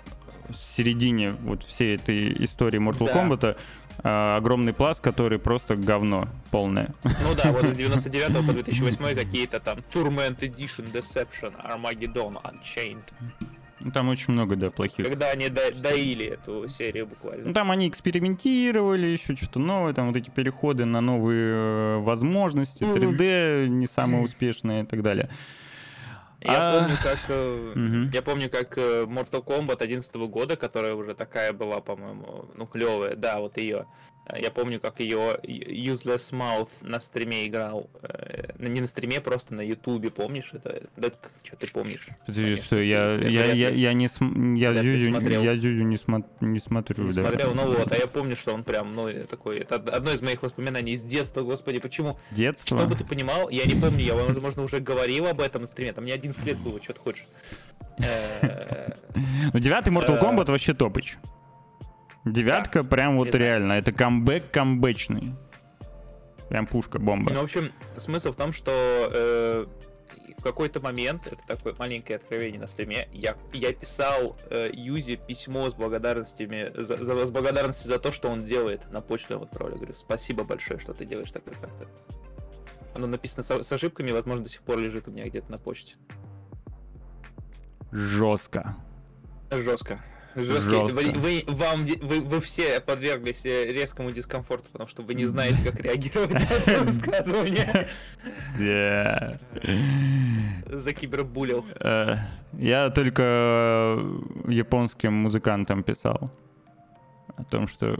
[0.50, 3.14] в середине вот всей этой истории Mortal Да.
[3.14, 3.58] Kombat.
[4.04, 6.90] э, огромный пласт, который просто говно полное.
[7.04, 13.04] Ну да, вот с 99 по 2008 какие-то там Tournament Edition, Deception, Armageddon, Unchained.
[13.84, 15.06] Ну, Там очень много, да, плохих.
[15.08, 17.54] Когда они до- доили эту серию Ну, буквально.
[17.54, 22.94] там они экспериментировали, еще что-то новое, там вот эти переходы на новые э, возможности, Мгм.
[22.94, 25.30] 3D не самые успешные и так далее.
[26.44, 28.10] Я А, помню, как мгм.
[28.12, 33.16] я помню, как э, Mortal Kombat 11 года, которая уже такая была, по-моему, ну клевая,
[33.16, 33.86] да, вот ее.
[34.38, 37.90] Я помню, как ее Useless Mouth на стриме играл.
[38.04, 40.84] э, Не на стриме, просто на Ютубе, помнишь это?
[40.96, 41.10] Да,
[41.44, 42.08] что ты помнишь?
[42.26, 45.42] Подожди, что я, я, я, я не, см- я Зюзю, смотрел.
[45.44, 47.24] я Зюзю не, смо- не смотрю, не да.
[47.26, 50.42] смотрел, ну вот, а я помню, что он прям, ну, такой, это одно из моих
[50.44, 52.18] воспоминаний из детства, господи, почему?
[52.32, 52.78] Детство.
[52.78, 56.04] Чтобы ты понимал, я не помню, я, возможно, уже говорил об этом на стриме, там
[56.04, 57.26] мне 11 лет было, что ты хочешь.
[58.00, 58.94] Э,
[59.54, 61.18] Ну, девятый Mortal Э, Kombat вообще топыч.
[62.26, 63.46] Девятка прям вот знаю.
[63.46, 65.34] реально, это камбэк камбэчный.
[66.50, 67.32] Прям пушка, бомба.
[67.32, 69.66] Ну, в общем, смысл в том, что э,
[70.38, 75.70] в какой-то момент, это такое маленькое откровение на стриме, я, я писал э, Юзе письмо
[75.70, 79.78] с благодарностями, за, за- с благодарностью за то, что он делает, на почту ему отправляю.
[79.78, 81.90] Говорю, спасибо большое, что ты делаешь такой контент.
[82.94, 85.96] Оно написано с, с ошибками, возможно, до сих пор лежит у меня где-то на почте.
[87.92, 88.76] Жестко.
[89.50, 90.02] Жестко.
[90.36, 90.94] Жесткий.
[90.94, 95.58] Вы, вы, вам, вы, вы все подверглись э, резкому дискомфорту, потому что вы не знаете,
[95.64, 97.88] как реагировать на это высказывание.
[98.58, 99.40] Yeah.
[100.78, 101.66] Закибербулил.
[101.80, 102.18] Э,
[102.54, 104.20] Я только э,
[104.52, 106.32] японским музыкантам писал.
[107.38, 107.96] О том, что,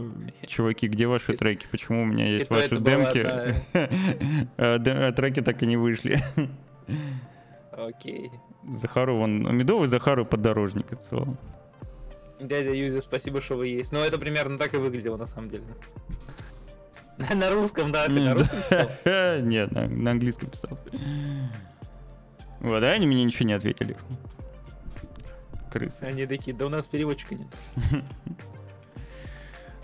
[0.46, 1.66] чуваки, где ваши треки?
[1.70, 3.22] Почему у меня есть то ваши демки?
[3.72, 6.20] Де- а Треки так и не вышли.
[7.72, 8.30] Окей.
[8.74, 11.36] Захару, вон, медовый Захару подорожник отсылал.
[12.42, 13.92] Дядя Юзя, спасибо, что вы есть.
[13.92, 15.64] Ну, это примерно так и выглядело, на самом деле.
[17.18, 18.88] На русском, да, ты на русском писал?
[19.42, 20.76] Нет, на, английском писал.
[22.60, 23.96] Вот, а они мне ничего не ответили.
[25.70, 26.04] Крысы.
[26.04, 27.48] Они такие, да у нас переводчика нет.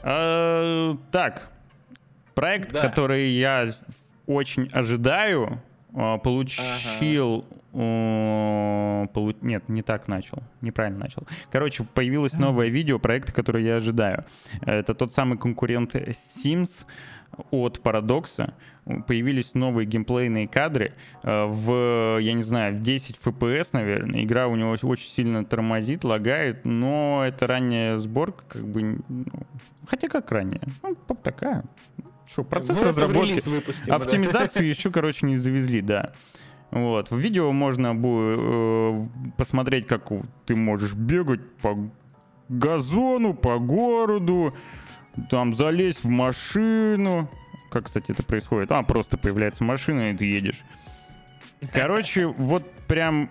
[0.03, 1.51] А, Так,
[2.35, 2.83] проект, Да.
[2.83, 3.73] который я
[4.27, 5.61] очень ожидаю,
[6.23, 7.45] получил...
[7.73, 11.23] о, полу- Нет, не так начал, неправильно начал.
[11.51, 14.25] Короче, появилось новое видео проекта, который я ожидаю.
[14.63, 16.87] Это тот самый конкурент Sims
[17.51, 18.55] от Парадокса.
[19.07, 24.25] Появились новые геймплейные кадры э, в, я не знаю, в 10 FPS, наверное.
[24.25, 28.99] Игра у него очень сильно тормозит, лагает, но это ранняя сборка, как бы...
[29.09, 29.25] ну,
[29.87, 30.63] Хотя как ранее?
[30.83, 31.65] Ну, такая.
[32.31, 33.49] Что, процесс Ну, разработки...
[33.49, 33.97] выпустим, да.
[33.97, 36.13] Оптимизацию еще, короче, не завезли, да.
[36.71, 37.11] Вот.
[37.11, 39.07] В видео можно будет э,
[39.39, 40.09] посмотреть, как
[40.45, 41.91] ты можешь бегать по
[42.49, 44.55] газону, по городу,
[45.31, 47.31] там залезть в машину.
[47.71, 48.73] Как, кстати, это происходит?
[48.73, 50.63] А, просто появляется машина, и ты едешь.
[51.73, 53.31] Короче, вот прям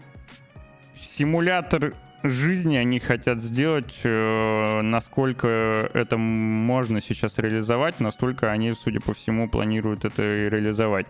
[1.00, 1.94] симулятор
[2.24, 5.48] жизни они хотят сделать, э, насколько
[5.94, 11.08] это можно сейчас реализовать, настолько они, судя по всему, планируют это и реализовать.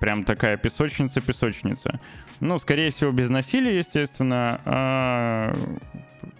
[0.00, 1.98] Прям такая песочница-песочница.
[2.40, 5.54] Ну, скорее всего, без насилия, естественно, а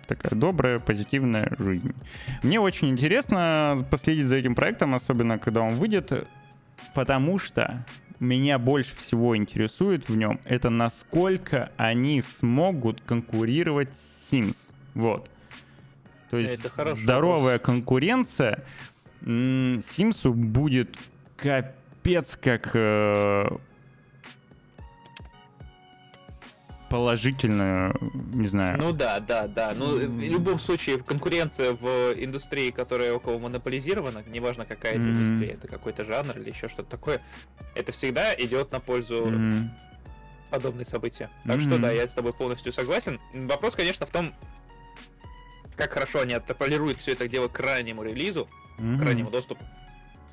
[0.06, 1.94] такая добрая, позитивная жизнь.
[2.42, 6.28] Мне очень интересно последить за этим проектом, особенно когда он выйдет,
[6.94, 7.84] потому что
[8.20, 14.56] меня больше всего интересует в нем, это насколько они смогут конкурировать с Sims.
[14.94, 15.30] Вот.
[16.30, 18.62] То есть Это здоровая конкуренция
[19.22, 20.96] м, Симсу будет
[21.36, 23.48] капец как э,
[26.88, 27.94] положительно,
[28.32, 28.78] не знаю.
[28.78, 29.72] Ну да, да, да.
[29.74, 31.86] Ну, э, в любом случае, конкуренция в
[32.16, 35.12] индустрии, которая около монополизирована, неважно какая это Мгм.
[35.22, 37.20] индустрия, это какой-то жанр или еще что-то такое,
[37.74, 39.70] это всегда идет на пользу Мгм.
[40.50, 41.30] подобные события.
[41.46, 41.82] Так что Мгм.
[41.82, 43.20] да, я с тобой полностью согласен.
[43.32, 44.34] Вопрос, конечно, в том,
[45.76, 49.02] как хорошо они отполируют все это дело к раннему релизу, к Мгм.
[49.02, 49.62] раннему доступу.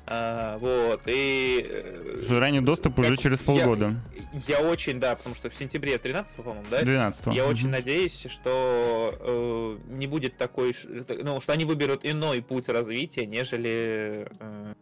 [0.08, 1.66] А, вот, и...
[1.68, 3.94] э, ранний доступ уже как- через я- полгода.
[4.46, 6.82] Я очень, да, потому что в сентябре 13 по-моему, да?
[6.82, 10.76] 12 Я очень надеюсь, что э, не будет такой,
[11.08, 14.74] ну, что они выберут иной путь развития, нежели э,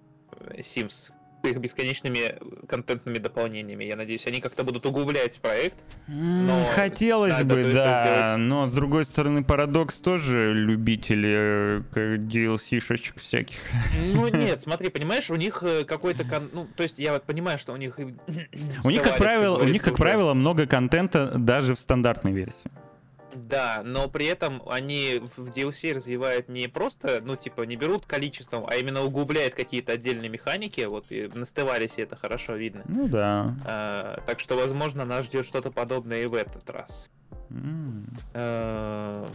[0.58, 1.10] Sims
[1.48, 2.36] их бесконечными
[2.66, 3.84] контентными дополнениями.
[3.84, 5.76] Я надеюсь, они как-то будут углублять проект.
[6.06, 8.38] Но Хотелось надо бы, это да, сделать.
[8.40, 13.56] но с другой стороны, Парадокс тоже любители э, DLC-шечек всяких.
[14.12, 17.58] Ну нет, смотри, понимаешь, у них э, какой-то, кон- ну, то есть я вот понимаю,
[17.58, 21.80] что у них У них, как правило, у них, как правило, много контента даже в
[21.80, 22.70] стандартной версии.
[23.34, 28.64] Да, но при этом они в DLC развивают не просто, ну, типа, не берут количеством,
[28.68, 30.80] а именно углубляют какие-то отдельные механики.
[30.82, 32.82] Вот и на Стеварисе это хорошо видно.
[32.86, 33.54] Ну да.
[33.64, 37.08] А, так что, возможно, нас ждет что-то подобное и в этот раз.
[37.50, 38.06] М.
[38.34, 39.28] А,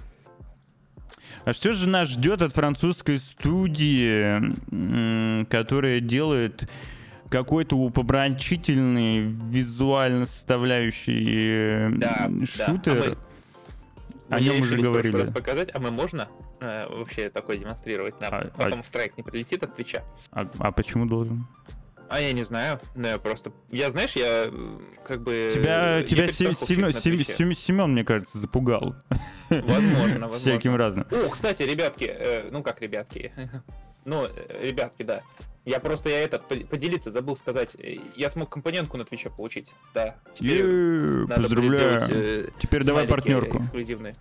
[1.45, 4.39] А что же нас ждет от французской студии,
[5.45, 6.69] которая делает
[7.29, 12.65] какой-то упомрачительный визуально составляющий э, Да, м, да.
[12.65, 12.95] шутер?
[12.95, 13.17] мы
[14.29, 15.17] О нем уже говорили.
[15.17, 16.27] раз показать, а мы можно
[16.59, 18.33] э, вообще такое демонстрировать нам?
[18.33, 20.03] А- Потом страйк не прилетит от Твича.
[20.31, 21.47] А, а почему должен?
[22.09, 23.51] А я не знаю, ну, я просто...
[23.69, 25.51] Я, знаешь, я э, как бы...
[25.53, 26.55] Тебя, я тебя Сем-.
[26.55, 28.95] Сем- Семен, мне кажется, запугал.
[29.49, 29.87] Возможно,
[30.27, 30.37] возможно.
[30.37, 31.05] Всяким разным.
[31.11, 33.31] О, кстати, ребятки, э, ну как ребятки,
[34.05, 35.23] ну, э, ребятки, да.
[35.65, 37.75] Я просто, я это, по- поделиться забыл сказать.
[37.77, 40.15] Э, Я смог компонентку на Твиче получить, да.
[40.33, 41.99] Теперь Е, надо Поздравляю.
[41.99, 43.59] делать, э, Теперь давай партнерку.
[43.59, 44.15] эксклюзивные.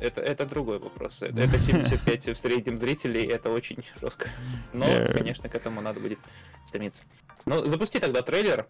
[0.00, 1.22] Это, это другой вопрос.
[1.22, 4.28] Это 75 в среднем зрителей, это очень жестко.
[4.72, 6.18] Но, конечно, к этому надо будет
[6.64, 7.04] стремиться.
[7.46, 8.66] Ну, запусти тогда трейлер.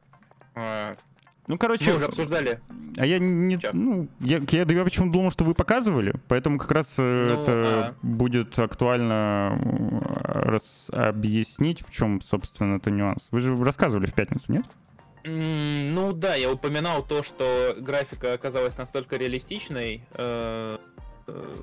[1.47, 2.61] Ну, короче, Мы уже обсуждали.
[2.97, 3.59] А я не...
[3.59, 3.71] Чё?
[3.75, 7.03] Ну, я, я, я почему думал, что вы показывали, поэтому как раз э,
[7.35, 7.95] Ну, это а.
[8.03, 9.99] будет актуально э,
[10.49, 13.29] рас- объяснить, в чем, собственно, это нюанс.
[13.31, 14.65] Вы же рассказывали в пятницу, нет?
[15.27, 20.03] Ну да, я упоминал то, что графика оказалась настолько реалистичной.
[20.13, 20.79] э,
[21.27, 21.55] э,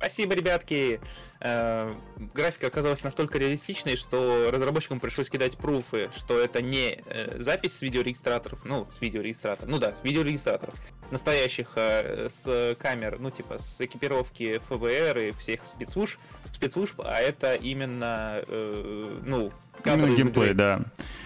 [0.00, 0.98] Спасибо, ребятки!
[1.40, 1.94] Э,
[2.32, 7.82] Графика оказалась настолько реалистичной, что разработчикам пришлось кидать пруфы, что это не э, запись с
[7.82, 10.74] видеорегистраторов, ну, с видеорегистраторов, ну да, с видеорегистраторов,
[11.10, 16.18] настоящих э, с камер, ну, типа, с экипировки ФБР и всех спецслужб,
[16.50, 19.52] спецслужб а это именно, э, ну,
[19.84, 20.54] Именно геймплей, игры.
[20.54, 20.80] да.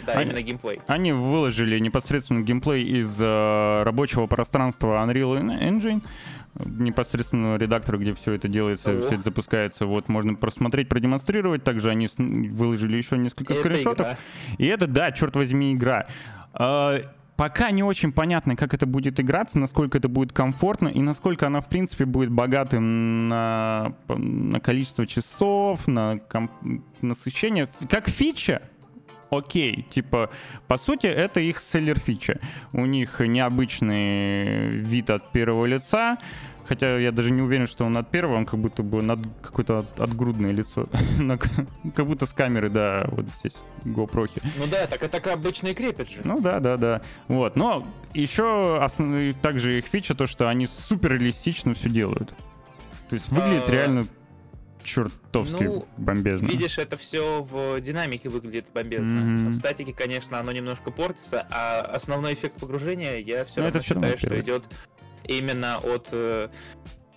[0.07, 0.81] Да, А- именно геймплей.
[0.87, 6.03] Они выложили непосредственно геймплей из э, рабочего пространства Unreal Engine,
[6.65, 9.01] непосредственно редактора, где все это делается, О.
[9.01, 9.87] все это запускается.
[9.87, 11.65] Вот можно просмотреть, продемонстрировать.
[11.65, 14.07] Также они выложили еще несколько Это скриншотов.
[14.07, 14.19] игра.
[14.59, 16.05] И это, да, черт возьми, игра.
[16.53, 16.99] А,
[17.37, 21.61] Пока не очень понятно, как это будет играться, насколько это будет комфортно и насколько она,
[21.61, 27.69] в принципе, будет богатым на, на количество часов, на ком- насыщение.
[27.91, 28.63] Как фича,
[29.31, 29.87] окей.
[29.91, 30.31] Типа,
[30.67, 32.39] по сути, это их селлер фича.
[32.73, 36.19] У них необычный вид от первого лица,
[36.67, 39.81] Хотя я даже не уверен, что он от первого, он как будто бы над какое-то
[39.81, 40.89] от- отгрудное лицо.
[41.95, 44.31] Как будто с камеры, да, вот здесь GoPro.
[44.59, 46.21] Ну да, так это и крепят же.
[46.25, 47.03] Ну да, да, да.
[47.29, 47.57] Вот.
[47.57, 49.35] Но еще основ...
[49.43, 52.35] также их фича то, что они супер реалистично все делают.
[53.11, 54.07] То есть выглядит А, реально
[54.85, 56.47] чертовски ну, бомбезно.
[56.47, 59.21] Видишь, это все в динамике выглядит бомбезно.
[59.21, 59.51] Мгм.
[59.53, 63.95] В статике, конечно, оно немножко портится, а основной эффект погружения я все Ну, равно это
[63.95, 64.65] равно считаю, что идет
[65.27, 66.49] именно от э,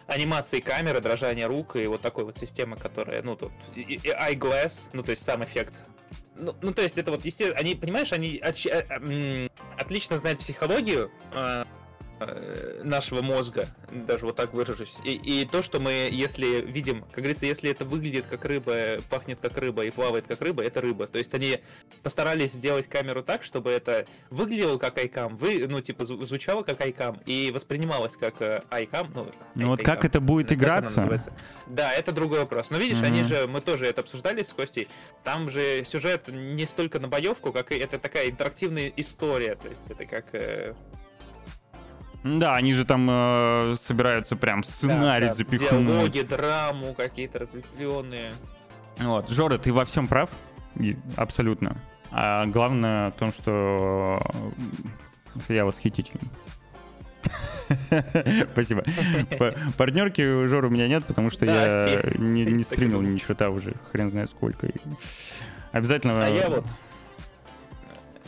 [0.07, 4.89] анимации камеры, дрожания рук и вот такой вот системы, которая, ну, тут, и- и- eyeglass,
[4.93, 5.83] ну, то есть сам эффект.
[6.35, 11.11] Ну, ну, то есть это вот, естественно, они, понимаешь, они отч- э, отлично знают психологию
[11.33, 11.65] э,
[12.83, 14.97] нашего мозга, даже вот так выражусь.
[15.03, 19.39] И, и то, что мы, если видим, как говорится, если это выглядит как рыба, пахнет
[19.39, 21.07] как рыба и плавает как рыба, это рыба.
[21.07, 21.59] То есть они
[22.03, 26.81] постарались сделать камеру так, чтобы это выглядело как айкам, вы, ну, типа, зву- звучало как
[26.81, 29.11] айкам и воспринималось как э, айкам.
[29.13, 31.21] Ну, Ну вот как это будет играться?
[31.67, 32.69] Да, это другой вопрос.
[32.69, 33.29] Но видишь, они Мгм.
[33.29, 34.87] же, мы тоже это обсуждали с Костей,
[35.23, 39.55] там же сюжет не столько на боевку, как и это такая интерактивная история.
[39.55, 40.25] То есть это как...
[42.23, 45.87] Да, они же там э, собираются прям сценарий да, да, запихнуть.
[45.87, 48.31] Диалоги, драму, какие-то разветвленные.
[48.97, 50.29] Вот, Жора, ты во всем прав,
[51.15, 51.77] абсолютно.
[52.11, 54.21] А главное в том, что
[55.49, 56.29] э, я восхитителен.
[58.51, 58.83] Спасибо.
[59.77, 64.09] Партнерки у Жоры у меня нет, потому что я не, стримил ни черта уже, хрен
[64.09, 64.69] знает сколько.
[65.71, 66.25] Обязательно...
[66.25, 66.65] А я вот...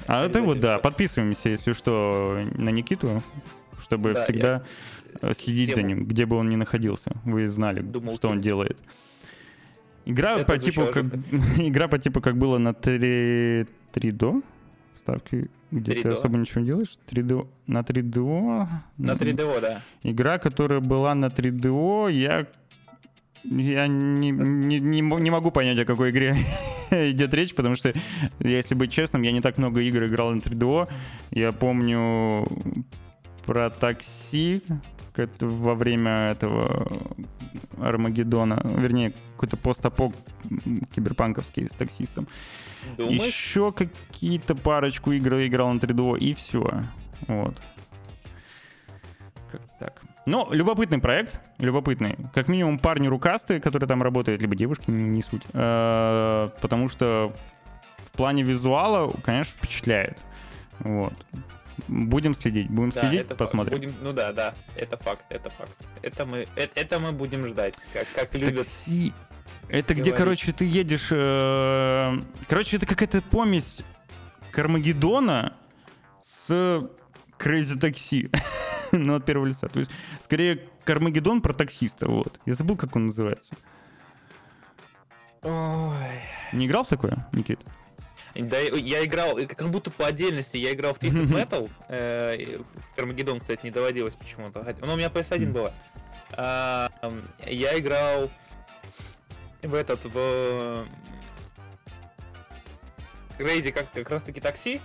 [0.08, 3.22] А ты вот, да, подписываемся, если что, на Никиту,
[3.82, 4.63] чтобы Да, всегда
[5.21, 5.88] э, следить за тему.
[5.88, 7.11] ним, где бы он ни находился.
[7.25, 8.77] Вы знали, Думал, что он делает.
[10.05, 11.05] Игра Это по типу как
[11.57, 14.41] игра по типу как было на 3 3 до
[14.97, 16.13] ставки, где 3 ты до.
[16.15, 16.97] особо ничего не делаешь.
[17.05, 18.67] 3 до на 3 до.
[18.97, 19.82] На 3DO, да.
[20.03, 22.47] Игра, которая была на 3DO, я
[23.43, 26.36] я не, не, не не могу понять, о какой игре
[26.91, 27.93] идет речь, потому что,
[28.39, 30.89] если быть честным, я не так много игр играл на 3DO.
[31.32, 32.45] Я помню
[33.50, 34.62] про такси
[35.39, 36.88] во время этого
[37.82, 40.14] Армагеддона, вернее, какой-то постапок
[40.93, 42.28] киберпанковский с таксистом.
[42.95, 43.24] Думаешь?
[43.24, 46.72] Еще какие-то парочку игр играл на 3DO, и все.
[47.28, 47.60] Вот.
[49.52, 50.02] Как так.
[50.28, 52.16] Но любопытный проект, любопытный.
[52.36, 55.41] Как минимум парни рукастые, которые там работают, либо девушки, не, не суть.
[55.54, 57.34] Э, Потому что
[57.97, 60.20] в плане визуала, конечно, впечатляет.
[60.80, 61.14] Вот.
[61.88, 63.77] Будем следить, будем Да, следить, это посмотрим.
[63.77, 65.71] Будем- ну да, да, это факт, это факт.
[66.01, 68.57] Это мы, э- это, мы будем ждать, как, как любят.
[68.65, 69.13] Такси.
[69.67, 70.17] Это где, говорить.
[70.17, 71.09] короче, ты едешь...
[71.11, 72.17] э,
[72.47, 73.82] Короче, это какая-то помесь
[74.51, 75.53] Кармагеддона
[76.21, 76.49] с
[77.38, 78.36] Crazy Taxi.
[78.91, 79.67] ну, от первого лица.
[79.67, 82.39] То есть, скорее, Кармагеддон про таксиста, вот.
[82.45, 83.55] Я забыл, как он называется.
[85.41, 86.21] Ой.
[86.53, 87.59] Не играл в такое, Никит?
[88.36, 93.39] Да, я играл, как будто по отдельности, я играл в Twisted Metal, э, в Кармагеддон,
[93.39, 94.63] кстати, не доводилось почему-то.
[94.63, 95.53] хотя- Ну, у меня PS1 Мгм.
[95.53, 95.73] была.
[96.34, 96.89] А,
[97.45, 98.30] я играл
[99.63, 100.88] в этот, в...
[103.38, 104.82] Crazy, как, как раз таки такси,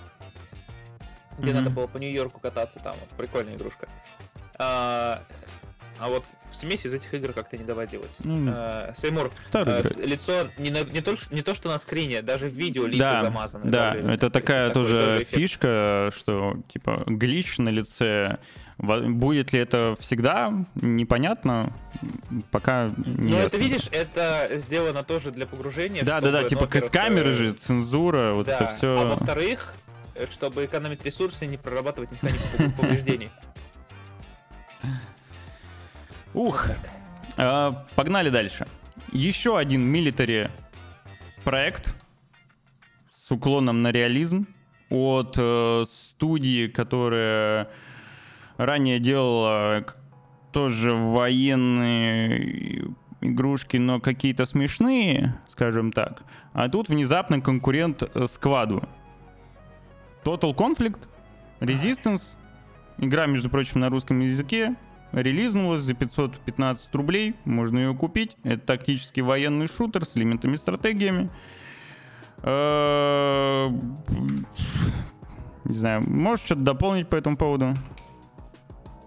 [1.38, 3.88] где надо было по Нью-Йорку кататься, там вот, прикольная игрушка.
[4.58, 5.24] А,
[5.98, 8.12] а вот в смесь из этих игр как-то не доводилось.
[8.20, 12.46] Ну, Э, Сеймур, с- лицо не, на- не, то, не то, что на скрине, даже
[12.48, 13.70] в видео лица Да, замазаны.
[13.70, 18.38] да, это такая такой тоже фишка, что типа глич на лице.
[18.76, 21.72] Будет ли это всегда, непонятно,
[22.50, 26.02] пока не Ну, это видишь, это сделано тоже для погружения.
[26.02, 28.96] Да, да, да, чтобы, типа ну, с камеры э, же, цензура, вот да, это все.
[29.00, 29.74] а во-вторых,
[30.32, 33.30] чтобы экономить ресурсы и не прорабатывать механику пов- повреждений.
[36.34, 36.76] Ух, Вот.
[37.36, 38.66] А, погнали дальше.
[39.12, 40.50] Еще один милитари
[41.44, 41.94] проект
[43.12, 44.46] с уклоном на реализм
[44.90, 47.70] от э, студии, которая
[48.56, 49.84] ранее делала
[50.52, 52.84] тоже военные
[53.20, 56.22] игрушки, но какие-то смешные, скажем так.
[56.52, 58.82] А тут внезапно конкурент э, скваду.
[60.24, 60.98] Total Conflict,
[61.60, 62.36] Resistance,
[62.98, 64.76] игра, между прочим, на русском языке,
[65.14, 68.36] релизнулась за 515 рублей, можно ее купить.
[68.42, 71.30] Это тактический военный шутер с элементами стратегиями.
[72.42, 73.68] Э,
[75.64, 77.74] Не знаю, можешь что-то дополнить по этому поводу?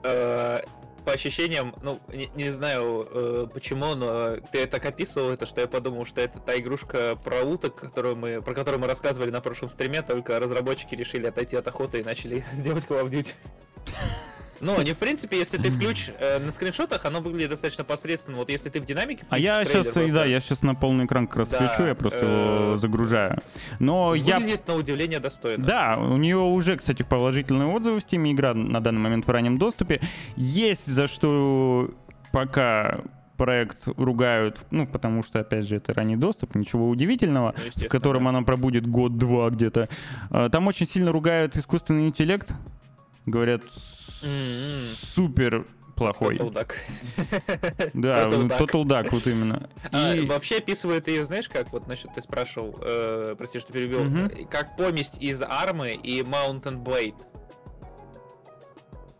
[0.04, 0.62] Э,
[1.06, 5.68] По ощущениям, ну, не, не знаю э, почему, но ты так описывал это, что я
[5.68, 9.70] подумал, что это та игрушка про уток, которую мы, про которую мы рассказывали на прошлом
[9.70, 13.34] стриме, только разработчики решили отойти от охоты и начали делать Call of Duty.
[14.60, 18.38] Ну, они, в принципе, если ты включ э, на скриншотах, оно выглядит достаточно посредственно.
[18.38, 20.76] Вот если ты в динамике А я включишь сейчас, трейлер да, просто, я сейчас на
[20.76, 23.40] полный экран как раз Да, включу, я просто его э, загружаю.
[23.80, 25.66] Но я выглядит на удивление достойно.
[25.66, 28.32] Да, у нее уже, кстати, положительные отзывы в Steam.
[28.32, 30.02] Игра на данный момент в раннем доступе.
[30.36, 31.92] Есть за что
[32.32, 33.02] пока
[33.38, 38.24] проект ругают, ну, потому что, опять же, это ранний доступ, ничего удивительного, Ну, в котором
[38.24, 38.30] да.
[38.30, 39.88] она пробудет год-два где-то.
[40.32, 42.52] А, Там очень сильно ругают искусственный интеллект.
[43.28, 44.88] Говорят, с- М-м.
[44.96, 46.38] супер плохой.
[46.38, 46.74] Total Duck.
[47.94, 48.58] Да, Total Duck.
[48.60, 49.70] Total Duck, вот именно.
[49.92, 54.00] А, И- вообще описывает ее, знаешь, как вот насчет ты спрашивал, э, прости, что перебил,
[54.06, 57.16] э, как помесь из армы и Mountain Blade.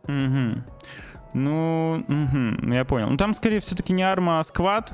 [0.08, 0.64] Мгм.
[1.34, 3.10] Ну, мгм, я понял.
[3.10, 4.94] Ну там скорее все-таки не арма, а сквад.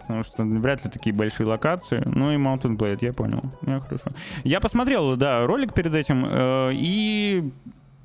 [0.00, 2.02] Потому что вряд ли такие большие локации.
[2.06, 3.42] Ну и Mountain Blade, я понял.
[3.62, 4.10] Ну, хорошо.
[4.44, 7.50] Я посмотрел, да, ролик перед этим, э, и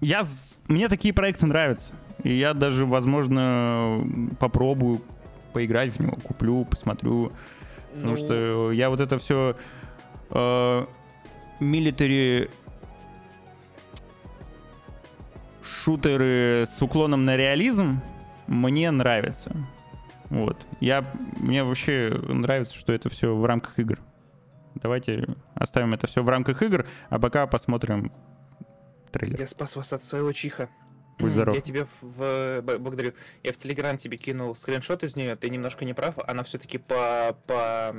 [0.01, 0.23] я,
[0.67, 1.93] мне такие проекты нравятся.
[2.23, 4.05] И я даже, возможно,
[4.39, 5.01] попробую
[5.53, 7.31] поиграть в него, куплю, посмотрю.
[7.93, 9.55] Потому Ну, что я вот это все
[11.59, 12.49] милитари
[15.63, 18.01] шутеры с уклоном на реализм
[18.47, 19.51] мне нравится.
[20.29, 20.57] Вот.
[20.79, 21.03] Я,
[21.37, 23.97] мне вообще нравится, что это все в рамках игр.
[24.75, 28.11] Давайте оставим это все в рамках игр, а пока посмотрим
[29.11, 29.39] трейлер.
[29.39, 30.69] Я спас вас от своего чиха.
[31.19, 31.53] Будь здоров.
[31.53, 33.13] Я тебе в, благодарю.
[33.43, 35.35] Я в Телеграм тебе кинул скриншот из нее.
[35.35, 36.15] Ты немножко не прав.
[36.25, 37.93] Она все-таки по, по,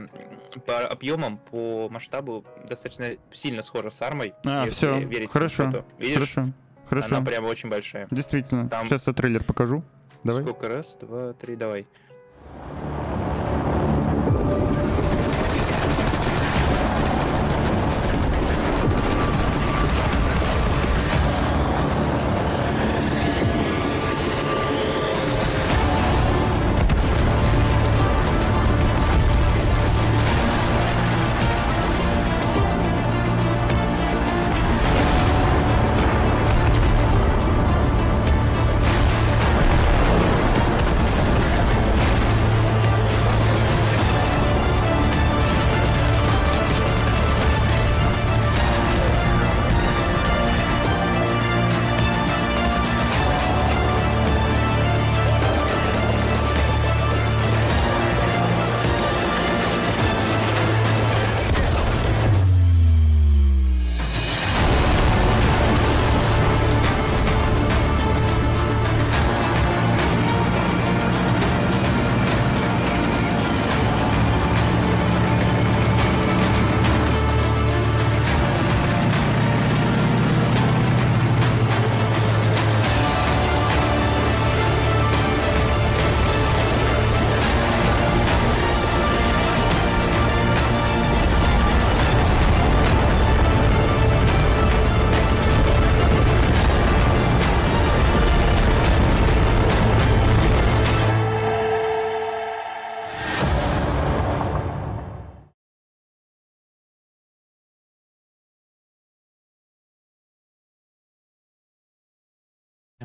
[0.64, 4.32] по объемам, по масштабу достаточно сильно схожа с армой.
[4.46, 5.84] А, все, верить хорошо.
[5.98, 6.52] Видишь, хорошо,
[6.88, 7.16] хорошо.
[7.16, 8.08] она прямо очень большая.
[8.10, 8.70] Действительно.
[8.70, 9.84] Там- Сейчас я трейлер покажу.
[10.24, 10.42] Давай.
[10.42, 10.96] Сколько раз?
[11.00, 11.86] Два, три, давай.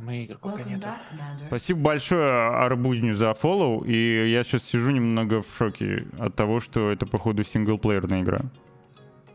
[0.06, 0.88] Мы игр пока нету.
[1.48, 6.92] Спасибо большое Арбузню за фоллоу, и я сейчас сижу немного в шоке от того, что
[6.92, 8.42] это, походу, синглплеерная игра.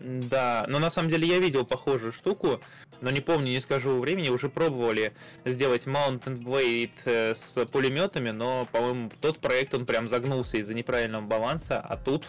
[0.00, 2.60] Да, но на самом деле я видел похожую штуку,
[3.00, 5.12] но не помню, не скажу времени, уже пробовали
[5.44, 11.26] сделать Mountain Blade э, с пулеметами, но, по-моему, тот проект, он прям загнулся из-за неправильного
[11.26, 12.28] баланса, а тут,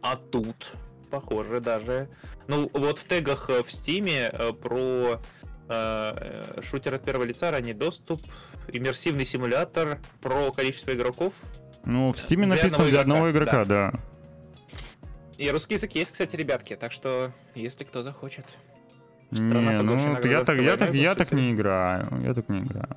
[0.00, 0.72] а тут,
[1.10, 2.08] похоже даже.
[2.46, 7.74] Ну, вот в тегах э, в Стиме э, про э, шутер от первого лица, ранний
[7.74, 8.22] доступ,
[8.68, 11.32] иммерсивный симулятор, про количество игроков.
[11.84, 13.90] Ну, в Стиме написано для одного игрока, да.
[13.92, 14.00] да.
[15.38, 18.44] И русский язык есть, кстати, ребятки, так что, если кто захочет.
[19.30, 19.40] Не,
[19.82, 22.96] ну, я так, я, так, я так не играю, я так не играю.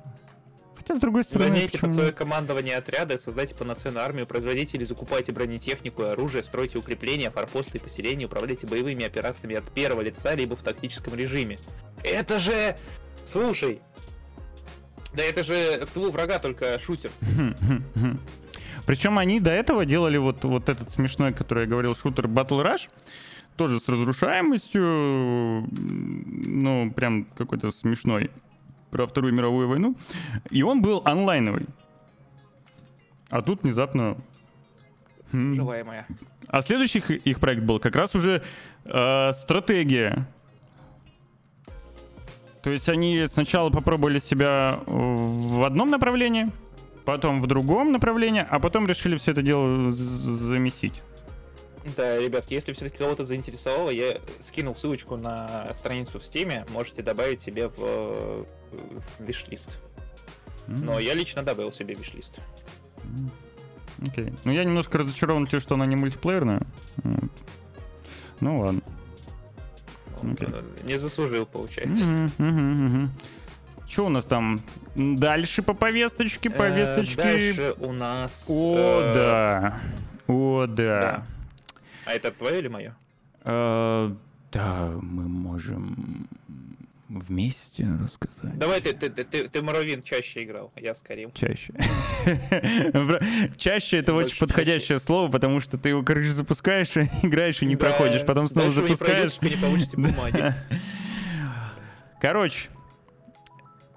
[0.76, 5.32] Хотя, с другой стороны, Гоняйте под свое командование отряда, создайте полноценную армию, производите или закупайте
[5.32, 10.54] бронетехнику и оружие, стройте укрепления, форпосты и поселения, управляйте боевыми операциями от первого лица, либо
[10.54, 11.58] в тактическом режиме.
[12.02, 12.76] Это же...
[13.24, 13.80] Слушай,
[15.14, 17.10] да это же в тылу врага только шутер.
[18.86, 22.88] Причем они до этого делали вот, вот этот смешной, который я говорил, шутер Battle Rush,
[23.56, 28.30] тоже с разрушаемостью, ну, прям какой-то смешной,
[28.90, 29.96] про Вторую мировую войну.
[30.50, 31.66] И он был онлайновый.
[33.30, 34.16] А тут внезапно...
[35.32, 35.56] Хм.
[35.56, 36.06] Желаемая.
[36.46, 38.42] А следующий их проект был как раз уже
[38.84, 40.28] э, стратегия.
[42.66, 46.50] То есть они сначала попробовали себя в одном направлении,
[47.04, 51.00] потом в другом направлении, а потом решили все это дело замесить.
[51.96, 57.40] Да, ребятки, если все-таки кого-то заинтересовало, я скинул ссылочку на страницу в Steam, можете добавить
[57.40, 58.46] себе в, в
[59.20, 59.78] виш-лист.
[60.66, 62.40] Но я лично добавил себе виш-лист.
[64.04, 64.24] Окей.
[64.24, 64.38] Okay.
[64.42, 66.62] Ну, я немножко разочарован тем, что она не мультиплеерная.
[68.40, 68.82] Ну, ладно.
[70.22, 70.84] Okay.
[70.88, 72.04] Не заслужил, получается.
[72.04, 73.08] Mm-hmm, mm-hmm.
[73.88, 74.60] Что у нас там
[74.94, 76.48] дальше по повесточке?
[76.48, 77.16] Э, повесточке.
[77.16, 78.46] Дальше у нас...
[78.48, 79.80] О, э, да.
[80.26, 81.24] О, да.
[82.04, 82.96] А это твое или мое?
[83.44, 84.12] Э,
[84.52, 86.28] да, мы можем
[87.08, 88.58] вместе рассказать.
[88.58, 91.30] Давай ты, ты, ты, ты Моровин чаще играл, я скорее.
[91.34, 91.72] Чаще.
[93.56, 98.24] чаще это очень подходящее слово, потому что ты его, короче, запускаешь, играешь и не проходишь,
[98.24, 99.40] потом снова запускаешь.
[99.40, 100.52] не получите бумаги.
[102.20, 102.70] Короче,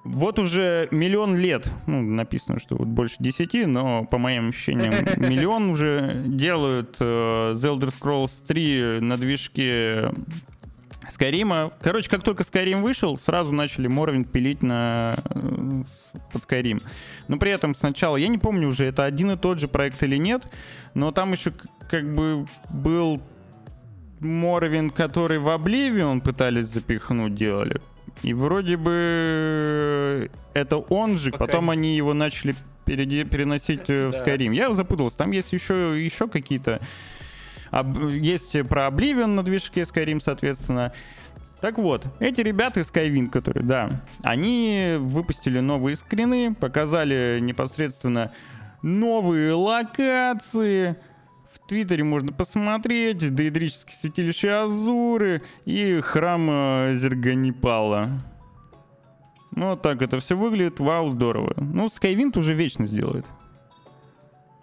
[0.04, 5.70] вот уже миллион лет, ну, написано, что вот больше десяти, но по моим ощущениям миллион
[5.70, 10.12] уже делают э, The Elder Scrolls 3 на движке
[11.10, 11.72] Скайрима.
[11.82, 15.84] Короче, как только Skyrim вышел, сразу начали Morrowind пилить на э,
[16.32, 16.82] под Skyrim.
[17.28, 20.18] Но при этом сначала, я не помню уже, это один и тот же проект или
[20.18, 20.52] нет,
[20.94, 21.52] но там еще
[21.90, 23.22] как бы был
[24.20, 27.82] Morrowind, который в Oblivion пытались запихнуть, делали.
[28.22, 32.56] И вроде бы это он же, Пока потом они его начали
[32.86, 34.54] переносить э, в Skyrim.
[34.54, 36.80] Я запутался, там есть еще, еще какие-то...
[37.72, 40.94] Есть про Oblivion на движке Skyrim, соответственно.
[41.62, 43.90] Так вот, эти ребята из Skywind, которые, да,
[44.24, 48.32] они выпустили новые скрины, показали непосредственно
[48.82, 50.96] новые локации,
[51.70, 58.10] Твиттере можно посмотреть, доидрические святилище Азуры и храм э, Зерганипала.
[59.52, 60.80] Ну, вот так это все выглядит.
[60.80, 61.54] Вау, здорово.
[61.58, 63.28] Ну, Skywind уже вечно сделает.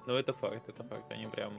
[0.05, 1.05] Ну, это факт, это факт.
[1.11, 1.53] Они прям...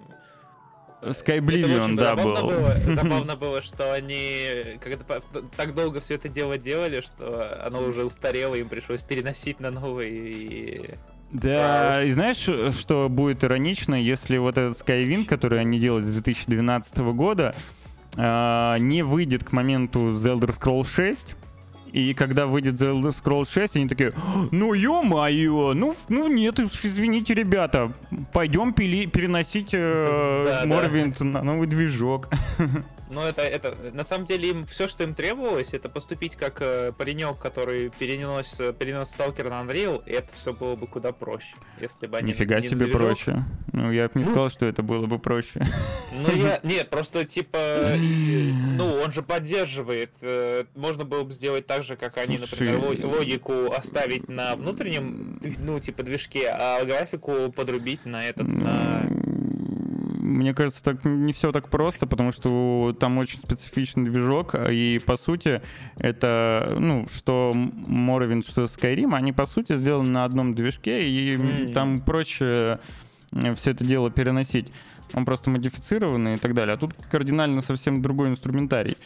[1.01, 2.33] Skyblivion, да, был.
[2.35, 5.21] Было, забавно было, что они когда
[5.55, 10.95] так долго все это дело делали, что оно уже устарело, им пришлось переносить на новый
[11.31, 12.37] да, и знаешь,
[12.73, 17.53] что будет иронично, если вот этот Skywind, который они делают с 2012 года,
[18.15, 21.35] а, не выйдет к моменту The Elder Scrolls 6,
[21.91, 24.13] и когда выйдет The Elder Scrolls 6, они такие,
[24.51, 27.91] ну ё-моё, ну, ну нет, извините, ребята,
[28.33, 32.29] пойдем пили, переносить э, Morrowind на новый движок.
[33.09, 36.91] Но это, это, на самом деле, им все, что им требовалось, это поступить как э,
[36.97, 42.07] паренек, который перенес, перенес сталкер на Unreal, и это все было бы куда проще, если
[42.07, 42.33] бы они...
[42.33, 43.01] Нифига не себе движок.
[43.01, 43.43] проще.
[43.71, 45.61] Ну, я бы не ну, сказал, что это было бы проще.
[46.11, 46.59] Ну, я...
[46.63, 50.11] Нет, просто, типа, ну, он же поддерживает.
[50.21, 55.79] Э, можно было бы сделать так же, как они, например, логику оставить на внутреннем, ну,
[55.79, 59.07] типа, движке, а графику подрубить на этот, на
[60.27, 65.17] мне кажется, так не все так просто, потому что там очень специфичный движок, и по
[65.17, 65.61] сути
[65.97, 71.73] это, ну, что Morrowind, что Skyrim, они по сути сделаны на одном движке, и mm-hmm.
[71.73, 72.79] там проще
[73.31, 74.71] э, все это дело переносить.
[75.13, 76.75] Он просто модифицированный и так далее.
[76.75, 78.97] А тут кардинально совсем другой инструментарий.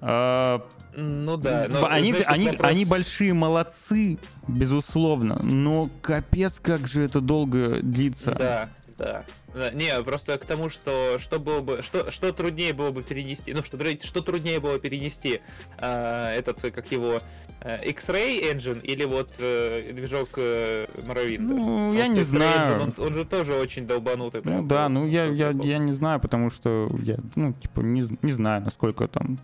[0.00, 0.64] А,
[0.96, 1.66] Ну да.
[1.68, 4.18] но, они, знаешь, они, вопрос- они большие молодцы,
[4.48, 8.32] безусловно, но капец, как же это долго длится.
[8.32, 9.24] Да, да.
[9.56, 13.54] Да, Не, просто к тому, что что было бы, что, что труднее было бы перенести,
[13.54, 15.40] ну что, что труднее было перенести
[15.78, 17.22] а, этот, э, как его,
[17.62, 21.38] э, X-Ray Engine или вот э, движок э, Morrowind?
[21.38, 22.82] Ну, Потому я не знаю.
[22.82, 24.42] Engine, он, он же тоже очень долбанутый.
[24.44, 28.06] Ну прям, да, ну я, я, я не знаю, потому что я, ну, типа, не,
[28.20, 29.38] не знаю, насколько там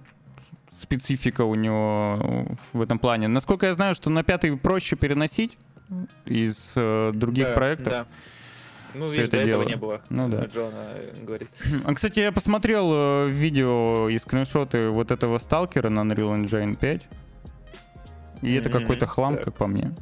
[0.70, 3.28] специфика у него в этом плане.
[3.28, 5.56] Насколько я знаю, что на пятый проще переносить
[6.26, 7.92] из э, других Да, проектов.
[7.92, 8.06] да.
[8.94, 9.68] Ну, Всё видишь, это до этого дело.
[9.68, 10.00] не было.
[10.10, 10.44] Ну да.
[10.46, 11.48] Джона э, говорит.
[11.84, 17.02] А, Кстати, я посмотрел э, видео и скриншоты вот этого сталкера на Unreal Engine 5.
[18.42, 19.42] И это Мгм, какой-то хлам, да.
[19.44, 19.92] как по мне.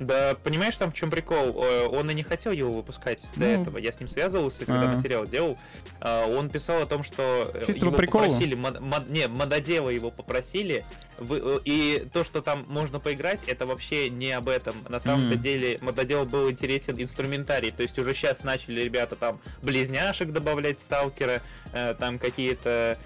[0.00, 1.62] Да, понимаешь, там в чем прикол?
[1.62, 3.62] Э, Он и не хотел его выпускать до Ну.
[3.62, 3.76] этого.
[3.76, 4.96] Я с ним связывался, когда А.
[4.96, 5.58] материал делал.
[6.00, 8.24] А, Он писал о том, что э, Чисто его приколу?
[8.24, 10.86] попросили, мод- мод- не, мододелы его попросили,
[11.18, 14.74] вы- э, и то, что там можно поиграть, это вообще не об этом.
[14.88, 15.42] На самом-то Мгм.
[15.42, 21.42] деле мододел был интересен инструментарий, то есть уже сейчас начали ребята там близняшек добавлять сталкера,
[21.98, 22.96] там какие-то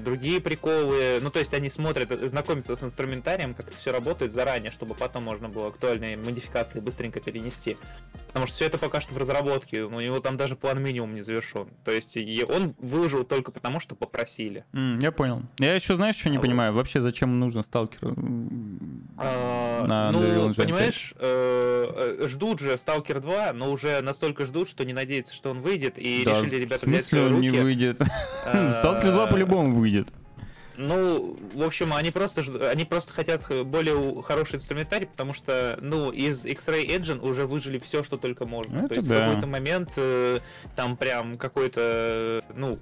[0.00, 1.18] другие приколы.
[1.20, 4.94] Ну, то есть они смотрят, э, знакомятся с инструментарием, как это все работает заранее, чтобы
[4.94, 7.76] потом можно было актуальные модификации быстренько перенести.
[8.28, 11.22] Потому что все это пока что в разработке, у него там даже план минимум не
[11.22, 11.68] завершен.
[11.84, 14.64] То есть и он выложил только потому, что попросили.
[14.72, 15.42] М, я понял.
[15.58, 16.46] Я еще, знаешь, что не А вот.
[16.46, 16.72] понимаю?
[16.72, 18.14] Вообще, зачем нужен сталкер?
[19.16, 24.84] А, на ну, понимаешь, э, э, ждут же Stalker 2, но уже настолько ждут, что
[24.84, 27.60] не надеются, что он выйдет, и Да, решили ребята в смысле он не руки.
[27.62, 28.00] выйдет?
[28.44, 30.08] А, Сталкер 2 по-любому выйдет.
[30.78, 36.12] Ну, в общем, они просто, они просто хотят э, более хороший инструментарий, потому что, ну,
[36.12, 38.78] из X-Ray Engine уже выжили все, что только можно.
[38.78, 39.16] Это То есть да.
[39.16, 40.38] в какой-то момент э,
[40.76, 42.78] там прям какой-то, э, ну,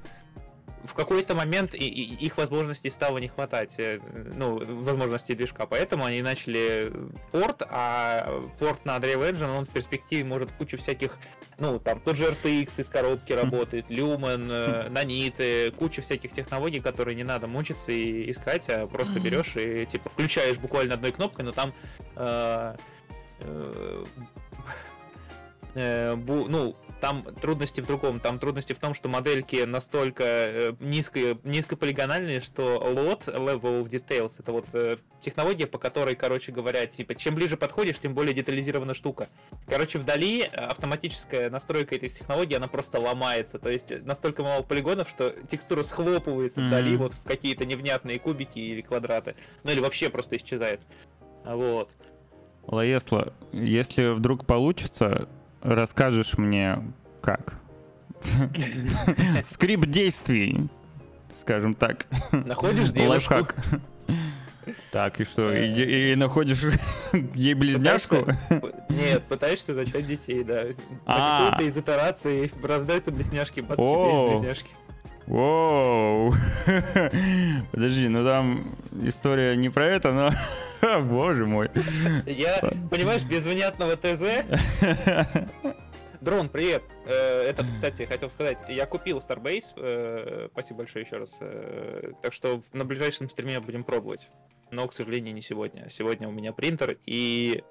[0.85, 3.99] в какой-то момент и, и- их возможностей стало не хватать, э,
[4.37, 6.93] ну, возможностей движка, поэтому они начали
[7.33, 11.19] порт, а порт на Unreal Engine, он в перспективе может кучу всяких,
[11.59, 17.15] ну, там, тот же RTX из коробки работает, Lumen, э, наниты, куча всяких технологий, которые
[17.17, 21.53] не надо мучиться и искать, а просто берешь и, типа, включаешь буквально одной кнопкой, но
[21.53, 21.75] там
[22.15, 22.77] э,
[23.41, 24.05] э,
[25.75, 26.77] э, бу- ну,
[27.07, 28.19] там трудности в другом.
[28.19, 34.51] Там трудности в том, что модельки настолько э, низко, низкополигональные, что LOT, Level Details, это
[34.51, 39.29] вот э, технология, по которой, короче говоря, типа, чем ближе подходишь, тем более детализирована штука.
[39.69, 43.61] Короче, вдали э, автоматическая настройка этой технологии, она просто ломается.
[43.61, 46.69] То есть настолько мало полигонов, что текстура схлопывается Мгм.
[46.69, 49.37] вдали вот в какие-то невнятные кубики или квадраты.
[49.63, 50.81] Ну или вообще просто исчезает.
[51.45, 51.91] Вот.
[52.67, 55.29] Лаесла, если вдруг получится,
[55.75, 56.79] расскажешь мне,
[57.21, 57.55] как?
[59.45, 60.69] Скрипт действий,
[61.39, 62.07] скажем так.
[62.33, 63.57] Находишь девушку, Лайфхак.
[64.91, 65.53] Так, и что?
[65.53, 66.63] И, и находишь
[67.35, 68.27] ей близняшку?
[68.89, 70.63] Нет, пытаешься зачать детей, да.
[71.05, 71.39] А.
[71.45, 74.71] На какой-то из итераций рождаются близняшки, бац, есть близняшки.
[75.27, 76.33] Воу!
[77.73, 80.33] Подожди, ну там история не про это, но...
[81.03, 81.69] Боже мой.
[82.27, 84.45] Я, понимаешь, без внятного ТЗ...
[86.21, 86.83] Дрон, привет.
[87.07, 91.37] Э, Это, кстати, хотел сказать, я купил Starbase, э, спасибо большое еще раз.
[91.41, 94.29] э, Так что на ближайшем стриме будем пробовать.
[94.71, 95.89] Но, к сожалению, не сегодня.
[95.91, 97.63] Сегодня у меня принтер, и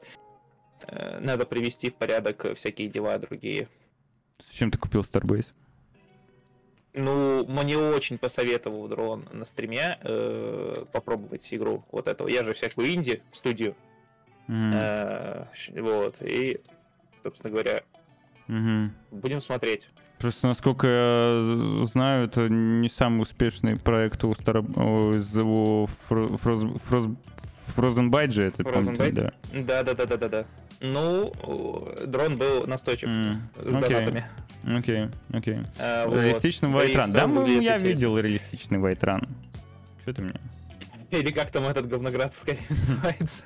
[1.19, 3.67] надо привести в порядок всякие дела другие.
[4.47, 5.47] Зачем ты купил Starbase?
[6.95, 12.27] Ну, мне очень посоветовал Дрон на стриме э, попробовать игру вот эту.
[12.27, 13.75] Я же всякую инди студию.
[14.47, 14.71] Мгм.
[14.73, 15.45] э,
[15.75, 16.15] вот.
[16.21, 16.61] И,
[17.23, 17.81] собственно говоря,
[18.47, 18.93] Мгм.
[19.11, 19.89] будем смотреть.
[20.19, 24.59] Просто, насколько я знаю, это не самый успешный проект у, Стар...
[24.59, 26.63] из Фро- Фроз...
[26.85, 27.05] Фроз...
[28.31, 28.63] Же это,
[28.95, 29.11] Byte?
[29.11, 29.33] да.
[29.53, 30.45] Да, да, да, да, да, да.
[30.93, 34.25] Ну, дрон был настойчив М, с донатами.
[34.63, 35.59] Окей, окей.
[35.79, 36.15] Э, вот.
[36.21, 37.11] Реалистичный в Вайтран.
[37.11, 37.85] Да, мы- я интересно.
[37.85, 39.27] видел реалистичный Вайтран.
[40.01, 40.33] Что ты мне?
[41.11, 43.43] Или как там этот говноград скорее называется.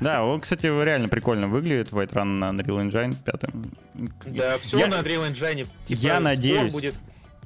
[0.00, 4.34] Да, он, кстати, реально прикольно выглядит, Вайтран на Unreal Engine 5.
[4.34, 5.68] Да, все Я- на Unreal Engine.
[5.84, 6.72] Типа, я надеюсь.
[6.72, 6.94] будет.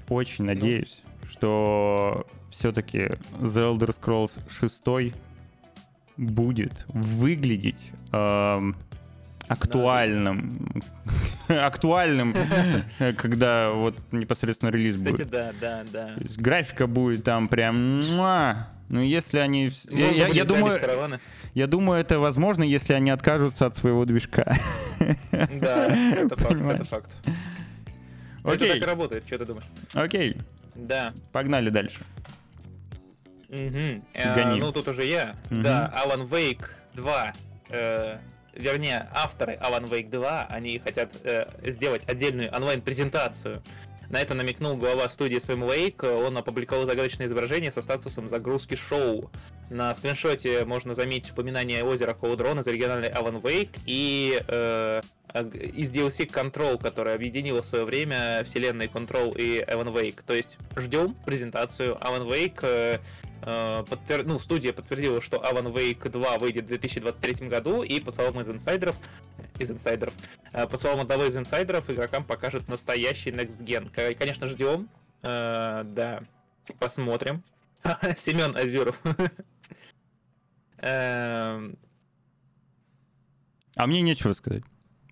[0.08, 2.98] Очень надеюсь, что все-таки
[3.40, 5.12] The Elder Scrolls 6
[6.16, 8.74] будет выглядеть эм,
[9.48, 10.82] актуальным.
[11.48, 12.34] Актуальным,
[13.16, 15.30] когда вот непосредственно релиз Кстати, будет.
[15.30, 16.10] да, да, да.
[16.18, 18.00] Есть графика будет там прям...
[18.00, 18.68] муа.
[18.90, 19.66] Ну, если они...
[19.66, 21.20] вс- Я, думаю, караваны.
[21.54, 24.54] я думаю, это возможно, если они откажутся от своего движка.
[25.30, 27.10] Да, это факт, это факт.
[27.24, 27.32] Это
[28.44, 29.66] так Окей, и работает, что ты думаешь?
[29.94, 30.36] окей,
[30.74, 31.12] Да.
[31.32, 32.00] погнали дальше.
[33.48, 34.02] Мгм.
[34.14, 35.34] Э, Ну, тут уже я.
[35.50, 35.62] Мгм.
[35.62, 37.32] Да, Alan Wake 2.
[37.70, 38.18] э,
[38.58, 43.62] вернее, авторы Alan Wake 2, они хотят э, сделать отдельную онлайн-презентацию.
[44.10, 46.06] На это намекнул глава студии Sam Lake.
[46.06, 49.30] Он опубликовал загадочное изображение со статусом загрузки шоу.
[49.68, 55.02] На скриншоте можно заметить упоминание озера Коудрон из оригинальной Alan Wake и э,
[55.34, 60.22] из DLC Control, которая объединила в свое время вселенные Control и Alan Wake.
[60.26, 62.60] То есть ждем презентацию Alan Wake.
[62.62, 62.98] э,
[63.42, 68.10] э, подтвер- ну, студия подтвердила, что Alan Wake 2 выйдет в 2023 году, и по
[68.10, 68.96] словам из инсайдеров,
[69.58, 70.14] из инсайдеров,
[70.52, 74.14] э, по словам одного из инсайдеров, игрокам покажет настоящий Next Gen.
[74.14, 74.88] Конечно, ждем.
[75.22, 76.22] Э, да,
[76.78, 77.42] посмотрим.
[78.16, 78.98] Семен Озеров.
[80.80, 81.76] Эм,
[83.76, 84.62] А мне нечего сказать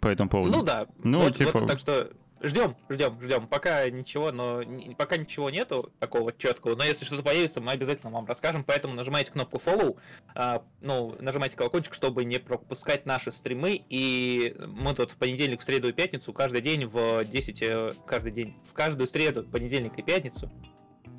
[0.00, 0.56] по этому поводу.
[0.56, 0.86] Ну да.
[0.98, 2.10] Ну, вот- типа- вот, так что
[2.42, 3.46] ждем, ждем, ждем.
[3.48, 4.62] Пока ничего, но
[4.96, 6.76] пока ничего нету такого четкого.
[6.76, 8.64] Но если что-то появится, мы обязательно вам расскажем.
[8.64, 9.96] Поэтому нажимайте кнопку follow,
[10.34, 13.82] а, ну, нажимайте колокольчик, чтобы не пропускать наши стримы.
[13.88, 18.32] И мы тут в понедельник, в среду и пятницу каждый день в 10, э, каждый
[18.32, 20.50] день, в каждую среду, понедельник и пятницу.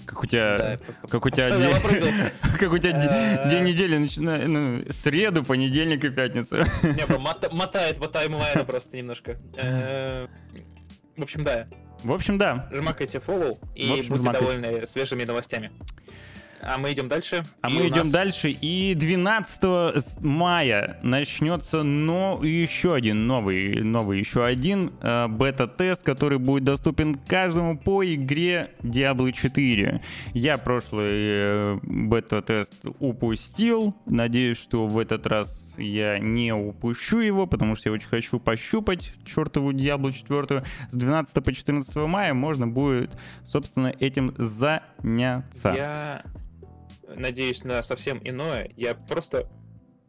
[0.05, 0.57] Как у тебя...
[0.57, 0.77] Да,
[1.09, 2.31] Как у тебя день...
[2.59, 4.47] Как у тебя де- день недели начинает...
[4.47, 6.57] Ну, среду, понедельник и пятницу.
[6.83, 9.37] Не, прям мота- мотает по таймлайну просто немножко.
[11.17, 11.67] В общем, да,
[12.03, 12.69] В общем, да.
[12.71, 15.71] жмакайте follow и будьте довольны свежими новостями.
[16.61, 17.45] А мы идем дальше.
[17.61, 18.49] А И мы идем нас- дальше.
[18.49, 26.37] И 12 с- мая начнется но еще один новый, новый еще один э, бета-тест, который
[26.39, 30.01] будет доступен каждому по игре Diablo 4.
[30.33, 33.95] Я прошлый э, бета-тест упустил.
[34.05, 39.13] Надеюсь, что в этот раз я не упущу его, потому что я очень хочу пощупать
[39.25, 40.63] чертову Diablo 4.
[40.89, 45.73] С 12 по 14 мая можно будет, собственно, этим заняться.
[45.75, 46.23] Я
[47.15, 48.69] надеюсь на совсем иное.
[48.75, 49.49] Я просто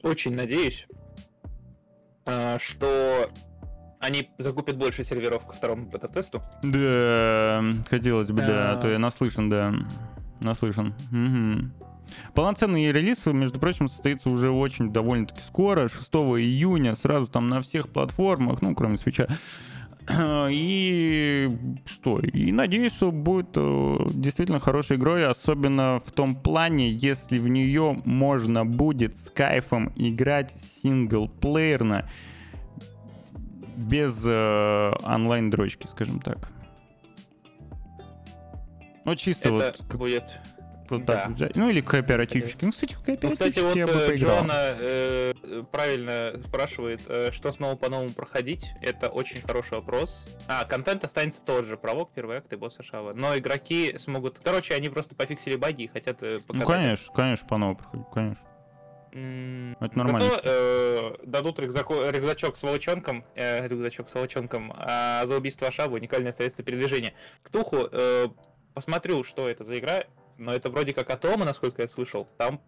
[0.03, 0.87] очень надеюсь,
[2.27, 3.31] а, что
[4.01, 6.43] они закупят больше серверов ко второму бета-тесту.
[6.63, 9.75] Да, хотелось бы, да, а то я наслышан, да.
[10.41, 10.95] Наслышан.
[11.11, 11.73] Мгм.
[12.35, 16.09] Полноценный релиз, между прочим, состоится уже очень довольно-таки скоро, 6
[16.39, 19.27] июня, сразу там на всех платформах, ну, кроме свеча.
[20.51, 21.51] И
[21.85, 22.21] что?
[22.21, 28.01] И надеюсь, что будет э, действительно хорошей игрой, особенно в том плане, если в нее
[28.05, 32.09] можно будет с кайфом играть синглплеерно,
[33.77, 36.51] без э, онлайн-дрочки, скажем так.
[39.05, 40.39] Ну, чисто Это вот, будет...
[40.91, 41.17] вот да.
[41.25, 41.57] так взять.
[41.57, 42.65] Ну, или кооперативчики.
[42.65, 44.39] Ну, кстати, в Ну, кооперативчики кстати, вот я бы э, поиграл.
[44.39, 45.35] Джона э,
[45.71, 48.71] правильно спрашивает, э, что снова по-новому проходить.
[48.83, 50.27] Это очень хороший вопрос.
[50.47, 51.77] А, контент останется тот же.
[51.77, 53.13] Пролог, первый акт и босс Шава.
[53.15, 54.39] Но игроки смогут...
[54.43, 56.67] Короче, они просто пофиксили баги и хотят э, Ну, показать.
[56.67, 58.49] конечно, конечно, по-новому проходить, конечно.
[59.81, 60.31] Это нормально.
[60.31, 65.97] Зато, э, дадут рюкзако- рюкзачок с волчонком, э, рюкзачок с волчонком, а за убийство Шабы
[65.97, 67.15] уникальное средство передвижения.
[67.43, 68.29] Ктуху, э,
[68.75, 70.05] посмотрю, что это за игра,
[70.39, 72.61] но это вроде как Атома, насколько я слышал, там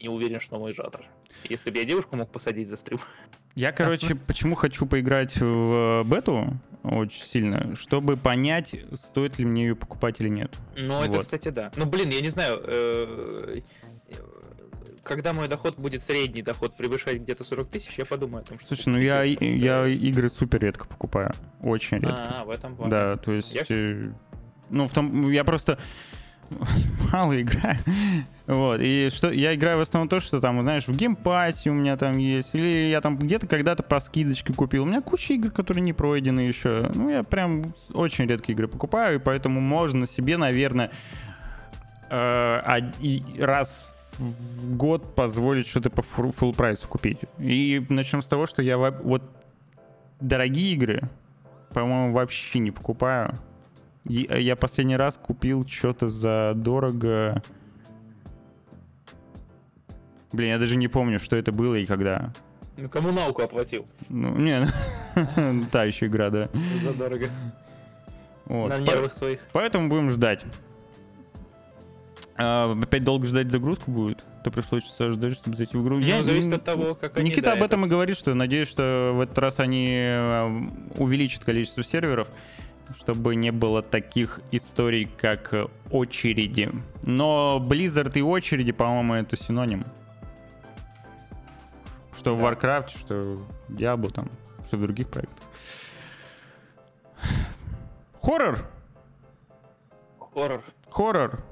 [0.00, 1.04] не уверен, что мой жанр.
[1.44, 3.00] Если бы я девушку мог посадить за стрим.
[3.54, 6.48] Я, короче, почему хочу поиграть в бету
[6.82, 10.56] очень сильно, чтобы понять, стоит ли мне ее покупать или нет.
[10.76, 11.20] Ну, это, Вот.
[11.20, 11.70] кстати, да.
[11.76, 13.60] Ну, блин, я не знаю, э,
[15.02, 18.68] когда мой доход будет средний доход превышать где-то 40 тысяч, я подумаю о том, что...
[18.68, 21.32] Слушай, ну я, я игры супер редко покупаю.
[21.60, 22.40] Очень редко.
[22.40, 22.90] А, в этом плане.
[22.90, 23.52] Да, то есть...
[23.52, 24.10] Я э,
[24.70, 25.30] Ну, в том...
[25.30, 25.78] Я просто
[27.12, 27.78] мало играю.
[28.46, 31.70] Вот, и что я играю в основном то, что там, знаешь, в Game Pass е
[31.70, 34.82] у меня там есть, или я там где-то когда-то по скидочке купил.
[34.82, 36.90] У меня куча игр, которые не пройдены еще.
[36.94, 40.90] Ну, я прям очень редко игры покупаю, и поэтому можно себе, наверное,
[42.10, 42.60] э,
[43.38, 47.20] раз в год позволить что-то по full прайсу купить.
[47.38, 49.22] И начнем с того, что я во- вот
[50.20, 51.02] дорогие игры,
[51.72, 53.38] по-моему, вообще не покупаю.
[54.04, 57.42] Э, Я последний раз купил что-то за дорого.
[60.32, 62.32] Блин, я даже не помню, что это было и когда.
[62.76, 63.86] Ну, коммуналку оплатил.
[64.08, 64.66] Ну, не,
[65.72, 66.48] та еще игра, да.
[66.84, 67.26] Задорого.
[68.46, 68.68] Вот.
[68.68, 69.40] На нервах своих.
[69.52, 70.42] Поэтому будем ждать.
[72.36, 74.24] А, опять долго ждать загрузку будет?
[74.44, 75.98] То пришлось ждать, чтобы зайти в игру.
[75.98, 77.28] Ну, зависит от того, как они...
[77.30, 80.60] Никита об этом это- и говорит, что надеюсь, что в этот раз они э,
[80.96, 82.28] увеличат количество серверов,
[82.98, 86.70] чтобы не было таких историй, как э, очереди.
[87.02, 89.84] Но Blizzard и очереди, по-моему, это синоним.
[92.16, 92.52] Что в Да.
[92.52, 93.14] Warcraft, что
[93.68, 94.28] в Diablo там,
[94.66, 95.44] что в других проектах.
[98.22, 98.58] Хоррор!
[100.34, 100.62] Хоррор.
[100.90, 101.49] Хоррор!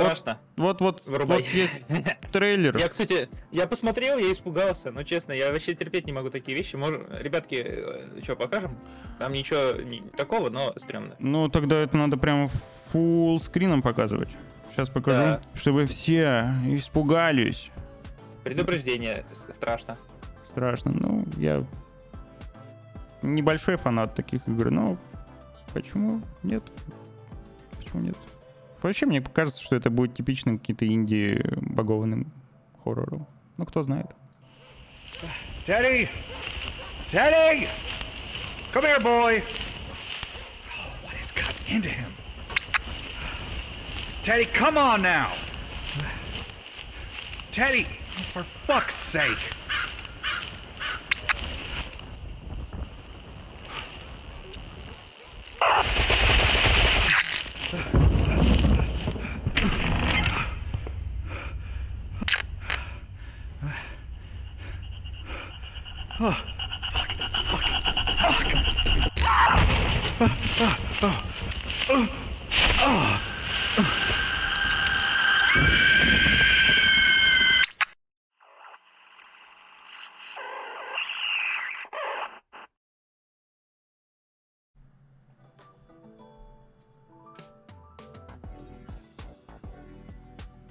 [0.00, 0.38] Страшно.
[0.56, 1.38] Вот, вот, Вырубай.
[1.38, 1.82] вот есть
[2.32, 2.76] трейлер.
[2.78, 6.76] Я, кстати, я посмотрел, я испугался, но честно, я вообще терпеть не могу такие вещи.
[6.76, 8.76] Может, ребятки, что, покажем?
[9.18, 11.14] Там ничего такого, но стрёмно.
[11.18, 12.48] Ну, тогда это надо прямо
[12.90, 14.30] фулл скрином показывать.
[14.70, 15.40] Сейчас покажу, Да.
[15.54, 17.70] чтобы все испугались.
[18.44, 19.98] Предупреждение, страшно.
[20.48, 20.92] Страшно.
[20.92, 21.62] Ну, я
[23.20, 24.96] небольшой фанат таких игр, но
[25.74, 26.62] почему нет?
[27.78, 28.16] Почему нет?
[28.82, 32.32] Вообще, мне кажется, что это будет типичным каким-то инди-багованным
[32.82, 33.26] хоррором.
[33.56, 34.06] Ну, кто знает.
[35.66, 36.08] Teddy!
[37.12, 37.68] Teddy!
[38.72, 39.42] Come here, boy!
[40.66, 42.12] Oh, what has gotten into him?
[44.24, 45.32] Teddy, come on now!
[47.52, 47.86] Teddy,
[48.32, 49.38] for fuck's sake!
[66.24, 66.36] Oh,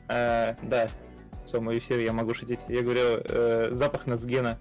[0.07, 0.87] Э, да,
[1.45, 2.59] все, мою серию я могу шутить.
[2.69, 4.57] Я говорю, э, запах нацгена.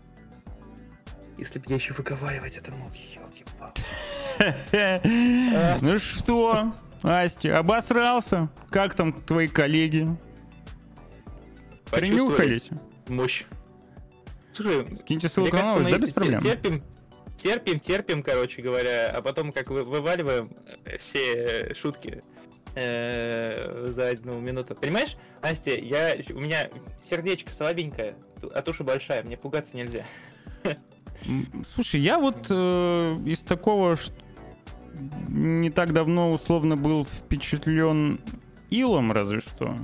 [1.41, 3.83] Если бы я еще выговаривать это мог, ёлки-палки.
[5.83, 8.51] Ну что, Астя, обосрался?
[8.69, 10.07] Как там твои коллеги?
[11.91, 12.69] Принюхались?
[13.09, 13.45] Мощь.
[14.53, 16.41] Слушай, Скиньте ссылку на новость, да, без проблем?
[16.41, 16.83] терпим,
[17.39, 20.55] терпим, терпим, короче говоря, а потом как вы- вываливаем
[20.85, 22.23] э, все шутки
[22.75, 24.75] э, за одну минуту.
[24.75, 26.69] Понимаешь, Настя, я, у меня
[27.01, 28.15] сердечко слабенькое,
[28.53, 30.05] а туша большая, мне пугаться нельзя.
[31.75, 34.13] Слушай, я вот э, из такого ш-
[35.29, 38.21] не так давно условно был впечатлен
[38.71, 39.77] Илом, разве что.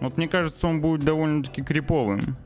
[0.00, 2.36] Вот мне кажется, он будет довольно-таки криповым.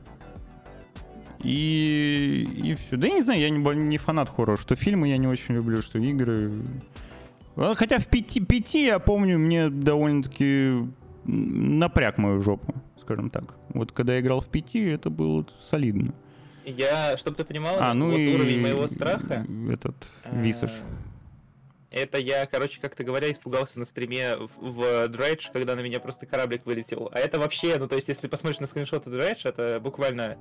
[1.43, 2.97] И, и все.
[2.97, 5.81] Да я не знаю, я не, не фанат хоррора, что фильмы я не очень люблю,
[5.81, 6.51] что игры.
[7.55, 10.85] А, Хотя в пяти, пяти, я помню, мне довольно-таки
[11.25, 13.55] напряг мою жопу, скажем так.
[13.69, 16.13] Вот когда я играл в пяти, это было солидно.
[16.69, 19.45] Я, чтобы ты понимал, А, ну вот и уровень моего страха.
[19.71, 20.71] Этот э, Висаж.
[21.91, 26.27] Это я, короче, как-то говоря, испугался на стриме в, в Dredge, когда на меня просто
[26.27, 27.09] кораблик вылетел.
[27.11, 30.37] А это вообще, ну то есть, если посмотришь на скриншоты Dredge, это буквально...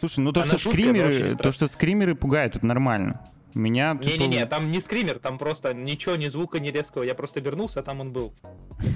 [0.00, 3.22] Слушай, ну то, Она что очень скримеры, то, что скримеры пугают, это нормально.
[3.56, 7.04] Меня Не-не-не, там не скример, там просто ничего, ни звука, ни резкого.
[7.04, 8.34] Я просто вернулся, а там он был.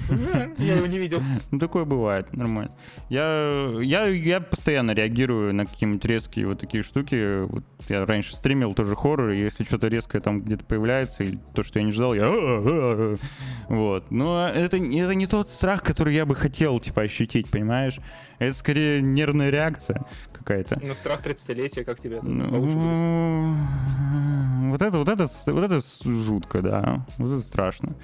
[0.59, 1.19] Я его не видел.
[1.49, 2.77] Ну, такое бывает, нормально.
[3.09, 7.41] Я, я, я постоянно реагирую на какие-нибудь резкие вот такие штуки.
[7.45, 11.63] Вот я раньше стримил тоже хоррор, и если что-то резкое там где-то появляется, или то,
[11.63, 12.27] что я не ждал, я...
[13.67, 14.11] Вот.
[14.11, 17.97] Но это, это не тот страх, который я бы хотел, типа, ощутить, понимаешь?
[18.41, 20.03] Это скорее нервная реакция
[20.33, 20.79] какая-то.
[20.81, 22.19] Ну, страх 30-летия, как тебе?
[22.23, 23.53] Ну,
[24.71, 27.05] вот это, вот это, вот это жутко, да.
[27.19, 27.95] Вот это страшно.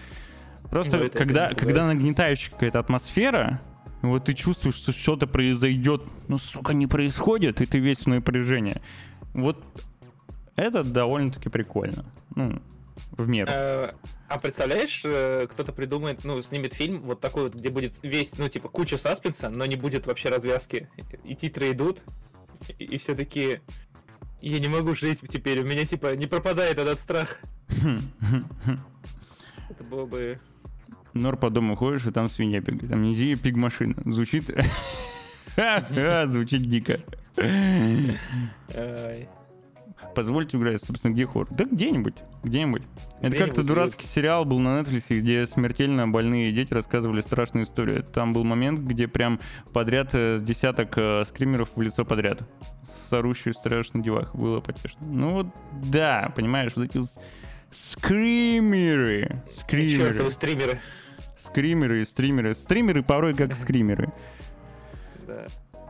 [0.69, 3.59] Просто Ну, когда, когда нагнетающая какая-то атмосфера,
[4.03, 8.79] вот ты чувствуешь, что что-то произойдет, но, сука, не происходит, и ты весь в напряжении.
[9.33, 9.57] Вот
[10.55, 12.05] это довольно-таки прикольно.
[12.35, 12.61] Ну,
[13.11, 13.49] в меру.
[13.51, 13.91] Э,
[14.27, 18.49] А представляешь, э, кто-то придумает, ну, снимет фильм вот такой вот, где будет весь, ну,
[18.49, 20.89] типа, куча саспенса, но не будет вообще развязки.
[21.23, 22.01] И титры идут,
[22.77, 23.61] и, и все такие...
[24.41, 27.39] Я не могу жить теперь, у меня, типа, не пропадает этот страх.
[29.69, 30.39] Это было бы...
[31.13, 32.91] Нор по дому ходишь, и там свинья бегает.
[32.91, 33.95] Амнезия пиг-машина.
[34.05, 34.45] Звучит...
[36.27, 36.99] Звучит дико.
[40.17, 41.47] Позвольте угадать, собственно, где хоррор?
[41.51, 42.81] Да где-нибудь, где-нибудь.
[42.81, 43.67] Это Где-нибудь как-то будет.
[43.67, 48.03] дурацкий сериал был на Netflix, где смертельно больные дети рассказывали страшную историю.
[48.03, 49.39] Там был момент, где прям
[49.73, 52.41] подряд э, с десяток э, скримеров в лицо подряд.
[53.07, 54.33] С орущей страшной девах.
[54.33, 55.05] Было потешно.
[55.05, 55.47] Ну вот,
[55.83, 57.09] да, понимаешь, вот эти вот
[57.71, 59.43] скримеры.
[59.51, 60.13] Скримеры.
[60.13, 60.79] чертовы стримеры.
[61.37, 62.55] Скримеры и стримеры.
[62.55, 64.07] Стримеры порой как скримеры.
[65.27, 65.45] Да.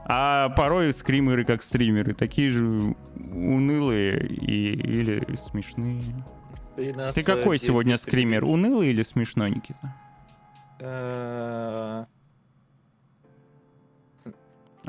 [0.10, 2.14] А порой скримеры как стримеры.
[2.14, 6.02] Такие же унылые и, или смешные.
[6.96, 8.46] Нас, Ты какой сегодня скример?
[8.46, 9.94] Унылый или смешной, Никита?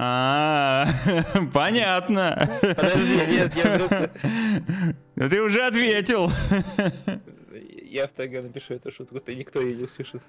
[0.01, 0.87] А,
[1.53, 2.49] понятно.
[2.61, 4.11] Подожди, нет, я просто...
[5.17, 6.31] Ну Ты уже ответил.
[7.83, 10.23] Я в ТГ напишу эту шутку, то никто ее не услышит.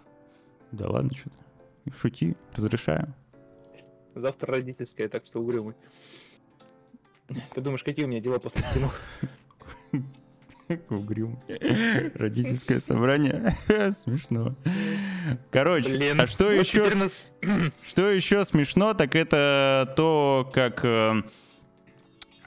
[0.72, 1.92] Да ладно, что ты.
[1.96, 3.14] Шути, разрешаю.
[4.20, 5.76] Завтра родительская, так что угрюмый.
[7.54, 9.00] Ты думаешь, какие у меня дела после стимов?
[10.90, 11.40] Угрюм.
[12.14, 13.56] Родительское собрание.
[14.04, 14.56] Смешно.
[15.52, 17.32] Короче, Блин, а что еще, теперь нас-
[17.88, 21.24] что еще смешно, так это то, как э,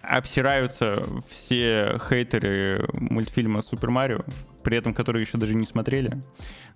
[0.02, 4.20] обсираются все хейтеры мультфильма Супер Марио,
[4.62, 6.22] при этом которые еще даже не смотрели.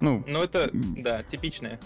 [0.01, 1.79] Ну, Ну это, да, типичное.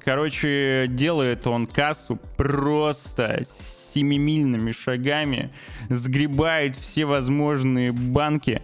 [0.00, 5.52] Короче, делает он кассу просто семимильными шагами,
[5.88, 8.62] сгребает все возможные банки.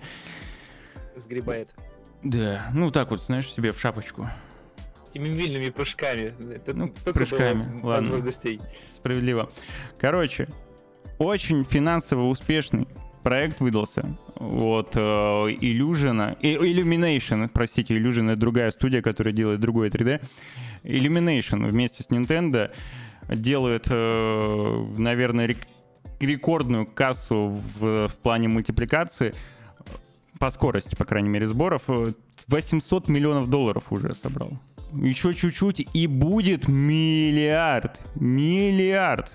[1.16, 1.70] Сгребает.
[2.22, 4.26] Да, ну так вот, знаешь, себе в шапочку.
[5.04, 6.32] Семимильными прыжками.
[6.52, 8.22] Это Ну, прыжками, ладно.
[8.94, 9.50] Справедливо.
[9.98, 10.48] Короче,
[11.18, 12.88] очень финансово успешный
[13.24, 14.16] проект выдался.
[14.36, 20.20] Вот, э, Illusion, э, Illumination, простите, Illusion это другая студия, которая делает другое 3D.
[20.84, 22.70] Illumination вместе с Nintendo
[23.28, 25.66] делает, э, наверное, рек-
[26.20, 29.34] рекордную кассу в, в плане мультипликации
[30.38, 31.82] по скорости, по крайней мере, сборов.
[31.88, 32.12] Э,
[32.46, 34.52] 800 миллионов долларов уже собрал.
[34.92, 38.00] Еще чуть-чуть и будет миллиард.
[38.14, 39.32] Миллиард.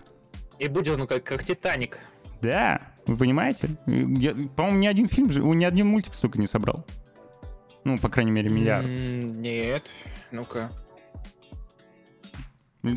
[0.59, 1.99] И будет он как, как Титаник.
[2.41, 3.69] Да, вы понимаете?
[3.87, 6.85] Я- по-моему, ни один фильм, ни один мультик столько не собрал.
[7.83, 8.85] Ну, по крайней мере, миллиард.
[8.87, 9.83] Нет.
[10.31, 10.71] Ну-ка.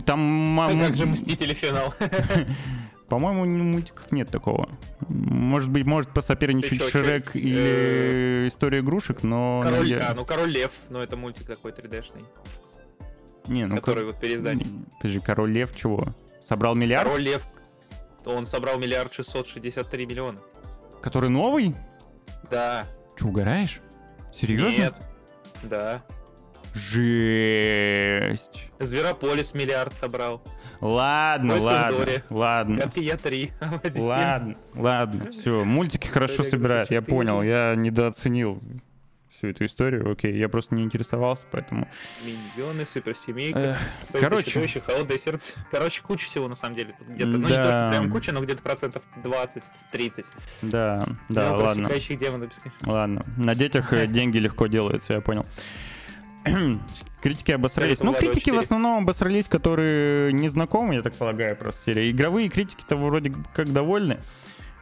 [0.06, 1.92] Там, ма- А как же Мстители финал?
[3.08, 4.68] по-моему, мультиков нет такого.
[5.08, 9.60] Может быть, может посоперничать чё, чё, Шрек или История игрушек, но...
[9.62, 12.24] Король, я- а, ну Король Лев, ну это мультик такой 3D-шный,
[13.48, 14.66] Не, ну, который кор- вот переиздание.
[15.00, 16.06] Подожди, Король Лев чего?
[16.44, 17.08] Собрал миллиард?
[17.08, 17.46] Король Лев,
[18.26, 20.40] он собрал миллиард 663 миллиона.
[21.02, 21.74] Который новый?
[22.50, 22.86] Да.
[23.18, 23.80] Че, угораешь?
[24.34, 24.68] Серьезно?
[24.68, 24.94] Нет.
[25.62, 26.02] Да.
[26.74, 28.70] Жесть.
[28.78, 30.42] Зверополис миллиард собрал.
[30.80, 32.90] Ладно, Поиск ладно, ладно.
[32.96, 33.52] Я 3.
[33.60, 34.02] Аладдин.
[34.02, 35.64] Ладно, ладно, все.
[35.64, 37.42] Мультики хорошо собирают, я понял.
[37.42, 38.60] Я недооценил
[39.42, 40.10] всю эту историю.
[40.12, 41.88] Окей, я просто не интересовался, поэтому...
[42.24, 43.58] Миньоны, суперсемейка.
[43.58, 43.78] Эх,
[44.08, 44.80] Союз короче.
[44.80, 45.54] холодное сердце.
[45.72, 46.94] Короче, куча всего на самом деле.
[46.96, 47.90] Тут Где-то, ну не то, Да.
[47.90, 50.24] что прям куча, но где-то процентов 20-30.
[50.62, 51.90] Да, да, Мелко ладно.
[52.10, 52.52] демонов.
[52.86, 53.24] Ладно.
[53.36, 55.44] На детях э, деньги легко делаются, я понял.
[57.20, 58.00] Критики обосрались.
[58.00, 58.60] Ну, критики в 4.
[58.60, 62.10] основном обосрались, которые не знакомы, я так полагаю, просто серия.
[62.10, 64.18] Игровые критики-то вроде как довольны.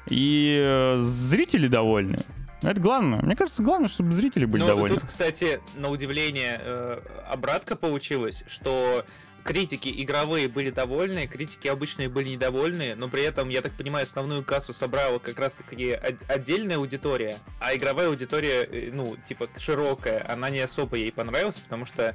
[0.09, 2.21] И э, зрители довольны.
[2.63, 3.21] Это главное.
[3.23, 4.97] Мне кажется, главное, чтобы зрители были Ну, довольны.
[5.01, 9.05] тут, кстати, на удивление э, обратка получилась, что
[9.43, 14.45] критики игровые были довольны, критики обычные были недовольны, но при этом, я так понимаю, основную
[14.45, 20.51] кассу собрала как раз-таки от- отдельная аудитория, а игровая аудитория, э, ну, типа, широкая, она
[20.51, 22.15] не особо ей понравилась, потому что,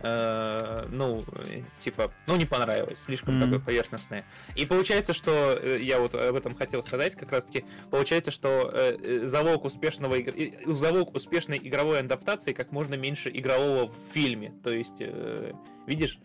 [0.00, 3.44] э, ну, э, типа, ну, не понравилось, слишком Мгм.
[3.44, 4.24] такое поверхностное.
[4.54, 8.96] И получается, что, э, я вот об этом хотел сказать, как раз-таки, получается, что э,
[9.02, 14.52] э, залог успешного и- залог успешной игровой адаптации как можно меньше игрового в фильме.
[14.62, 15.52] То есть, э,
[15.86, 16.18] видишь,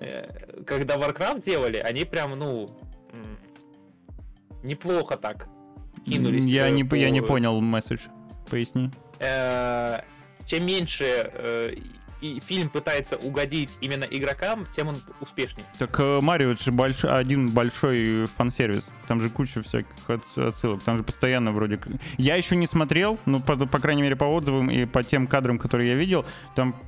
[0.00, 2.68] э, когда Warcraft делали, они прям, ну,
[4.62, 5.48] неплохо так
[6.06, 6.44] кинулись.
[6.44, 8.00] Я э, не, по- я не понял месседж.
[8.50, 8.90] Поясни.
[9.18, 10.00] э,
[10.46, 11.74] чем меньше э,
[12.22, 15.66] и фильм пытается угодить именно игрокам, тем он успешнее.
[15.78, 17.04] Так э, Марио это же больш...
[17.04, 18.88] один большой фан-сервис.
[19.08, 20.82] Там же куча всяких от- отсылок.
[20.82, 21.80] Там же постоянно вроде...
[22.16, 25.58] Я еще не смотрел, но по, по крайней мере по отзывам и по тем кадрам,
[25.58, 26.24] которые я видел,
[26.54, 26.80] там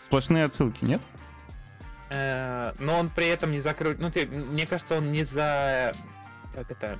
[0.00, 1.00] сплошные отсылки, нет?
[2.10, 3.94] Э, но он при этом не закрыл.
[3.98, 5.94] Ну, ты, мне кажется, он не за.
[6.52, 6.98] Как это?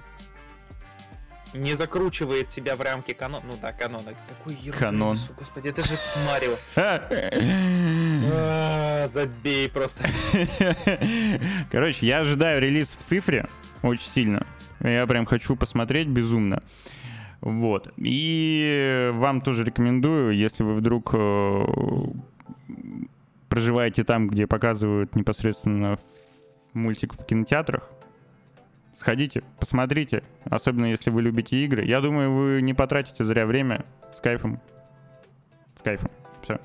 [1.57, 3.45] Не закручивает себя в рамки канона.
[3.47, 4.13] Ну да, канона.
[4.29, 5.17] Какой ерунду Канон.
[5.17, 6.57] несу, Господи, это же Марио.
[8.29, 10.05] А, Забей просто.
[11.71, 13.49] Короче, я ожидаю релиз в цифре
[13.83, 14.47] очень сильно.
[14.81, 16.63] Я прям хочу посмотреть безумно.
[17.41, 17.93] Вот.
[17.97, 21.65] И вам тоже рекомендую, если вы вдруг э,
[23.49, 25.99] проживаете там, где показывают непосредственно
[26.73, 27.89] мультик в кинотеатрах,
[28.97, 31.85] сходите, посмотрите, особенно если вы любите игры.
[31.85, 34.61] Я думаю, вы не потратите зря время с кайфом.
[35.79, 36.11] С кайфом.
[36.43, 36.59] Все.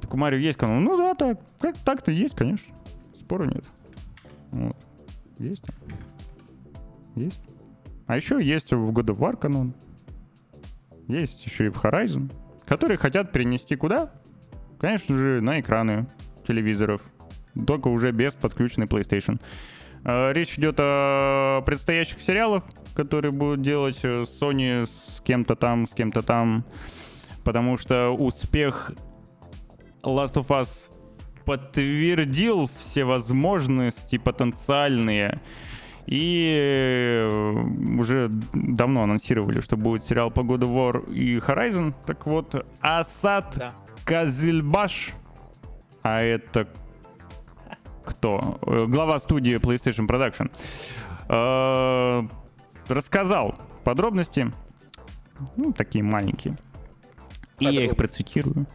[0.00, 0.80] Так у Марио есть канал.
[0.80, 1.38] Ну да, так.
[1.60, 2.74] Как так-то есть, конечно.
[3.16, 3.64] Спору нет.
[4.50, 4.76] Вот.
[5.38, 5.64] Есть.
[7.14, 7.40] Есть.
[8.06, 9.74] А еще есть в God of War канон.
[11.06, 12.32] Есть еще и в Horizon.
[12.66, 14.10] Которые хотят перенести куда?
[14.78, 16.06] Конечно же, на экраны
[16.46, 17.02] телевизоров.
[17.66, 19.40] Только уже без подключенной PlayStation.
[20.04, 22.64] Э, Речь идет о предстоящих сериалах,
[22.94, 26.64] которые будут делать э, Sony с кем-то там, с кем-то там.
[27.44, 28.92] Потому что успех
[30.02, 30.88] Last of Us
[31.44, 35.40] подтвердил все возможности потенциальные.
[36.06, 37.28] И э,
[37.98, 41.94] уже давно анонсировали, что будет сериал по God of War и Horizon.
[42.06, 43.72] Так вот, Асад Да.
[44.04, 45.12] Казельбаш,
[46.02, 46.66] а это
[48.04, 48.58] кто?
[48.66, 50.50] Э, Глава студии PlayStation Production.
[51.28, 52.28] э,
[52.88, 53.54] Рассказал
[53.84, 54.52] подробности,
[55.56, 56.56] ну, такие маленькие.
[57.58, 58.66] И я их процитирую.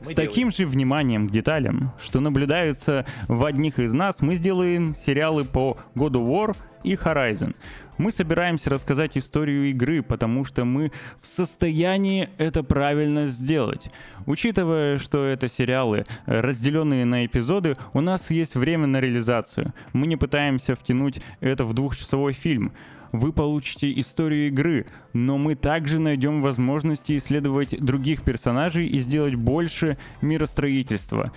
[0.00, 4.94] Мы С таким же вниманием к деталям, что наблюдается в одних из нас, мы сделаем
[4.94, 7.54] сериалы по God of War и Horizon.
[7.98, 13.90] Мы собираемся рассказать историю игры, потому что мы в состоянии это правильно сделать.
[14.26, 19.66] Учитывая, что это сериалы, разделенные на эпизоды, у нас есть время на реализацию.
[19.92, 22.72] Мы не пытаемся втянуть это в двухчасовой фильм.
[23.12, 29.96] Вы получите историю игры, но мы также найдем возможности исследовать других персонажей и сделать больше
[30.20, 31.32] миростроительства,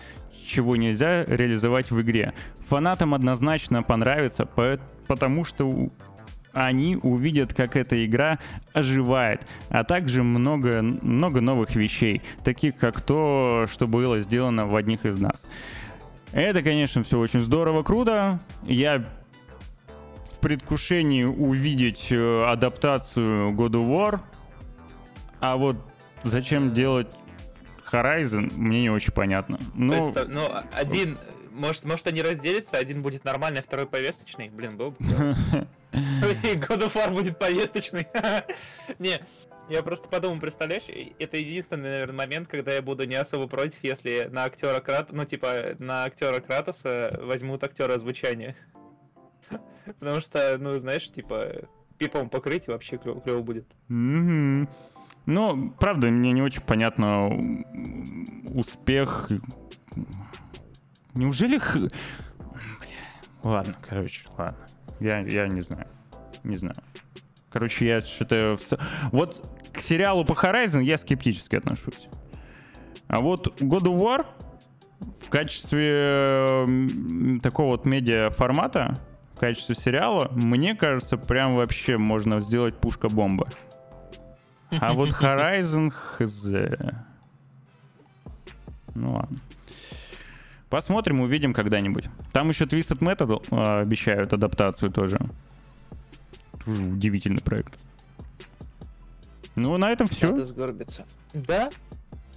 [0.45, 2.33] чего нельзя реализовать в игре.
[2.67, 5.89] Фанатам однозначно понравится, по- потому что
[6.65, 8.37] они увидят, как эта игра
[8.73, 15.05] оживает, а также много, много новых вещей, таких как то, что было сделано в одних
[15.05, 15.45] из нас.
[16.33, 18.39] Это, конечно, все очень здорово, круто.
[18.63, 19.05] Я
[20.25, 24.19] в предвкушении увидеть э, адаптацию God of War,
[25.39, 25.77] а вот
[26.23, 27.07] зачем делать
[27.89, 29.59] Horizon, мне не очень понятно.
[29.75, 31.17] Ну, Представь, ну, один,
[31.51, 34.49] может, может они разделятся, один будет нормальный, а второй повесточный?
[34.49, 34.97] Блин, был бы.
[35.91, 38.07] И God of War будет повесточный.
[38.99, 39.19] Не,
[39.69, 40.83] я просто подумал, представляешь,
[41.19, 45.25] это единственный, наверное, момент, когда я буду не особо против, если на актера Крат, ну,
[45.25, 48.55] типа, на актера Кратоса возьмут актера озвучания.
[49.99, 51.67] Потому что, ну, знаешь, типа,
[51.97, 53.65] пипом покрыть вообще клево будет.
[55.25, 57.29] Ну, правда, мне не очень понятно
[58.53, 59.29] успех.
[61.13, 61.57] Неужели...
[61.57, 61.87] х-
[63.43, 64.65] Ладно, короче, ладно.
[64.99, 65.87] Я, я не знаю.
[66.43, 66.77] Не знаю.
[67.49, 68.57] Короче, я что-то...
[69.11, 69.43] Вот
[69.73, 72.07] к сериалу по Horizon я скептически отношусь.
[73.07, 74.25] А вот God of War
[75.21, 76.67] в качестве
[77.41, 78.99] такого вот медиа формата,
[79.35, 83.47] в качестве сериала, мне кажется, прям вообще можно сделать пушка-бомба.
[84.79, 86.43] А вот Horizon хз.
[88.95, 89.39] Ну ладно.
[90.69, 92.05] Посмотрим, увидим когда-нибудь.
[92.31, 95.19] Там еще Twisted Metal э, обещают адаптацию тоже.
[96.63, 97.73] Тоже удивительный проект.
[99.55, 100.31] Ну, на этом все.
[100.31, 101.05] Надо сгорбиться.
[101.33, 101.71] Да?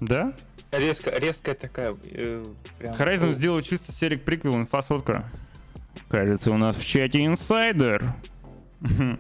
[0.01, 0.33] Да?
[0.71, 1.95] Резко, резкая такая.
[2.11, 2.45] э,
[2.79, 5.31] прям, Horizon сделал чисто серик приквел, инфа сотка.
[6.09, 8.15] Кажется, у нас в чате инсайдер.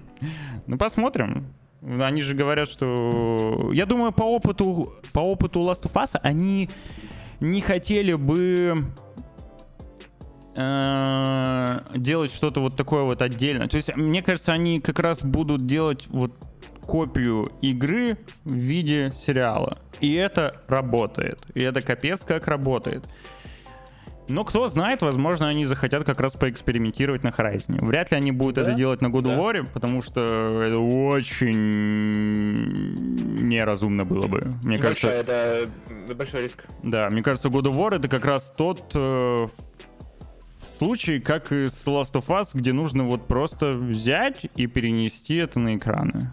[0.68, 1.46] Ну, посмотрим.
[1.82, 3.70] Они же говорят, что...
[3.72, 6.70] Я думаю, по опыту, по опыту Last of Us они
[7.40, 8.84] не хотели бы
[10.54, 13.68] делать что-то вот такое вот отдельно.
[13.68, 16.32] То есть, мне кажется, они как раз будут делать вот
[16.82, 19.78] копию игры в виде сериала.
[20.00, 21.38] И это работает.
[21.54, 23.04] И это капец как работает.
[24.28, 27.84] Но кто знает, возможно, они захотят как раз поэкспериментировать на Horizon.
[27.84, 29.36] Вряд ли они будут Да, это делать на God of да.
[29.36, 30.20] War, потому что
[30.62, 34.52] это очень неразумно было бы.
[34.62, 35.68] Мне кажется, Большой, это
[36.14, 36.64] большой риск.
[36.82, 39.48] да, мне кажется, God of War это как раз тот э,
[40.72, 45.60] случай, как и с Last of Us, где нужно вот просто взять и перенести это
[45.60, 46.32] на экраны.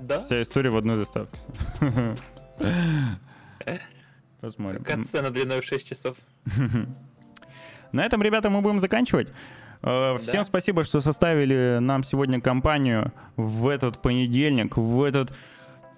[0.00, 0.22] Да?
[0.22, 1.38] Вся история в одной заставке.
[4.40, 4.82] Посмотрим.
[4.82, 6.16] Катсцена длиной в 6 часов.
[7.92, 9.28] На этом, ребята, мы будем заканчивать.
[9.82, 10.44] Э, Всем Да.
[10.44, 15.34] спасибо, что составили нам сегодня компанию в этот понедельник, в этот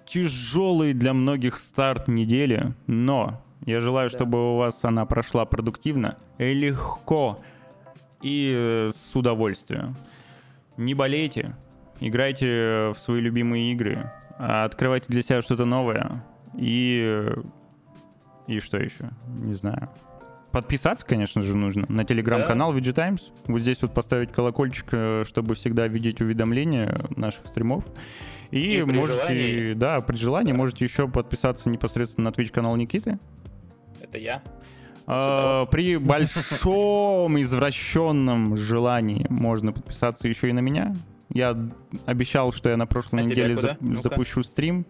[0.05, 2.73] тяжелый для многих старт недели.
[2.87, 4.15] Но я желаю, Да.
[4.17, 7.39] чтобы у вас она прошла продуктивно, и легко
[8.21, 9.95] и э, с удовольствием.
[10.77, 11.55] Не болейте,
[11.99, 16.23] играйте в свои любимые игры, а открывайте для себя что-то новое
[16.57, 17.29] и
[18.47, 19.09] и что еще?
[19.27, 19.89] Не знаю.
[20.51, 23.31] Подписаться, конечно же, нужно на телеграм-канал VG Times.
[23.45, 27.83] Вот здесь вот поставить колокольчик, э, чтобы всегда видеть уведомления наших стримов.
[28.51, 30.57] И, И при можете, желании- да, при желании Да.
[30.57, 33.17] можете еще подписаться непосредственно на Twitch-канал Никиты.
[34.13, 34.41] Это я.
[35.07, 40.95] А, при большом извращенном желании можно подписаться еще и на меня.
[41.29, 41.57] Я
[42.05, 44.01] обещал, что я на прошлой А неделе зап- Ну-ка.
[44.01, 44.85] запущу стрим,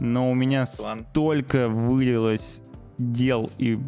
[0.00, 1.06] но у меня Ладно.
[1.10, 2.60] столько вылилось
[2.98, 3.78] дел и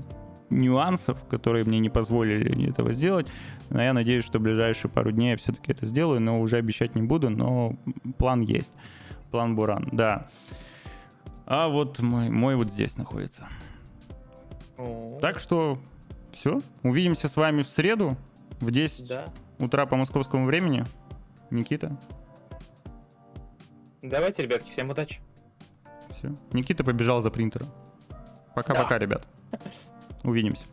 [0.48, 3.26] нюансов, которые мне не позволили этого сделать.
[3.70, 6.94] Но я надеюсь, что в ближайшие пару дней я все-таки это сделаю, но уже обещать
[6.94, 7.76] не буду, но
[8.16, 8.72] план есть.
[9.32, 10.28] План Буран, да.
[11.46, 13.48] А вот мой, мой вот здесь находится.
[15.20, 15.78] Так что
[16.32, 16.60] все.
[16.82, 18.16] Увидимся с вами в среду
[18.60, 19.32] в 10 Да.
[19.58, 20.84] утра по московскому времени.
[21.50, 21.96] Никита.
[24.02, 25.20] Давайте, ребятки, всем удачи.
[26.16, 26.32] Все.
[26.52, 27.68] Никита побежал за принтером.
[28.54, 29.26] Пока-пока, ребят.
[30.22, 30.64] Увидимся.